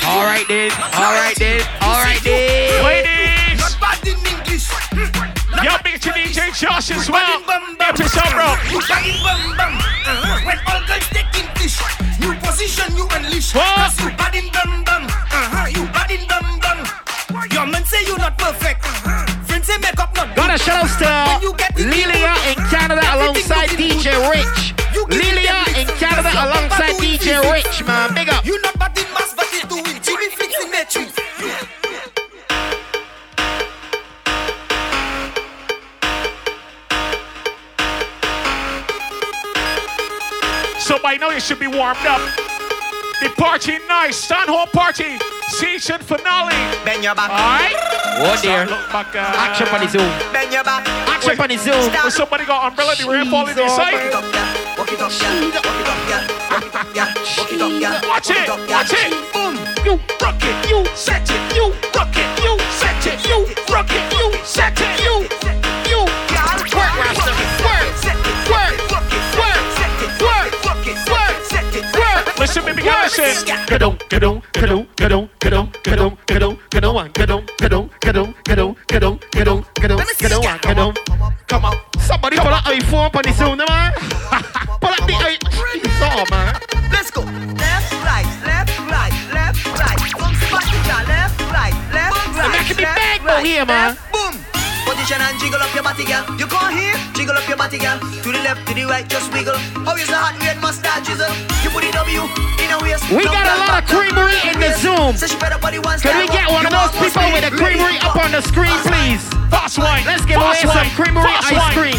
All 0.05 0.24
right 0.24 0.45
then. 0.47 0.71
All 0.71 1.13
right 1.19 1.36
then. 1.38 1.61
All 1.82 2.01
right 2.01 2.21
then. 2.24 2.84
Ladies. 2.86 3.59
Not 3.59 3.78
bad 3.82 4.07
in 4.07 4.17
English. 4.26 5.30
Yo, 5.64 5.72
big 5.82 5.95
to 6.01 6.09
DJ 6.11 6.51
Josh 6.51 6.91
as 6.91 7.09
well. 7.09 7.39
Episode, 7.80 8.36
bro. 8.36 8.51
You 8.68 8.84
bad 8.84 9.07
in 9.07 9.16
bum 9.24 9.55
bum. 9.55 9.74
Uh-huh. 9.80 10.43
When 10.43 10.59
all 10.68 10.84
girls 10.84 11.07
taking 11.07 11.47
fish, 11.55 11.80
new 12.20 12.36
position 12.43 12.91
you 12.99 13.07
unleash. 13.16 13.55
What? 13.55 13.95
You 13.95 14.11
bad 14.20 14.36
in 14.36 14.51
bum 14.51 14.84
bum. 14.84 15.07
Uh-huh. 15.07 15.72
You 15.72 15.88
bad 15.95 16.11
in 16.11 16.28
bum 16.28 16.59
bum. 16.59 16.84
Your 17.47 17.66
man 17.66 17.86
say 17.86 18.03
you 18.03 18.18
not 18.18 18.38
perfect. 18.38 18.84
Uh-huh. 18.84 19.24
Friends 19.47 19.64
say 19.64 19.80
make 19.80 19.95
up 19.95 20.11
not 20.20 20.36
Got 20.36 20.51
a 20.51 20.57
shout 20.59 20.84
out 20.99 21.41
you 21.41 21.55
to 21.55 21.88
Lilia 21.88 22.36
in 22.51 22.59
Canada 22.68 23.07
alongside 23.16 23.72
DJ 23.80 24.20
Rich. 24.28 24.76
Lilia 25.16 25.64
in 25.80 25.88
Canada 25.95 26.28
alongside 26.43 26.99
DJ 26.99 27.39
Rich, 27.39 27.88
man. 27.88 28.14
Big 28.14 28.28
up. 28.28 28.43
You 28.43 28.59
not 28.59 28.76
bad 28.78 28.97
in 28.99 29.07
mass, 29.16 29.32
but 29.32 29.47
it's 29.47 29.64
doing 29.72 29.95
Jimmy 30.03 30.28
fixing 30.28 30.72
matrix. 30.76 31.16
So 40.84 41.00
by 41.00 41.16
now 41.16 41.30
you 41.30 41.40
should 41.40 41.60
be 41.60 41.68
warmed 41.68 42.06
up. 42.06 42.20
The 43.22 43.30
party 43.38 43.80
nice, 43.88 44.18
stand 44.18 44.50
home 44.50 44.68
party, 44.74 45.18
season 45.48 46.00
finale. 46.02 46.52
Bend 46.84 47.06
your 47.06 47.16
back. 47.16 47.32
Alright? 47.32 47.76
Oh 48.20 48.38
dear. 48.42 48.66
Look 48.68 48.92
back, 48.92 49.16
uh, 49.16 49.48
Action 49.48 49.68
on 49.70 49.80
the 49.80 49.88
Zoom. 49.88 50.12
Bend 50.34 50.52
your 50.52 50.64
back. 50.64 50.86
Action 51.08 51.40
on 51.40 51.48
the 51.48 51.58
Zoom. 51.58 51.80
When 52.04 52.12
somebody 52.12 52.44
got 52.44 52.68
umbrella, 52.68 52.96
the 53.00 53.08
rain 53.08 53.32
falling 53.32 53.58
inside. 53.58 54.12
Walk 54.76 54.92
it 54.92 55.00
up, 55.00 55.12
yeah. 55.24 55.64
Yeah. 56.94 57.14
Yeah. 57.56 57.80
Yeah. 57.80 58.10
Watch 58.10 58.30
it, 58.30 58.50
watch 58.68 58.92
it. 58.92 59.16
Boom. 59.32 59.56
You 59.88 59.96
rock 60.20 60.44
it, 60.44 60.70
you 60.70 60.84
set 60.96 61.24
it, 61.32 61.56
you 61.56 61.72
rock 61.96 62.12
it, 62.12 62.28
you 62.44 62.60
set 62.76 63.08
it, 63.08 63.24
you 63.24 63.48
rock 63.72 63.88
it, 63.88 64.04
you 64.12 64.36
set 64.44 64.76
it, 64.76 65.00
you, 65.00 65.16
you. 65.90 66.04
Work, 66.76 66.92
Rasta. 67.00 67.62
Listen, 72.54 72.70
baby 72.70 72.84
girl, 72.84 73.01
listen. 73.01 73.47
Kadong, 73.66 73.97
kadong, 74.10 74.43
kadong, 74.54 74.86
kadong, 74.93 75.28
kadong, 75.41 75.72
kadong, 75.82 76.58
kadong, 76.70 76.93
one, 76.93 77.10
kadong, 77.10 77.47
kadong, 77.58 77.89
kadong, 77.99 78.34
kadong, 78.45 78.76
kadong, 78.86 79.20
kadong, 79.34 79.66
kadong, 79.74 79.97
kadong, 80.22 80.43
one, 80.45 80.60
kadong. 80.60 80.93
Come 81.47 81.66
on. 81.66 81.76
Somebody 81.97 82.38
pull 82.38 82.54
up 82.54 82.64
iPhone 82.66 83.10
on 83.10 83.24
the 83.24 83.34
Zoom, 83.34 83.58
man. 83.58 83.93
Pull 84.78 84.93
up 84.93 85.01
the 85.01 85.16
i. 85.18 85.41
Saw, 85.97 86.26
man. 86.30 86.54
Let's 86.91 87.10
go. 87.10 87.22
Left, 87.24 87.91
right, 88.06 88.30
left, 88.45 88.78
right, 88.86 89.14
left, 89.34 89.66
right. 89.74 89.99
From 90.14 90.36
spot 90.38 91.08
left, 91.10 91.41
right, 91.49 91.74
left, 91.89 92.38
right. 92.38 92.51
making 92.51 92.78
me 92.78 92.84
right, 92.86 93.43
here, 93.43 93.66
man. 93.66 93.97
Boom. 94.12 94.43
Position 94.94 95.26
and 95.26 95.41
jiggle 95.41 95.58
up 95.58 95.74
your 95.74 95.82
body, 95.82 96.06
girl. 96.06 96.22
You 96.38 96.46
come 96.46 96.70
here, 96.70 96.94
jiggle 97.18 97.34
up 97.34 97.50
your 97.50 97.58
body, 97.58 97.82
girl. 97.82 97.98
To 97.98 98.30
the 98.30 98.38
left, 98.46 98.62
to 98.70 98.78
the 98.78 98.86
right, 98.86 99.02
just 99.10 99.34
wiggle. 99.34 99.58
How 99.82 99.98
is 99.98 100.06
the 100.06 100.14
hot 100.14 100.38
red 100.38 100.62
mustard 100.62 101.02
drizzle? 101.02 101.34
You 101.66 101.74
put 101.74 101.82
it 101.82 101.98
W 101.98 102.30
in 102.62 102.70
a 102.70 102.78
waist. 102.78 103.02
We 103.10 103.26
got 103.26 103.41
a 103.41 103.58
lot 103.58 103.82
of 103.82 103.89
creamery 103.89 104.38
in 104.46 104.62
the 104.62 104.70
Zoom. 104.78 105.18
So 105.18 105.26
she 105.26 105.34
better 105.41 105.58
body 105.58 105.82
one 105.82 105.98
Can 105.98 106.14
we 106.22 106.30
get 106.30 106.46
one 106.46 106.70
of 106.70 106.74
those 106.78 106.94
people 107.02 107.26
with 107.34 107.41
the 107.41 107.58
creamery 107.58 107.98
up 108.06 108.22
on 108.22 108.30
the 108.38 108.46
screen, 108.46 108.78
please? 108.86 109.26
Fast 109.50 109.82
wine. 109.82 110.06
Let's 110.06 110.30
give 110.30 110.38
away 110.38 110.62
some 110.62 110.86
creamery 110.94 111.34
ice 111.41 111.74
cream. 111.74 111.98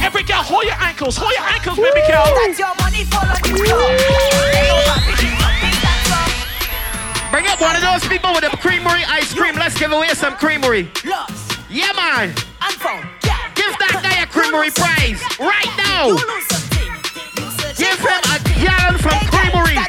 Every 0.00 0.24
girl, 0.24 0.40
hold 0.40 0.64
your 0.64 0.80
ankles, 0.80 1.20
hold 1.20 1.36
your 1.36 1.44
ankles, 1.44 1.76
baby 1.76 2.00
girl. 2.08 2.24
That's 2.32 2.56
your 2.56 2.72
money 2.80 3.04
fall 3.12 3.28
on 3.28 3.44
the 3.44 3.60
floor. 3.60 3.92
Hey, 4.56 4.72
over, 4.72 4.96
pick 5.04 5.20
it 5.20 5.36
up, 5.36 5.52
pick 5.60 5.76
that 5.84 6.00
up. 6.16 7.28
Bring 7.28 7.44
up 7.52 7.60
one 7.60 7.76
of 7.76 7.84
those 7.84 8.08
people 8.08 8.32
with 8.32 8.48
the 8.48 8.56
creamery 8.56 9.04
ice 9.04 9.36
cream. 9.36 9.52
Let's 9.60 9.76
give 9.76 9.92
away 9.92 10.16
some 10.16 10.32
creamery. 10.40 10.88
Lost 11.04 11.41
yeah, 11.72 11.90
man. 11.96 12.34
I'm 12.60 12.76
from. 12.76 13.00
Yeah, 13.24 13.48
Give 13.56 13.72
that 13.80 14.04
guy 14.04 14.20
a 14.20 14.26
Creamery 14.28 14.68
prize 14.76 15.24
right 15.40 15.72
now. 15.80 16.12
Give 17.80 17.96
him 17.96 18.20
a 18.28 18.36
gallon 18.60 19.00
from 19.00 19.16
Creamery. 19.32 19.80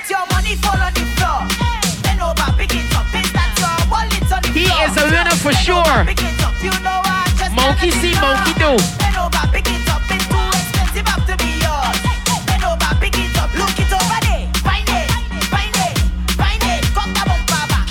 He 4.55 4.63
is 4.63 4.95
a 4.95 5.03
winner 5.11 5.35
for 5.43 5.51
sure. 5.51 6.07
Monkey 7.51 7.91
see, 7.91 8.15
monkey 8.15 8.53
do. 8.55 8.79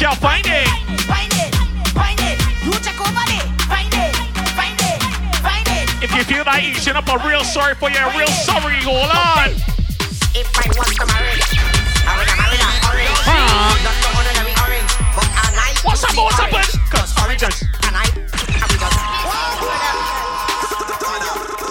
Yo, 0.01 0.11
find 0.17 0.47
it. 0.47 0.82
You 6.53 6.61
feel 6.61 6.69
like 6.69 6.77
eating 6.85 6.97
up, 7.01 7.09
I'm 7.09 7.25
real 7.25 7.45
sorry 7.45 7.75
for 7.81 7.89
you. 7.89 7.97
I'm 7.97 8.13
real 8.13 8.29
sorry. 8.45 8.77
Hold 8.85 9.09
on. 9.09 9.57
If 10.37 10.53
I 10.53 10.69
was 10.77 10.93
to 11.01 11.05
marry, 11.09 11.41
I 12.05 12.13
would 12.13 12.29
have 12.29 12.37
married 12.45 12.61
an 12.61 12.77
orange. 12.93 13.25
Huh? 13.25 13.73
Not 13.81 13.97
the 13.97 14.13
ordinary 14.13 14.53
orange, 14.61 14.93
but 15.17 15.33
a 15.33 15.49
nice 15.57 15.81
What's 15.81 16.05
up? 16.05 16.13
What's 16.13 16.37
up? 16.37 16.53
Cause 16.93 17.17
oranges. 17.25 17.57
And 17.89 17.97
I, 17.97 18.05
I 18.05 18.65
would 18.69 18.81
just. 18.85 19.01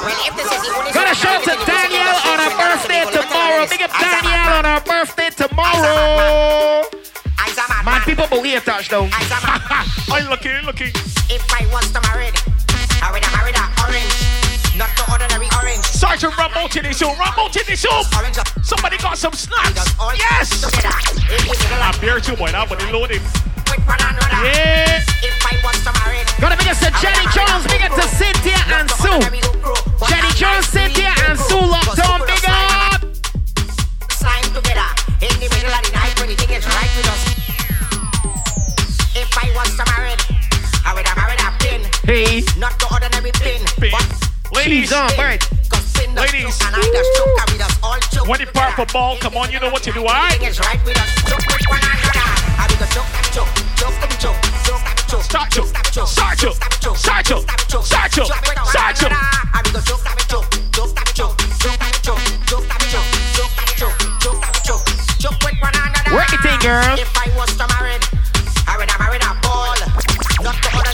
Well, 0.02 0.18
if 0.26 0.34
this 0.34 0.50
is 0.50 0.62
the 0.66 0.74
only 0.74 0.90
Gonna 0.98 1.14
sort 1.14 1.30
shout 1.30 1.46
to 1.46 1.54
you 1.54 1.62
Danielle 1.62 2.18
on 2.26 2.38
her 2.42 2.54
birthday 2.58 3.06
tomorrow. 3.06 3.62
Big 3.70 3.86
up 3.86 3.94
Danielle 3.94 4.50
on 4.50 4.66
her 4.66 4.82
birthday 4.82 5.30
tomorrow. 5.30 6.90
I's 7.38 7.54
a 7.54 7.70
mad 7.70 7.86
Man, 7.86 8.02
man. 8.02 8.02
people 8.02 8.26
believe 8.34 8.66
touch 8.66 8.90
though. 8.90 9.06
I's 9.14 9.30
a 9.30 9.38
mad 9.46 9.62
man. 9.70 9.86
I'm 10.10 10.26
looking, 10.26 10.58
looking. 10.66 10.90
If 11.30 11.46
I 11.54 11.70
was 11.70 11.86
to 11.94 12.02
marry, 12.10 12.34
I 12.98 13.14
would 13.14 13.22
have 13.22 13.34
married 13.38 13.62
an 13.62 13.70
orange. 13.86 14.21
Not 14.82 14.98
the 14.98 15.06
ordinary 15.14 15.46
orange. 15.62 15.86
Sergeant, 15.86 16.34
run 16.42 16.50
out 16.58 16.74
in 16.76 16.82
this 16.82 16.98
room. 17.06 17.14
Run 17.14 17.30
out 17.38 17.54
in 17.54 17.62
this 17.70 17.86
room. 17.86 18.02
Orange 18.18 18.42
up. 18.42 18.50
Somebody 18.66 18.98
got 18.98 19.14
some 19.14 19.30
snacks. 19.38 19.94
Yes. 20.18 20.58
Together. 20.58 20.90
In 21.30 21.38
the 21.38 21.54
middle 21.54 21.86
I'm 21.86 21.94
beer 22.02 22.18
too, 22.18 22.34
boy. 22.34 22.50
Now, 22.50 22.66
but 22.66 22.82
they 22.82 22.90
loaded. 22.90 23.22
with 23.22 23.78
one 23.86 24.02
another. 24.02 24.42
Yeah. 24.42 25.06
If 25.22 25.38
I 25.46 25.54
was 25.62 25.78
to 25.86 25.94
marry, 26.02 26.26
Gonna 26.42 26.58
big 26.58 26.74
up 26.74 26.82
to 26.82 26.90
Jenny 26.98 27.30
Jones, 27.30 27.62
big 27.70 27.86
up 27.86 27.94
to 27.94 28.10
Cynthia 28.10 28.58
and 28.74 28.90
Sue. 28.98 29.22
Jenny 30.10 30.34
Jones, 30.34 30.66
Cynthia 30.66 31.14
and 31.30 31.38
Sue 31.38 31.62
locked 31.62 32.02
on, 32.02 32.26
big 32.26 32.42
up. 32.50 33.06
slime 34.18 34.50
together 34.50 34.90
in 35.22 35.30
the 35.38 35.46
middle 35.46 35.70
of 35.78 35.82
the 35.86 35.94
night 35.94 36.18
when 36.18 36.34
the 36.34 36.38
thing 36.42 36.58
is 36.58 36.66
right 36.66 36.90
with 36.98 37.06
us. 37.06 37.22
If 39.14 39.30
I 39.38 39.46
was 39.54 39.70
to 39.78 39.86
marry, 39.94 40.18
I 40.90 40.98
would 40.98 41.06
have 41.06 41.18
married 41.22 41.38
a 41.38 41.54
pin, 41.62 41.86
Hey, 42.02 42.42
not 42.58 42.74
the 42.82 42.90
ordinary 42.90 43.30
pin. 43.38 43.62
Ladies, 44.62 44.94
on, 44.94 45.10
right. 45.18 45.42
Ladies, 46.14 46.62
when 48.28 48.40
you 48.40 48.46
pop 48.46 48.76
for 48.76 48.86
ball, 48.94 49.18
come 49.18 49.36
on, 49.36 49.52
you 49.52 49.60
know 49.60 49.72
what 49.72 49.82
to 49.82 49.92
do, 49.92 50.02
alright? 50.02 50.40
Start. 50.54 50.78
Work 66.14 66.34
it, 66.46 66.62
girl. 66.62 67.00
If 67.00 67.18
I 67.18 67.34
was 67.36 67.50
to 67.58 67.66
marry, 67.80 67.98
I 68.68 68.78
would 68.78 68.92
have 68.92 69.00
married 69.00 69.24
a 69.24 69.34
ball, 69.42 69.74
not 70.44 70.56
the 70.62 70.70
other. 70.78 70.91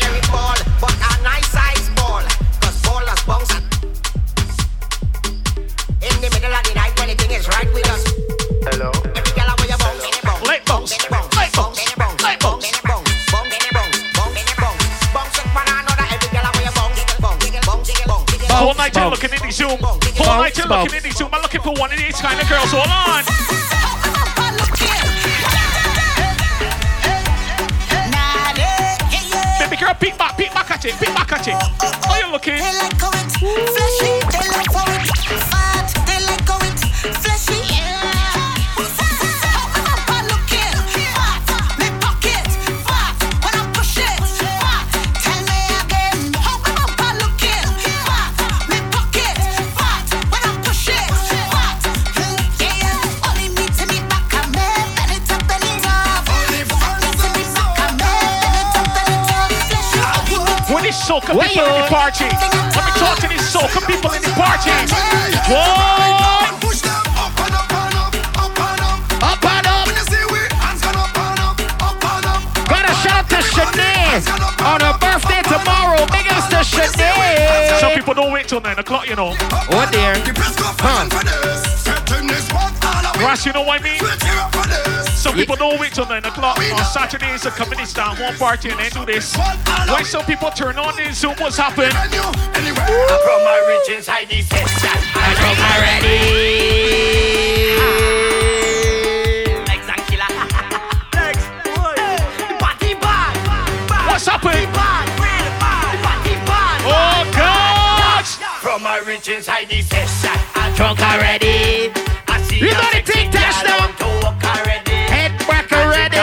Bounce. 18.93 19.19
Whole 19.19 19.27
night 19.27 19.27
you're 19.27 19.29
looking 19.29 19.33
in 19.33 19.47
the 19.47 19.51
Zoom. 19.51 19.77
Whole 19.81 20.41
night 20.41 20.57
you're 20.57 20.67
looking 20.67 20.97
in 20.97 21.03
the 21.03 21.11
Zoom. 21.11 21.29
I'm 21.33 21.41
looking 21.41 21.61
for 21.61 21.73
one 21.73 21.91
of 21.91 21.97
these 21.97 22.19
kind 22.21 22.39
of 22.39 22.49
girls. 22.49 22.71
Hold 22.71 22.87
on. 22.87 23.23
Baby 29.59 29.77
girl, 29.77 29.93
peek 29.99 30.17
back, 30.17 30.37
peek 30.37 30.53
back 30.53 30.71
at 30.71 30.85
it, 30.85 30.95
peek 30.99 31.13
back 31.13 31.31
at 31.33 31.47
it. 31.47 31.55
How 32.05 32.17
you 32.17 32.31
looking? 32.31 32.55
They 32.55 32.73
like 32.77 32.99
how 32.99 33.11
it 33.11 33.31
fleshy. 33.37 34.11
They 34.31 34.47
like 34.55 34.71
how 34.71 34.85
it 34.87 35.07
fat. 35.51 35.76
Soca 61.19 61.35
Where 61.35 61.47
people 61.49 61.65
in 61.65 61.81
the 61.81 61.87
party. 61.89 62.25
Let 62.25 62.83
me 62.85 62.91
talk 63.01 63.17
to 63.19 63.27
these 63.27 63.41
soca 63.41 63.81
people 63.87 64.11
in 64.13 64.21
the 64.21 64.29
party. 64.37 64.69
Whoa! 65.49 66.59
Push 66.61 66.81
them 66.81 66.93
up 67.17 67.33
and 67.41 67.55
up 67.55 67.73
and 67.73 67.95
up, 67.97 68.13
up 68.37 68.59
and 68.59 68.81
up. 68.81 69.23
Up 69.23 69.45
and 69.45 69.67
up. 69.67 69.87
When 69.87 69.95
you 69.95 70.05
see 70.05 70.23
we 70.29 70.39
hands 70.61 70.81
gone 70.81 70.95
up 70.95 71.17
and 71.17 71.39
up, 71.39 71.57
up 71.81 72.03
and 72.05 72.25
up. 72.25 72.69
Gotta 72.69 72.93
shout 73.01 73.25
out 73.25 73.29
to 73.29 73.39
Shanae 73.41 74.21
on 74.61 74.81
her 74.81 74.97
birthday 74.99 75.41
tomorrow. 75.41 76.05
Big 76.13 76.27
ups 76.29 76.47
to 76.53 76.61
Shanae. 76.61 77.79
Some 77.79 77.93
people 77.93 78.13
don't 78.13 78.31
wait 78.31 78.47
till 78.47 78.61
9 78.61 78.77
o'clock, 78.77 79.07
you 79.09 79.15
know. 79.15 79.33
Oh 79.71 79.89
dear. 79.91 80.13
The 80.21 81.76
class, 83.37 83.45
you 83.45 83.53
know 83.53 83.63
what 83.63 83.81
I 83.81 83.83
mean? 83.83 83.99
Some 85.05 85.35
people 85.35 85.55
don't 85.55 85.79
wait 85.79 85.93
till 85.93 86.05
9 86.05 86.25
o'clock 86.25 86.57
on 86.57 86.85
Saturdays 86.85 87.41
to 87.41 87.51
come 87.51 87.71
in 87.73 87.79
and 87.79 87.87
start 87.87 88.19
one 88.19 88.35
party 88.35 88.69
and 88.69 88.79
then 88.79 88.91
do 88.91 89.05
this. 89.05 89.35
Why 89.35 90.03
some 90.03 90.25
people 90.25 90.49
turn 90.51 90.77
on 90.77 90.99
in 90.99 91.13
Zoom? 91.13 91.35
What's 91.37 91.57
happened? 91.57 91.93
I 91.93 92.07
grow 93.23 93.43
my 93.43 93.59
riches, 93.67 94.09
I 94.09 94.25
need 94.25 94.45
session. 94.45 94.89
I 95.15 95.33
grow 95.37 95.53
my 95.55 95.79
ready. 95.81 96.17
What's 104.07 104.25
happening? 104.25 104.67
Oh, 106.89 107.31
God! 107.35 108.25
From 108.61 108.81
my 108.81 108.97
riches, 109.05 109.47
I 109.47 109.65
need. 109.65 109.85
I 109.91 110.73
drunk 110.75 110.99
already. 110.99 111.91
I 112.27 112.41
see. 112.41 112.86
Tick 113.07 113.31
touchdown. 113.31 113.89
Head 115.07 115.31
back 115.47 115.71
already. 115.71 116.17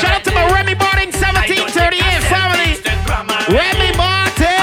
Shout 0.00 0.12
out 0.16 0.24
to 0.24 0.32
my 0.32 0.44
Remy 0.50 0.74
Martin 0.76 1.10
1738 1.12 2.22
family. 2.32 2.72
Remy 3.54 3.90
Martin. 3.96 4.58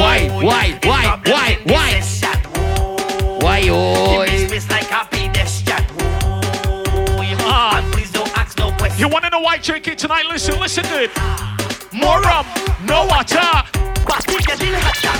Why, 0.00 0.18
why, 0.42 0.78
why, 0.82 1.04
why, 1.26 1.58
why? 1.66 1.90
Why, 3.40 3.68
oh. 3.70 4.24
You 8.96 9.08
want 9.08 9.24
to 9.24 9.30
know 9.30 9.40
why 9.40 9.58
drinking 9.58 9.96
tonight? 9.96 10.24
Listen, 10.26 10.58
listen 10.58 10.84
to 10.84 11.02
it. 11.04 11.10
More 11.92 12.20
rum, 12.22 12.46
no 12.86 13.04
water. 13.06 13.40
Party 14.06 14.36
getting 14.46 14.72
hotter. 14.72 15.12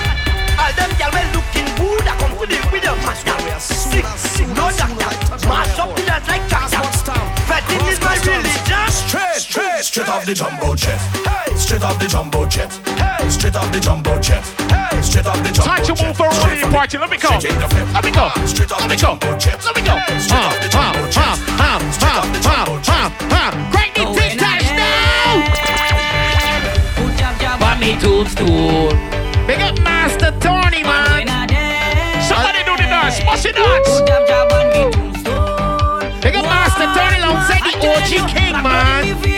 All 0.58 0.72
them 0.72 0.90
girls 0.96 1.34
looking 1.34 1.68
good. 1.76 2.23
I 2.44 2.46
come 2.46 2.60
to 2.60 2.68
the 2.68 2.72
with 2.72 2.84
a 2.84 2.94
master. 3.00 3.32
Sick, 3.58 4.04
sick, 4.16 4.48
no 4.48 4.68
doctor. 4.76 5.48
Mash 5.48 5.78
up 5.78 5.96
the 5.96 6.02
dance 6.02 6.28
like 6.28 6.46
tractor. 6.48 7.16
Fetting 7.48 7.86
is 7.88 8.00
my 8.00 8.16
religion. 8.20 8.90
Straight, 8.90 9.40
straight, 9.40 9.84
straight 9.84 10.08
off 10.08 10.26
the 10.26 10.34
jumbo 10.34 10.74
jet. 10.74 11.00
Straight 11.56 11.82
off 11.82 11.98
the 11.98 12.06
jumbo 12.06 12.46
jet. 12.46 12.70
Straight 13.30 13.56
off 13.56 13.72
the 13.72 13.80
jumbo 13.80 14.20
jet. 14.20 14.44
Straight 15.02 15.26
off 15.26 15.42
the 15.42 15.52
jumbo 15.52 15.64
jet. 15.64 15.64
Time 15.64 15.84
to 15.84 16.04
move 16.04 16.16
forward 16.16 16.52
in 16.52 16.60
the 16.60 16.68
party. 16.68 16.98
Let 16.98 17.10
me 17.10 17.16
go. 17.16 17.30
Let 17.30 18.04
me 18.04 18.10
go. 18.10 18.28
Straight 18.46 18.72
off 18.72 18.80
Let 18.80 18.88
the 18.88 18.94
me 18.94 19.00
go. 19.00 19.16
jumbo 19.16 19.38
jet. 19.38 19.64
Let 19.64 19.76
me 19.76 19.82
go. 19.82 19.96
Straight 20.20 20.44
off 20.44 20.60
the 20.60 20.68
jumbo 20.68 21.00
jet. 21.08 21.38
Straight 21.96 22.16
off 22.16 22.28
the 22.28 22.40
jumbo 22.44 22.76
jet. 22.84 23.12
Great 23.72 23.96
new 23.96 24.12
tic 24.12 24.36
tacs 24.36 24.68
now. 24.76 25.48
But 27.58 27.80
me 27.80 27.96
tombstone. 28.00 29.13
No, 33.34 33.40
she 33.40 33.50
not. 33.50 33.84
They 36.22 36.30
got 36.30 36.44
Master 36.44 36.86
Turn 36.94 37.20
around, 37.20 37.46
say 37.48 37.58
the 37.58 37.72
OG 37.90 38.28
King, 38.30 38.62
man. 38.62 39.33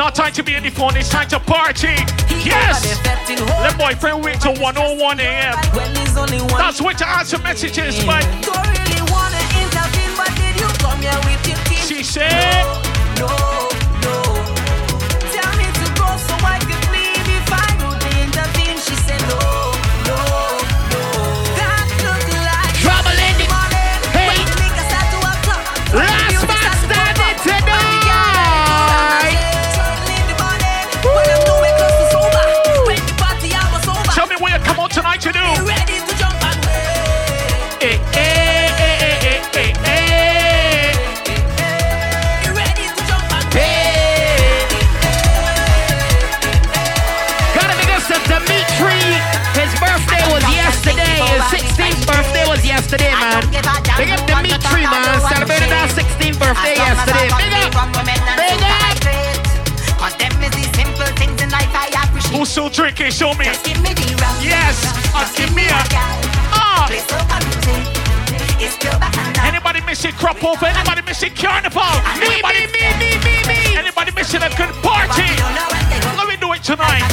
Not 0.00 0.14
time 0.14 0.32
to 0.32 0.42
be 0.42 0.54
in 0.54 0.62
the 0.62 0.70
phone. 0.70 0.96
It's 0.96 1.10
time 1.10 1.28
to 1.28 1.38
party. 1.38 1.92
Yes. 2.42 2.98
Let 3.60 3.76
boyfriend 3.76 4.24
wait 4.24 4.40
till 4.40 4.54
101 4.54 5.20
a.m. 5.20 5.54
That's 6.56 6.80
when 6.80 6.96
to 6.96 7.06
answer 7.06 7.36
messages, 7.36 8.02
but 8.06 8.22
Don't 8.40 8.66
really 8.66 8.90
Big 54.00 54.16
up 54.16 54.24
Dimitri, 54.24 54.88
man. 54.88 55.20
Celebrated 55.20 55.68
our 55.76 55.84
16th 55.92 56.40
birthday 56.40 56.72
yesterday. 56.72 57.28
Big 57.36 57.60
up. 57.68 57.84
Big 58.40 58.60
up. 58.64 58.96
Cause 60.00 60.16
them 60.16 60.32
is 60.40 60.48
the 60.56 60.64
simple 60.72 61.04
things 61.20 61.36
in 61.44 61.52
life 61.52 61.68
I 61.76 61.92
appreciate. 61.92 62.32
Who's 62.32 62.48
still 62.48 62.70
drinking? 62.72 63.12
Show 63.12 63.36
me. 63.36 63.44
Just 63.44 63.60
give 63.60 63.76
me 63.84 63.92
the 63.92 64.16
rum. 64.16 64.32
Yes. 64.40 64.88
Uh, 65.12 65.28
give 65.36 65.52
me 65.52 65.68
a. 65.68 65.76
Ah. 66.56 66.88
Play 66.88 67.04
so 67.04 67.20
music. 67.44 67.84
It's 68.56 68.80
still 68.80 68.96
back 68.96 69.12
and 69.20 69.36
down. 69.36 69.52
Anybody 69.52 69.84
missing 69.84 70.16
crop 70.16 70.40
over? 70.40 70.64
Anybody 70.64 71.04
missing 71.04 71.36
carnival? 71.36 71.84
Me, 72.16 72.40
Anybody, 72.40 72.72
me, 72.72 72.80
me, 72.96 73.10
me, 73.20 73.34
me, 73.44 73.52
me. 73.52 73.76
anybody 73.76 74.16
missing 74.16 74.40
a 74.40 74.48
good 74.56 74.72
party? 74.80 75.28
Let 76.16 76.24
me 76.24 76.40
do 76.40 76.48
it 76.56 76.64
tonight. 76.64 77.04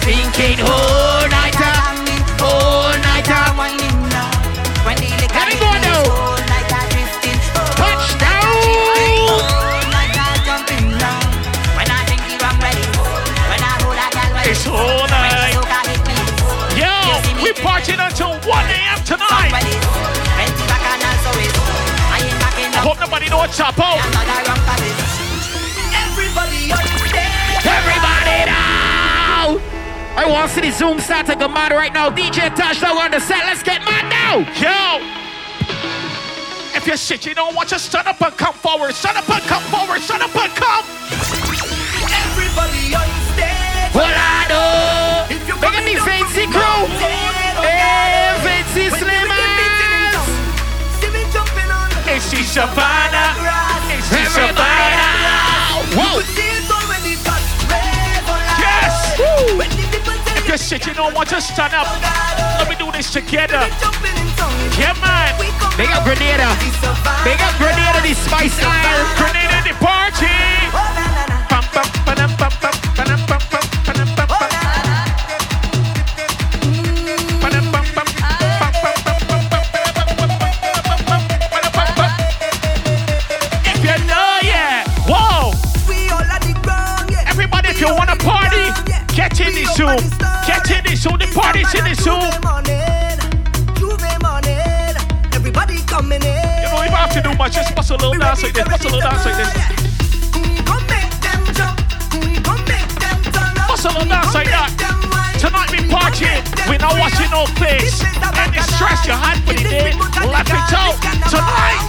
Thinking 0.00 0.64
whole 0.64 1.28
night 1.28 1.60
whole 2.40 2.96
night 3.04 3.28
up. 3.28 3.52
Let 3.60 3.79
hope 23.40 23.48
nobody 23.48 23.48
know 23.48 23.48
what's 23.48 23.60
up. 23.60 23.74
Oh, 23.78 23.96
Everybody. 25.94 26.72
Everybody 27.64 28.44
now. 28.46 29.58
I 30.16 30.26
want 30.28 30.48
to 30.48 30.54
see 30.54 30.60
the 30.60 30.70
Zoom 30.72 31.00
start 31.00 31.26
to 31.26 31.36
go 31.36 31.48
mad 31.48 31.72
right 31.72 31.92
now. 31.92 32.10
DJ 32.10 32.54
Touchdown 32.54 32.98
on 32.98 33.10
the 33.10 33.20
set. 33.20 33.44
Let's 33.46 33.62
get 33.62 33.80
mad 33.84 34.08
now. 34.10 34.44
yo. 34.60 35.00
If 36.76 36.86
you're 36.86 36.96
sick, 36.96 37.26
you 37.26 37.34
don't 37.34 37.54
want 37.54 37.68
to 37.70 37.78
stand 37.78 38.06
up 38.08 38.20
and 38.20 38.36
come 38.36 38.54
forward. 38.54 38.94
Stand 38.94 39.16
up 39.18 39.28
and 39.28 39.42
come 39.44 39.62
forward. 39.64 40.00
Stand 40.00 40.22
up 40.22 40.36
and 40.36 40.52
come. 40.54 40.84
Everybody 42.08 42.94
upstairs. 42.94 43.92
Volado. 43.92 45.30
If 45.30 45.48
you 45.48 45.54
Big 45.54 45.74
up 45.74 45.84
the 45.84 45.96
fancy 46.04 46.46
crew. 46.46 46.86
Hey, 47.60 48.36
fancy 48.44 48.88
slimmers. 48.96 49.19
she 52.30 52.46
Shavana. 52.46 53.34
Is 53.90 54.06
she 54.06 54.22
Shavana? 54.30 55.10
Whoa! 55.98 56.22
Yes! 58.62 59.18
Woo. 59.18 59.60
If 60.38 60.46
you're 60.46 60.56
sitting, 60.56 60.94
don't 60.94 61.12
want 61.12 61.28
to 61.30 61.40
stand 61.40 61.74
up. 61.74 61.88
Let 62.58 62.68
me 62.68 62.76
do 62.76 62.92
this 62.92 63.10
together. 63.12 63.66
Yeah, 64.78 64.94
man. 65.02 65.34
Big 65.76 65.90
up 65.90 66.04
Grenada. 66.04 66.54
Big 67.24 67.40
up 67.40 67.54
Grenada, 67.58 68.00
the 68.00 68.14
Spice 68.14 68.62
Isle. 68.62 69.16
Grenada, 69.16 69.68
the 69.68 69.74
party. 69.84 70.89
This 91.72 91.80
in 91.80 91.84
the 91.84 91.94
Zoom. 91.94 92.20
Everybody 95.32 95.78
coming 95.86 96.22
in. 96.22 96.62
You 96.62 96.68
don't 96.68 96.84
even 96.84 96.92
have 96.92 97.12
to 97.14 97.22
do 97.22 97.34
much. 97.34 97.54
Just 97.54 97.74
bust 97.74 97.90
a 97.90 97.96
little 97.96 98.18
dance 98.18 98.42
like 98.42 98.52
this. 98.52 98.64
Bust 98.68 98.84
a 98.84 98.88
little 98.88 99.00
dance 99.00 99.24
like 99.24 99.36
this. 99.36 99.48
Bust 103.68 103.84
a 103.84 103.88
little 103.88 104.08
dance 104.08 104.34
like 104.34 104.48
that. 104.48 104.70
Tonight 105.38 105.70
we 105.72 105.78
partying. 105.88 106.42
We 106.68 106.76
not 106.78 106.98
watching 106.98 107.30
no 107.30 107.46
place. 107.56 108.02
Any 108.36 108.60
stress 108.62 109.06
you 109.06 109.14
had 109.14 109.38
for 109.46 109.54
the 109.54 109.64
day, 109.64 109.92
let 110.26 110.46
it 110.46 110.72
out. 110.74 110.96
Tonight. 111.30 111.80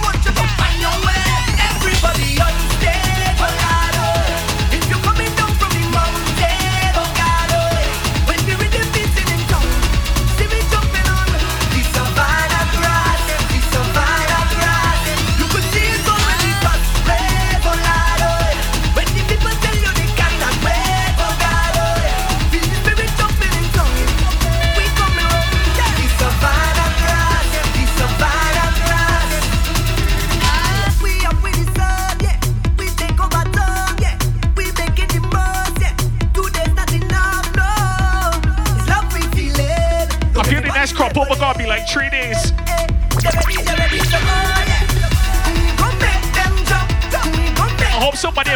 Everybody 1.82 2.40
on 2.40 2.54
stage, 2.78 3.01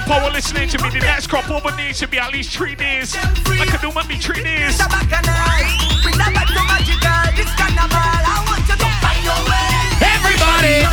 power 0.06 0.30
listening 0.30 0.68
to 0.70 0.78
me. 0.82 0.90
The 0.90 1.00
next 1.00 1.26
crop 1.26 1.50
over 1.50 1.74
needs 1.76 1.98
to 1.98 2.08
be 2.08 2.18
at 2.18 2.32
least 2.32 2.54
three 2.54 2.74
days. 2.76 3.14
I 3.14 3.66
can 3.66 3.80
do 3.82 3.90
maybe 3.90 4.14
three 4.22 4.42
days. 4.42 4.78
Everybody. 10.00 10.86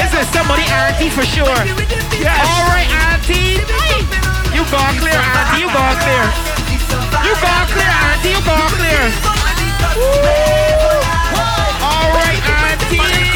This 0.00 0.12
is 0.16 0.26
somebody 0.32 0.64
auntie 0.72 1.10
for 1.12 1.22
sure. 1.28 1.44
All 1.44 2.64
right, 2.72 2.88
auntie. 3.12 3.60
You 4.56 4.64
go 4.72 4.80
clear, 4.96 5.20
auntie. 5.20 5.60
You 5.60 5.68
go 5.68 5.84
clear. 6.00 6.24
You 7.20 7.34
go 7.36 7.52
clear, 7.68 7.92
auntie. 8.08 8.32
You 8.32 8.40
go 8.48 8.56
clear. 8.80 9.04
All 11.84 12.08
right, 12.16 12.40
auntie. 12.64 13.29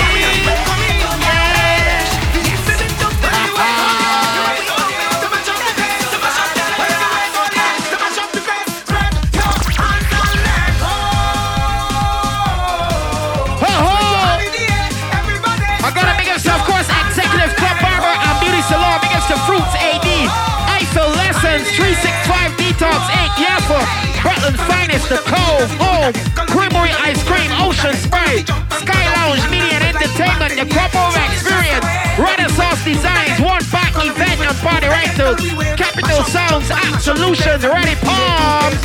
Brooklyn's 24.54 24.72
Finest, 24.72 25.08
The 25.08 25.18
Cove, 25.26 25.70
Home, 25.82 26.12
Creamery 26.46 26.90
Ice 27.02 27.22
Cream, 27.24 27.50
Ocean 27.58 27.94
Spray, 27.94 28.44
Sky 28.70 29.04
Lounge 29.14 29.42
Media 29.50 29.78
and 29.78 29.96
Entertainment, 29.96 30.54
The 30.54 30.66
Crop 30.72 30.94
Experience, 31.30 31.84
Renaissance 32.18 32.84
Designs, 32.84 33.40
One 33.40 33.62
Back 33.70 33.94
Event 33.98 34.40
and 34.40 34.56
Party 34.58 34.86
Rentals, 34.86 35.40
Capital 35.76 36.22
Sounds, 36.24 36.70
App 36.70 37.00
Solutions, 37.00 37.64
Ready 37.64 37.96
Palms. 37.96 38.78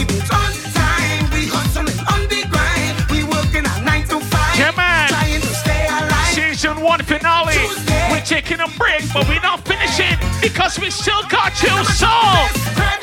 Yeah, 4.57 4.71
man. 4.75 5.09
Season 6.33 6.81
one 6.81 7.01
finale. 7.03 7.55
We're 8.11 8.21
taking 8.21 8.59
a 8.59 8.67
break, 8.77 9.03
but 9.13 9.27
we're 9.27 9.41
not 9.41 9.65
finishing 9.65 10.17
because 10.41 10.79
we 10.79 10.89
still 10.89 11.23
got 11.29 11.61
you 11.61 11.83
so. 11.85 12.98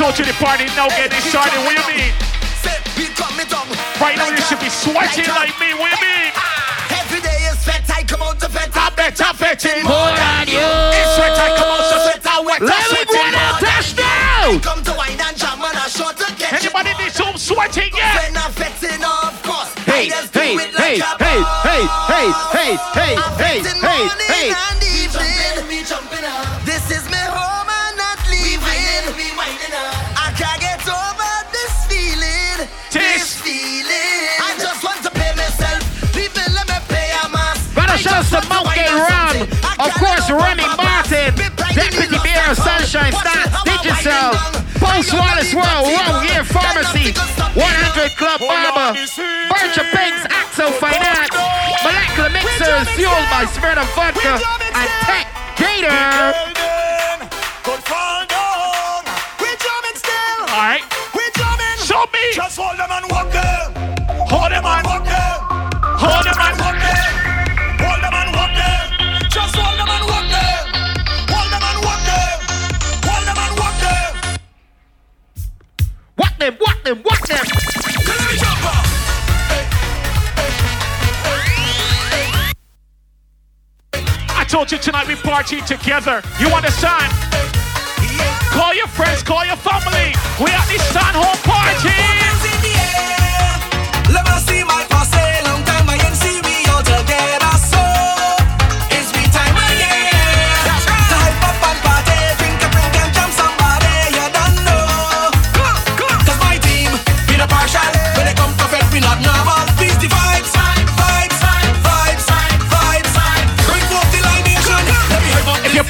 I 0.00 0.08
told 0.08 0.16
you 0.16 0.24
the 0.24 0.32
party 0.40 0.64
now 0.80 0.88
getting 0.96 1.20
started. 1.28 1.60
What 1.60 1.76
do 1.76 1.84
you 1.84 2.08
mean? 2.08 2.08
Right 4.00 4.16
now 4.16 4.32
you 4.32 4.40
should 4.48 4.56
be 4.56 4.72
sweating 4.72 5.28
like 5.28 5.52
me. 5.60 5.76
What 5.76 5.92
do 5.92 6.00
you 6.00 6.08
mean? 6.08 6.32
Ah, 6.40 7.04
every 7.04 7.20
day 7.20 7.36
is 7.52 7.60
fat, 7.60 7.84
I 7.84 8.00
come 8.08 8.24
out 8.24 8.40
to 8.40 8.48
fat. 8.48 8.72
I 8.72 8.88
bet 8.96 9.20
I'm 9.20 9.36
fetching. 9.36 9.84
Put 9.84 9.92
on 9.92 10.48
you. 10.48 10.56
It's 10.96 11.20
sweat, 11.20 11.36
I 11.36 11.52
come 11.52 11.68
out 11.68 11.84
to 11.84 11.96
sweat. 12.00 12.24
I 12.24 12.40
wet, 12.40 12.64
Let 12.64 12.80
I'm 12.80 12.96
me 12.96 13.04
go 13.04 13.12
sweating. 13.12 13.36
now, 13.36 13.60
touch 13.60 13.92
now. 14.00 14.56
Come 14.64 14.80
to 14.88 14.92
wine 14.96 15.20
and 15.20 15.36
jam 15.36 15.60
and 15.60 15.76
a 15.76 15.84
shot 15.92 16.16
to 16.16 16.32
get 16.40 16.48
Anybody 16.56 16.96
need 16.96 17.12
some 17.12 17.36
sweating 17.36 17.92
yet? 17.92 18.24
When 18.24 18.40
I'm 18.40 18.52
fetting, 18.56 19.04
of 19.04 19.36
course. 19.44 19.68
Hey, 19.84 20.08
I 20.08 20.16
just 20.16 20.32
do 20.32 20.40
hey, 20.40 20.56
it 20.64 20.72
hey, 20.80 20.96
like 20.96 21.20
a 21.20 21.24
hey, 21.28 21.40
boss. 21.44 21.60
hey, 21.68 21.82
hey, 22.08 22.26
hey, 22.56 22.72
hey, 22.96 23.12
I'm 23.20 23.36
hey, 23.36 23.56
fetting 23.60 23.84
hey, 23.84 24.00
morning 24.00 24.32
hey. 24.32 24.69
Wallace 45.08 45.54
World, 45.54 45.88
Wrong 45.88 46.20
Gear 46.26 46.44
Pharmacy. 46.44 47.16
100 47.56 48.16
Club 48.20 48.40
Barber. 48.40 48.92
Bunch 49.48 49.78
of 49.80 49.86
Pinks, 49.96 50.26
Axel 50.28 50.70
Finance. 50.76 51.32
Molecular 51.80 52.28
Mixers, 52.28 52.88
fueled 52.92 53.24
by 53.32 53.46
Spirit 53.48 53.78
of 53.78 53.88
Vodka. 53.96 54.36
And 54.76 54.90
Tech 55.08 55.26
Gator. 55.56 55.88
All 60.52 60.58
right. 60.60 60.84
Show 61.78 62.04
me. 62.12 62.34
Just 62.34 62.58
hold 62.58 62.76
them 62.76 62.90
and 62.90 63.10
walk 63.10 63.32
them. 63.32 63.79
Party 85.40 85.60
together. 85.62 86.20
You 86.38 86.48
understand? 86.48 87.10
Call 88.52 88.74
your 88.74 88.86
friends, 88.88 89.22
call 89.22 89.42
your 89.46 89.56
family. 89.56 90.12
We 90.36 90.52
are 90.52 90.66
the 90.68 90.78
Sun 90.92 91.14
Home 91.16 91.40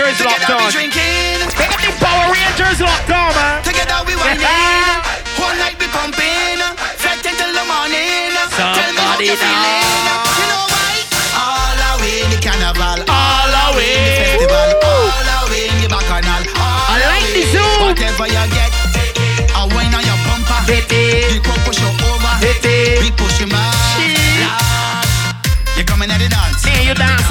the 0.00 1.92
Power 2.00 2.32
Rangers 2.32 2.80
locked 2.80 3.10
on, 3.10 3.34
man. 3.36 3.62
Together 3.62 4.00
we. 4.06 4.14
Yeah. 4.40 5.04
Whole 5.36 5.52
night 5.60 5.76
we 5.76 5.86
pumping. 5.92 6.60
Fret 6.96 7.20
until 7.20 7.52
the 7.52 7.64
morning. 7.68 8.32
Tell 8.56 8.72
me 8.72 8.96
how 8.96 9.20
Somebody 9.20 9.24
you 9.28 9.36
feeling. 9.36 9.84
now. 10.08 10.24
You 10.40 10.46
know 10.48 10.64
why? 10.72 11.04
All 11.36 11.80
away 11.96 12.24
in 12.24 12.30
the 12.32 12.38
carnival. 12.40 13.04
All 13.12 13.52
away. 13.72 13.92
in 13.92 14.04
the 14.08 14.12
festival. 14.24 14.68
All 14.88 15.28
away 15.44 15.68
in 15.68 15.76
the 15.84 15.88
bacchanal. 15.92 16.42
All 16.56 16.96
I 16.96 17.20
like 17.20 17.28
the 17.36 17.44
zoom. 17.52 17.92
Whatever 17.92 18.26
you 18.28 18.44
get. 18.56 18.59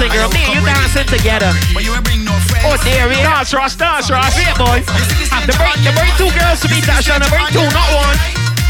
Dancing, 0.00 0.16
girl. 0.16 0.30
Me 0.32 0.40
you 0.48 0.64
dancing 0.64 1.06
together. 1.06 1.52
Oh, 2.64 2.76
there 2.84 3.08
we. 3.08 3.16
Dance, 3.20 3.52
Ross, 3.52 3.76
dance, 3.76 4.10
Ross. 4.10 4.36
Wait, 4.36 4.56
boy. 4.56 4.80
Ah, 5.32 5.44
the 5.44 5.52
bring, 5.60 5.76
the 5.84 5.92
bring 5.92 6.12
two 6.16 6.32
girls 6.32 6.60
to 6.64 6.68
me, 6.72 6.80
Tasha. 6.80 7.20
The 7.20 7.28
bring 7.28 7.44
two, 7.52 7.68
not 7.76 7.88
one. 7.92 8.16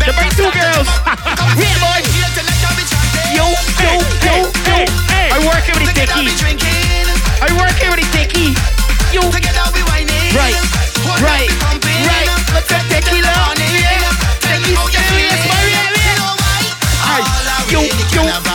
The 0.03 0.13
bring 0.19 0.31
two 0.35 0.51
girls. 0.51 0.89
Wait, 1.61 1.77
boy. 1.79 2.03
Yo, 3.31 3.47
yo, 3.79 3.95
yo, 4.27 4.51
yo. 4.67 4.91
I 5.31 5.39
working 5.47 5.79
with 5.79 5.95
the. 5.95 6.03
I 6.03 7.55
working 7.55 7.91
with 7.95 8.11
the. 8.11 8.27
Yo. 9.15 9.23
Right, 10.31 10.55
right, 11.23 11.51
right. 12.07 12.31
Let's 12.55 12.71
tequila. 12.71 13.31
Yeah. 13.59 13.71
Yeah, 13.71 13.99
yeah. 13.99 14.21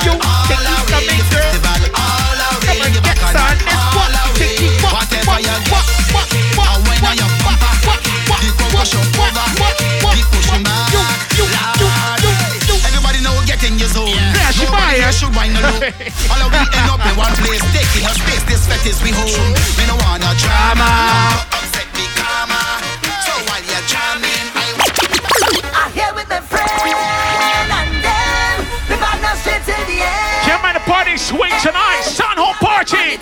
Yo. 0.06 0.45
Yeah, 14.46 14.54
she 14.54 14.66
buy 14.70 14.94
it. 14.94 15.02
here 15.02 15.10
should 15.12 15.34
wine 15.34 15.58
alone. 15.58 15.82
All 16.30 16.42
of 16.46 16.54
we 16.54 16.62
end 16.62 16.86
up 16.86 17.02
in 17.02 17.18
one 17.18 17.34
place, 17.42 17.66
taking 17.74 18.06
a 18.06 18.14
space. 18.14 18.46
This 18.46 18.70
fetish 18.70 19.02
we 19.02 19.10
hold. 19.10 19.34
Me 19.74 19.90
no 19.90 19.98
wanna 20.06 20.30
drama. 20.38 20.86
Upset 21.50 21.90
me 21.98 22.06
karma. 22.14 22.62
So 23.26 23.34
while 23.50 23.66
you're 23.66 23.86
jamming, 23.90 24.46
I 24.54 24.70
I'm 25.74 25.90
here 25.98 26.14
with 26.14 26.30
my 26.30 26.46
friend 26.46 26.70
and 26.70 27.90
them. 28.06 28.58
The 28.86 28.98
partner 29.02 29.34
straight 29.42 29.66
to 29.66 29.74
the 29.90 29.98
end. 30.06 30.46
Yeah, 30.46 30.62
man, 30.62 30.78
the 30.78 30.86
party 30.86 31.18
swing 31.18 31.54
tonight. 31.66 32.06
Sun 32.06 32.38
home 32.38 32.54
party. 32.62 33.18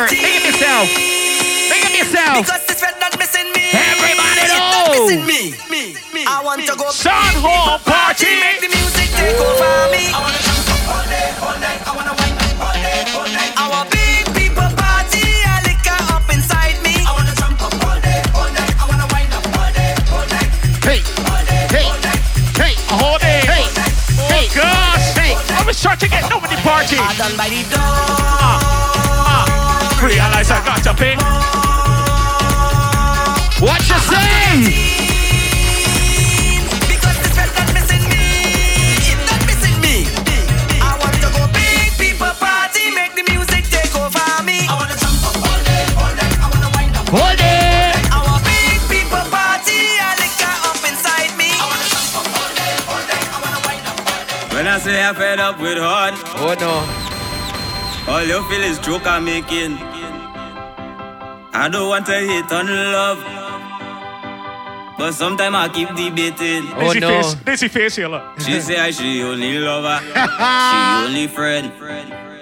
Party 0.00 0.16
t-shirt. 0.16 0.24
Think 0.24 0.40
of 0.40 0.44
yourself. 0.48 0.88
Think 1.68 1.84
of 1.84 1.92
yourself. 1.92 2.46
Because 2.46 2.64
this 2.64 2.80
red 2.80 2.96
not 3.04 3.12
missing 3.20 3.52
me. 3.52 3.68
Everybody 3.68 4.48
know. 4.48 4.88
missing 4.96 5.26
me. 5.28 5.52
Me, 5.68 5.92
me. 6.14 6.24
I 6.24 6.40
want 6.42 6.64
to 6.64 6.72
go. 6.74 6.88
Sun 6.88 7.12
home 7.36 7.76
party. 7.84 8.32
Make 8.40 8.64
the 8.64 8.72
music 8.72 9.12
take 9.12 9.36
over 9.36 9.92
me. 9.92 10.08
I 10.08 10.16
wanna 10.24 10.40
jump 10.40 10.72
up 10.72 10.88
all 10.88 11.04
day, 11.04 11.28
all 11.44 11.56
night. 11.60 11.80
I 11.84 11.92
wanna 11.92 12.14
wine 12.16 12.32
up 12.32 12.64
all 12.64 12.76
day, 12.80 13.12
all 13.12 13.28
night. 13.28 13.52
Our 13.60 13.84
big 13.92 14.24
people 14.32 14.68
party, 14.72 15.20
a 15.44 15.68
liquor 15.68 16.00
up 16.16 16.24
inside 16.32 16.80
me. 16.80 16.96
I 17.04 17.12
wanna 17.12 17.36
jump 17.36 17.60
up 17.60 17.76
all 17.84 18.00
day, 18.00 18.24
all 18.32 18.48
night. 18.56 18.72
I 18.80 18.84
wanna 18.88 19.04
wine 19.12 19.28
up 19.36 19.44
all 19.52 19.68
day, 19.76 19.92
all 20.16 20.24
night. 20.32 20.48
Hey, 20.80 21.04
hey, 21.76 21.84
hey, 22.56 22.72
Hold 22.88 23.20
it. 23.20 23.44
hey, 23.52 23.68
hey, 24.32 24.44
Gosh. 24.56 25.12
hey. 25.12 25.36
I'm 25.60 25.68
gonna 25.68 25.76
start 25.76 26.00
to 26.00 26.08
get 26.08 26.24
nobody 26.32 26.56
party. 26.64 26.96
I 26.96 27.12
done 27.20 27.36
by 27.36 27.52
the 27.52 27.60
I 30.52 30.64
got 30.64 30.82
to 30.84 30.94
pay. 30.94 31.14
What 33.64 33.80
you 33.88 33.98
say? 34.10 35.30
Because 36.88 37.16
this 37.22 37.36
red 37.36 37.50
not 37.54 37.68
missing 37.76 38.04
me. 38.10 38.24
It 39.10 39.20
not 39.30 39.40
missing 39.46 39.76
me. 39.84 40.08
I 40.82 40.96
want 40.98 41.14
to 41.22 41.28
go 41.36 41.46
big 41.54 41.92
people 42.00 42.32
party, 42.42 42.90
make 42.90 43.14
the 43.14 43.22
music 43.30 43.64
take 43.70 43.94
over 43.94 44.26
me. 44.42 44.66
I 44.66 44.74
wanna 44.74 44.96
jump 44.98 45.22
all 45.28 45.60
day, 45.62 45.84
all 46.00 46.12
night. 46.18 46.34
I 46.42 46.46
wanna 46.50 46.70
wind 46.74 46.96
up. 46.98 47.06
Hold 47.14 47.38
it. 47.38 47.94
Our 48.10 48.34
big 48.42 48.80
people 48.90 49.22
party, 49.30 49.80
liquor 50.18 50.54
up 50.66 50.80
inside 50.88 51.30
me. 51.38 51.52
I 51.54 51.64
wanna 51.68 51.86
jump 51.94 52.10
all 52.16 52.50
day, 52.58 52.74
all 52.90 53.02
night. 53.06 53.26
I 53.28 53.38
wanna 53.44 53.60
wind 53.68 53.84
up 53.86 53.98
all 54.02 54.22
day. 54.24 54.56
When 54.56 54.66
I 54.66 54.78
say 54.80 54.98
I'm 55.04 55.14
fed 55.14 55.38
up 55.38 55.60
with 55.60 55.78
hard, 55.78 56.14
Oh 56.42 56.56
no. 56.58 56.74
all 58.10 58.24
you 58.24 58.40
feel 58.48 58.64
is 58.64 58.78
joke 58.80 59.06
I'm 59.06 59.24
making. 59.24 59.76
I 61.60 61.68
don't 61.68 61.88
want 61.88 62.06
to 62.06 62.12
hate 62.12 62.50
on 62.52 62.66
love, 62.66 63.18
but 64.96 65.12
sometimes 65.12 65.54
I 65.54 65.68
keep 65.68 65.88
debating. 65.90 66.64
Oh 66.74 66.80
Dizzy 66.88 67.00
no. 67.00 67.08
face. 67.22 67.34
Dizzy 67.44 67.68
face 67.68 67.96
here, 67.96 68.08
look. 68.08 68.22
She 68.40 68.60
say 68.60 68.78
I 68.80 68.90
she 68.90 69.22
only 69.22 69.58
lover, 69.58 70.00
she 70.00 71.04
only 71.06 71.26
friend. 71.28 71.72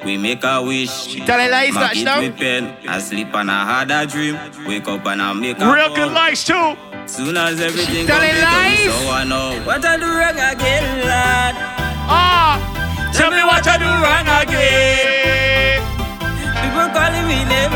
We 0.05 0.17
make 0.17 0.45
a 0.45 0.63
wish. 0.63 1.17
Telling 1.27 1.51
lies, 1.51 1.75
Mark 1.75 1.97
it 1.97 2.05
touchdown. 2.05 2.23
with 2.23 2.37
pen. 2.39 2.77
I 2.89 3.01
sleep 3.01 3.35
and 3.35 3.51
I 3.51 3.65
had 3.85 3.91
a 3.91 4.07
dream. 4.07 4.39
Wake 4.67 4.87
up 4.87 5.05
and 5.05 5.21
I 5.21 5.33
make 5.33 5.59
a 5.59 5.67
Real 5.75 5.93
good 5.95 6.13
lights 6.13 6.45
too. 6.45 6.77
Soon 7.07 7.37
as 7.37 7.61
everything 7.61 8.07
Telling 8.07 8.31
complete, 8.31 8.43
lies. 8.43 8.85
so 9.03 9.11
I 9.11 9.25
know 9.27 9.59
what 9.67 9.85
I 9.85 9.97
do 9.97 10.07
wrong 10.07 10.39
again, 10.39 10.85
lad. 11.05 11.55
Ah, 12.07 13.11
tell 13.13 13.31
me 13.33 13.43
what 13.43 13.67
I 13.67 13.77
do 13.83 13.91
wrong 13.91 14.29
again. 14.47 15.83
People 16.63 16.89
calling 16.95 17.27
me 17.27 17.39
name, 17.51 17.75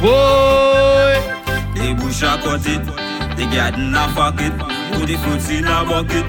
Boy. 0.00 1.18
The 1.74 1.94
bush 1.98 2.22
a 2.22 2.38
cut 2.38 2.66
it, 2.66 2.84
the 3.36 3.44
garden 3.52 3.94
a 3.94 4.08
fuck 4.14 4.40
it, 4.40 4.52
put 4.94 5.06
the 5.08 5.16
fruits 5.18 5.50
in 5.50 5.64
a 5.66 5.84
bucket. 5.84 6.26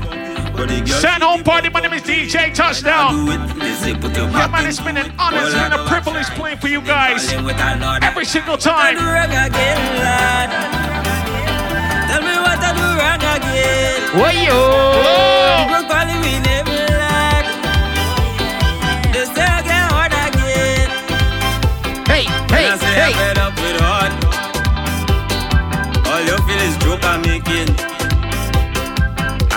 But 0.57 0.70
the 0.70 0.82
girl 0.82 0.88
Sun 0.99 1.22
home 1.22 1.43
party. 1.43 1.70
My 1.70 1.82
name 1.82 1.93
is 1.93 2.01
DJ 2.01 2.53
Touchdown. 2.53 3.13
do 3.28 3.32
it, 3.32 3.59
they 3.59 3.74
say 3.74 3.93
put 3.93 4.15
your 4.17 4.28
Yeah, 4.30 4.47
man, 4.47 4.65
it's 4.65 4.80
been 4.80 4.97
an 4.97 5.13
honor 5.20 5.38
and 5.38 5.74
a 5.74 5.86
privilege 5.86 6.26
playing 6.32 6.57
for 6.57 6.67
you 6.67 6.82
guys 6.82 7.30
Calling 7.30 7.45
with 7.45 7.59
another. 7.59 8.03
every 8.05 8.26
single 8.26 8.55
What 8.55 8.67
I 8.67 8.93
do 8.93 8.99
time. 8.99 9.30
Tell 12.09 12.22
me 12.26 12.36
what 12.41 12.59
I 12.59 12.72
do 12.74 12.88
wrong 12.97 13.24
again. 13.38 14.20
What 14.20 14.36
yo? 14.36 15.09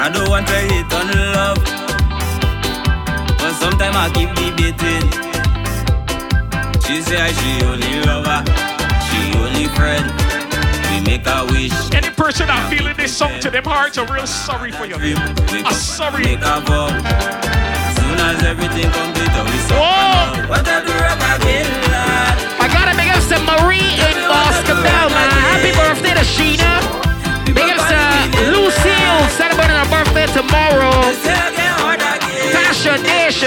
I 0.02 0.08
don't 0.08 0.28
want 0.28 0.48
to 0.48 0.54
hate 0.54 0.92
on 0.98 1.06
love, 1.30 1.62
but 3.38 3.54
sometimes 3.54 3.94
I 3.94 4.10
keep 4.10 4.34
debating. 4.34 5.06
She 6.82 6.98
say 7.06 7.30
she 7.38 7.62
only 7.62 8.02
lover, 8.02 8.42
she 9.06 9.30
only 9.38 9.70
friend. 9.78 10.02
We 10.90 11.06
make 11.06 11.22
a 11.30 11.46
wish. 11.54 11.94
Any 11.94 12.10
person 12.10 12.48
not 12.48 12.68
feeling 12.68 12.96
this 12.96 13.16
song 13.16 13.38
to 13.46 13.48
them 13.48 13.62
hearts, 13.62 13.96
I'm 13.96 14.10
real 14.10 14.26
sorry 14.26 14.72
for 14.72 14.86
you. 14.86 14.96
I'm 14.98 15.72
sorry. 15.72 16.24
make 16.24 16.42
a 16.42 16.58
vow. 16.66 16.90
Soon 17.94 18.18
as 18.26 18.42
everything 18.42 18.90
complete, 18.90 19.30
we 19.38 19.58
Whoa. 19.70 20.50
What 20.50 20.66
I 20.66 20.82
do 20.82 20.98
again, 20.98 21.70
lad? 21.94 22.42
I 22.58 22.66
gotta 22.74 22.96
make 22.98 23.14
up 23.14 23.22
some 23.22 23.46
Marie 23.46 23.94
in 24.02 24.18
Boston 24.26 24.82
man. 24.82 25.14
Happy 25.46 25.70
Shanna, 26.24 26.24
Charlene, 26.26 27.01
birthday 29.90 30.26
tomorrow. 30.26 30.92
Tasha, 32.52 32.98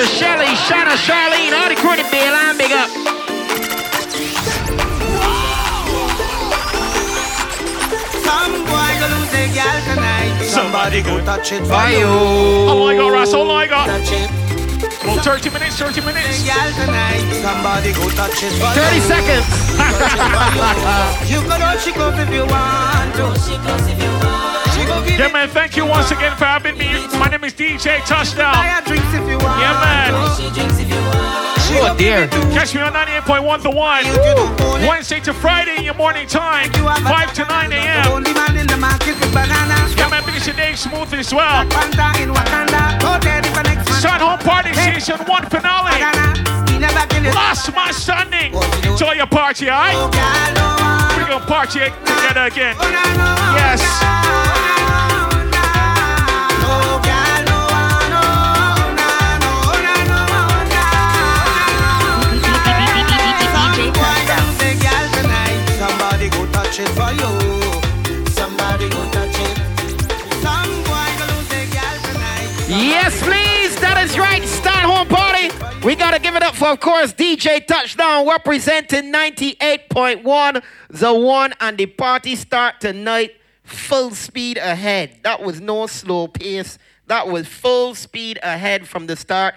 Shelly, 0.05 0.51
Shana, 0.67 0.95
Charlene, 1.05 1.53
all 1.53 1.69
the 1.69 1.75
credit 1.75 2.09
bill, 2.11 2.33
I'm 2.33 2.57
big 2.57 2.71
up. 2.71 2.89
Somebody 10.55 11.01
go 11.01 11.19
touch 11.25 11.51
it 11.51 11.59
for 11.65 11.89
you. 11.89 12.05
Oh 12.07 12.85
my 12.85 12.95
god, 12.95 13.11
Russ, 13.11 13.33
oh 13.33 13.43
my 13.45 13.67
god. 13.67 13.87
Touch 13.87 14.11
it. 14.13 14.45
Well, 15.05 15.19
30 15.21 15.49
minutes, 15.49 15.77
30 15.77 16.01
minutes. 16.01 16.37
Somebody 17.41 17.91
go 17.93 18.09
touch 18.11 18.41
it 18.41 18.53
for 18.59 18.71
30 18.73 18.99
seconds. 19.01 19.45
you 21.29 21.41
can 21.41 21.59
touch 21.59 21.87
it 21.87 21.95
if 22.19 22.33
you 22.33 22.45
want 22.45 23.15
to. 23.15 24.54
She 24.95 25.17
goes 25.17 25.19
if 25.19 25.19
you 25.19 25.19
want. 25.19 25.19
She 25.19 25.19
go 25.19 25.19
give 25.19 25.19
Yeah, 25.19 25.33
man, 25.33 25.49
thank 25.49 25.75
you 25.77 25.85
once 25.85 26.11
again 26.11 26.35
for 26.37 26.45
having 26.45 26.77
me. 26.77 26.87
My 27.19 27.27
name 27.27 27.43
is 27.43 27.53
DJ 27.53 27.99
Touchdown. 28.05 28.53
buy 28.53 28.67
her 28.67 28.81
drinks 28.85 29.11
if 29.13 29.27
you 29.27 29.37
want. 29.39 29.59
Yeah, 29.59 29.73
man. 29.83 30.11
She 30.37 30.49
drinks 30.53 30.79
you 30.79 30.95
want. 30.95 31.45
Oh, 31.77 31.95
dear. 31.97 32.27
give 32.27 32.39
it 32.39 32.47
to 32.47 32.53
Catch 32.55 32.73
me 32.75 32.81
on 32.81 32.93
98.1 32.93 33.63
The 33.63 33.69
One. 33.71 34.05
Wednesday 34.87 35.19
to 35.21 35.33
Friday 35.33 35.75
in 35.77 35.83
your 35.83 35.95
morning 35.95 36.27
time, 36.27 36.71
5 36.71 37.33
to 37.33 37.43
9 37.45 37.73
a.m. 37.73 38.11
only 38.11 38.33
man 38.33 38.55
in 38.55 38.67
the 38.67 38.77
market 38.77 39.19
with 39.19 39.33
bananas. 39.33 39.91
Yeah, 39.97 40.07
man, 40.09 40.23
because 40.25 40.47
your 40.47 40.55
day 40.55 40.75
smooth 40.75 41.11
as 41.13 41.33
well. 41.33 41.65
Panda 41.67 42.15
in 42.21 42.29
Wakanda. 42.31 42.99
Go 43.01 43.19
there 43.19 43.39
if 43.39 43.51
the 43.53 43.63
next 43.63 43.89
man. 43.89 43.99
Sun 44.01 44.19
Home 44.21 44.39
Party 44.39 44.71
Season 44.73 45.17
1 45.19 45.49
finale. 45.49 45.99
Ghana. 45.99 46.71
He 46.71 46.79
never 46.79 47.05
kill 47.07 47.25
it. 47.25 47.35
Last 47.35 47.67
man 47.75 47.91
standing. 47.93 48.53
Enjoy 48.89 49.13
your 49.13 49.27
party, 49.27 49.69
alright? 49.69 49.95
Oh, 49.97 50.07
girl, 50.07 50.53
no 50.55 50.67
one. 50.79 51.19
We're 51.19 51.27
gonna 51.27 51.45
party 51.45 51.79
together 52.07 52.45
again. 52.47 52.75
Oh, 52.79 52.87
Yes. 53.59 53.81
Oh, 53.83 54.84
Yes, 72.77 73.23
please. 73.23 73.79
That 73.79 74.03
is 74.03 74.19
right. 74.19 74.43
Start 74.43 74.83
home 74.83 75.07
party. 75.07 75.49
We 75.85 75.95
got 75.95 76.13
to 76.13 76.19
give 76.19 76.35
it 76.35 76.43
up 76.43 76.55
for, 76.55 76.67
of 76.67 76.81
course, 76.81 77.13
DJ 77.13 77.65
Touchdown 77.65 78.27
representing 78.27 79.13
98.1, 79.13 80.61
the 80.89 81.13
one, 81.13 81.53
and 81.61 81.77
the 81.77 81.85
party 81.85 82.35
start 82.35 82.81
tonight 82.81 83.37
full 83.63 84.11
speed 84.11 84.57
ahead. 84.57 85.19
That 85.23 85.41
was 85.41 85.61
no 85.61 85.87
slow 85.87 86.27
pace. 86.27 86.77
That 87.07 87.29
was 87.29 87.47
full 87.47 87.95
speed 87.95 88.39
ahead 88.43 88.85
from 88.89 89.07
the 89.07 89.15
start. 89.15 89.55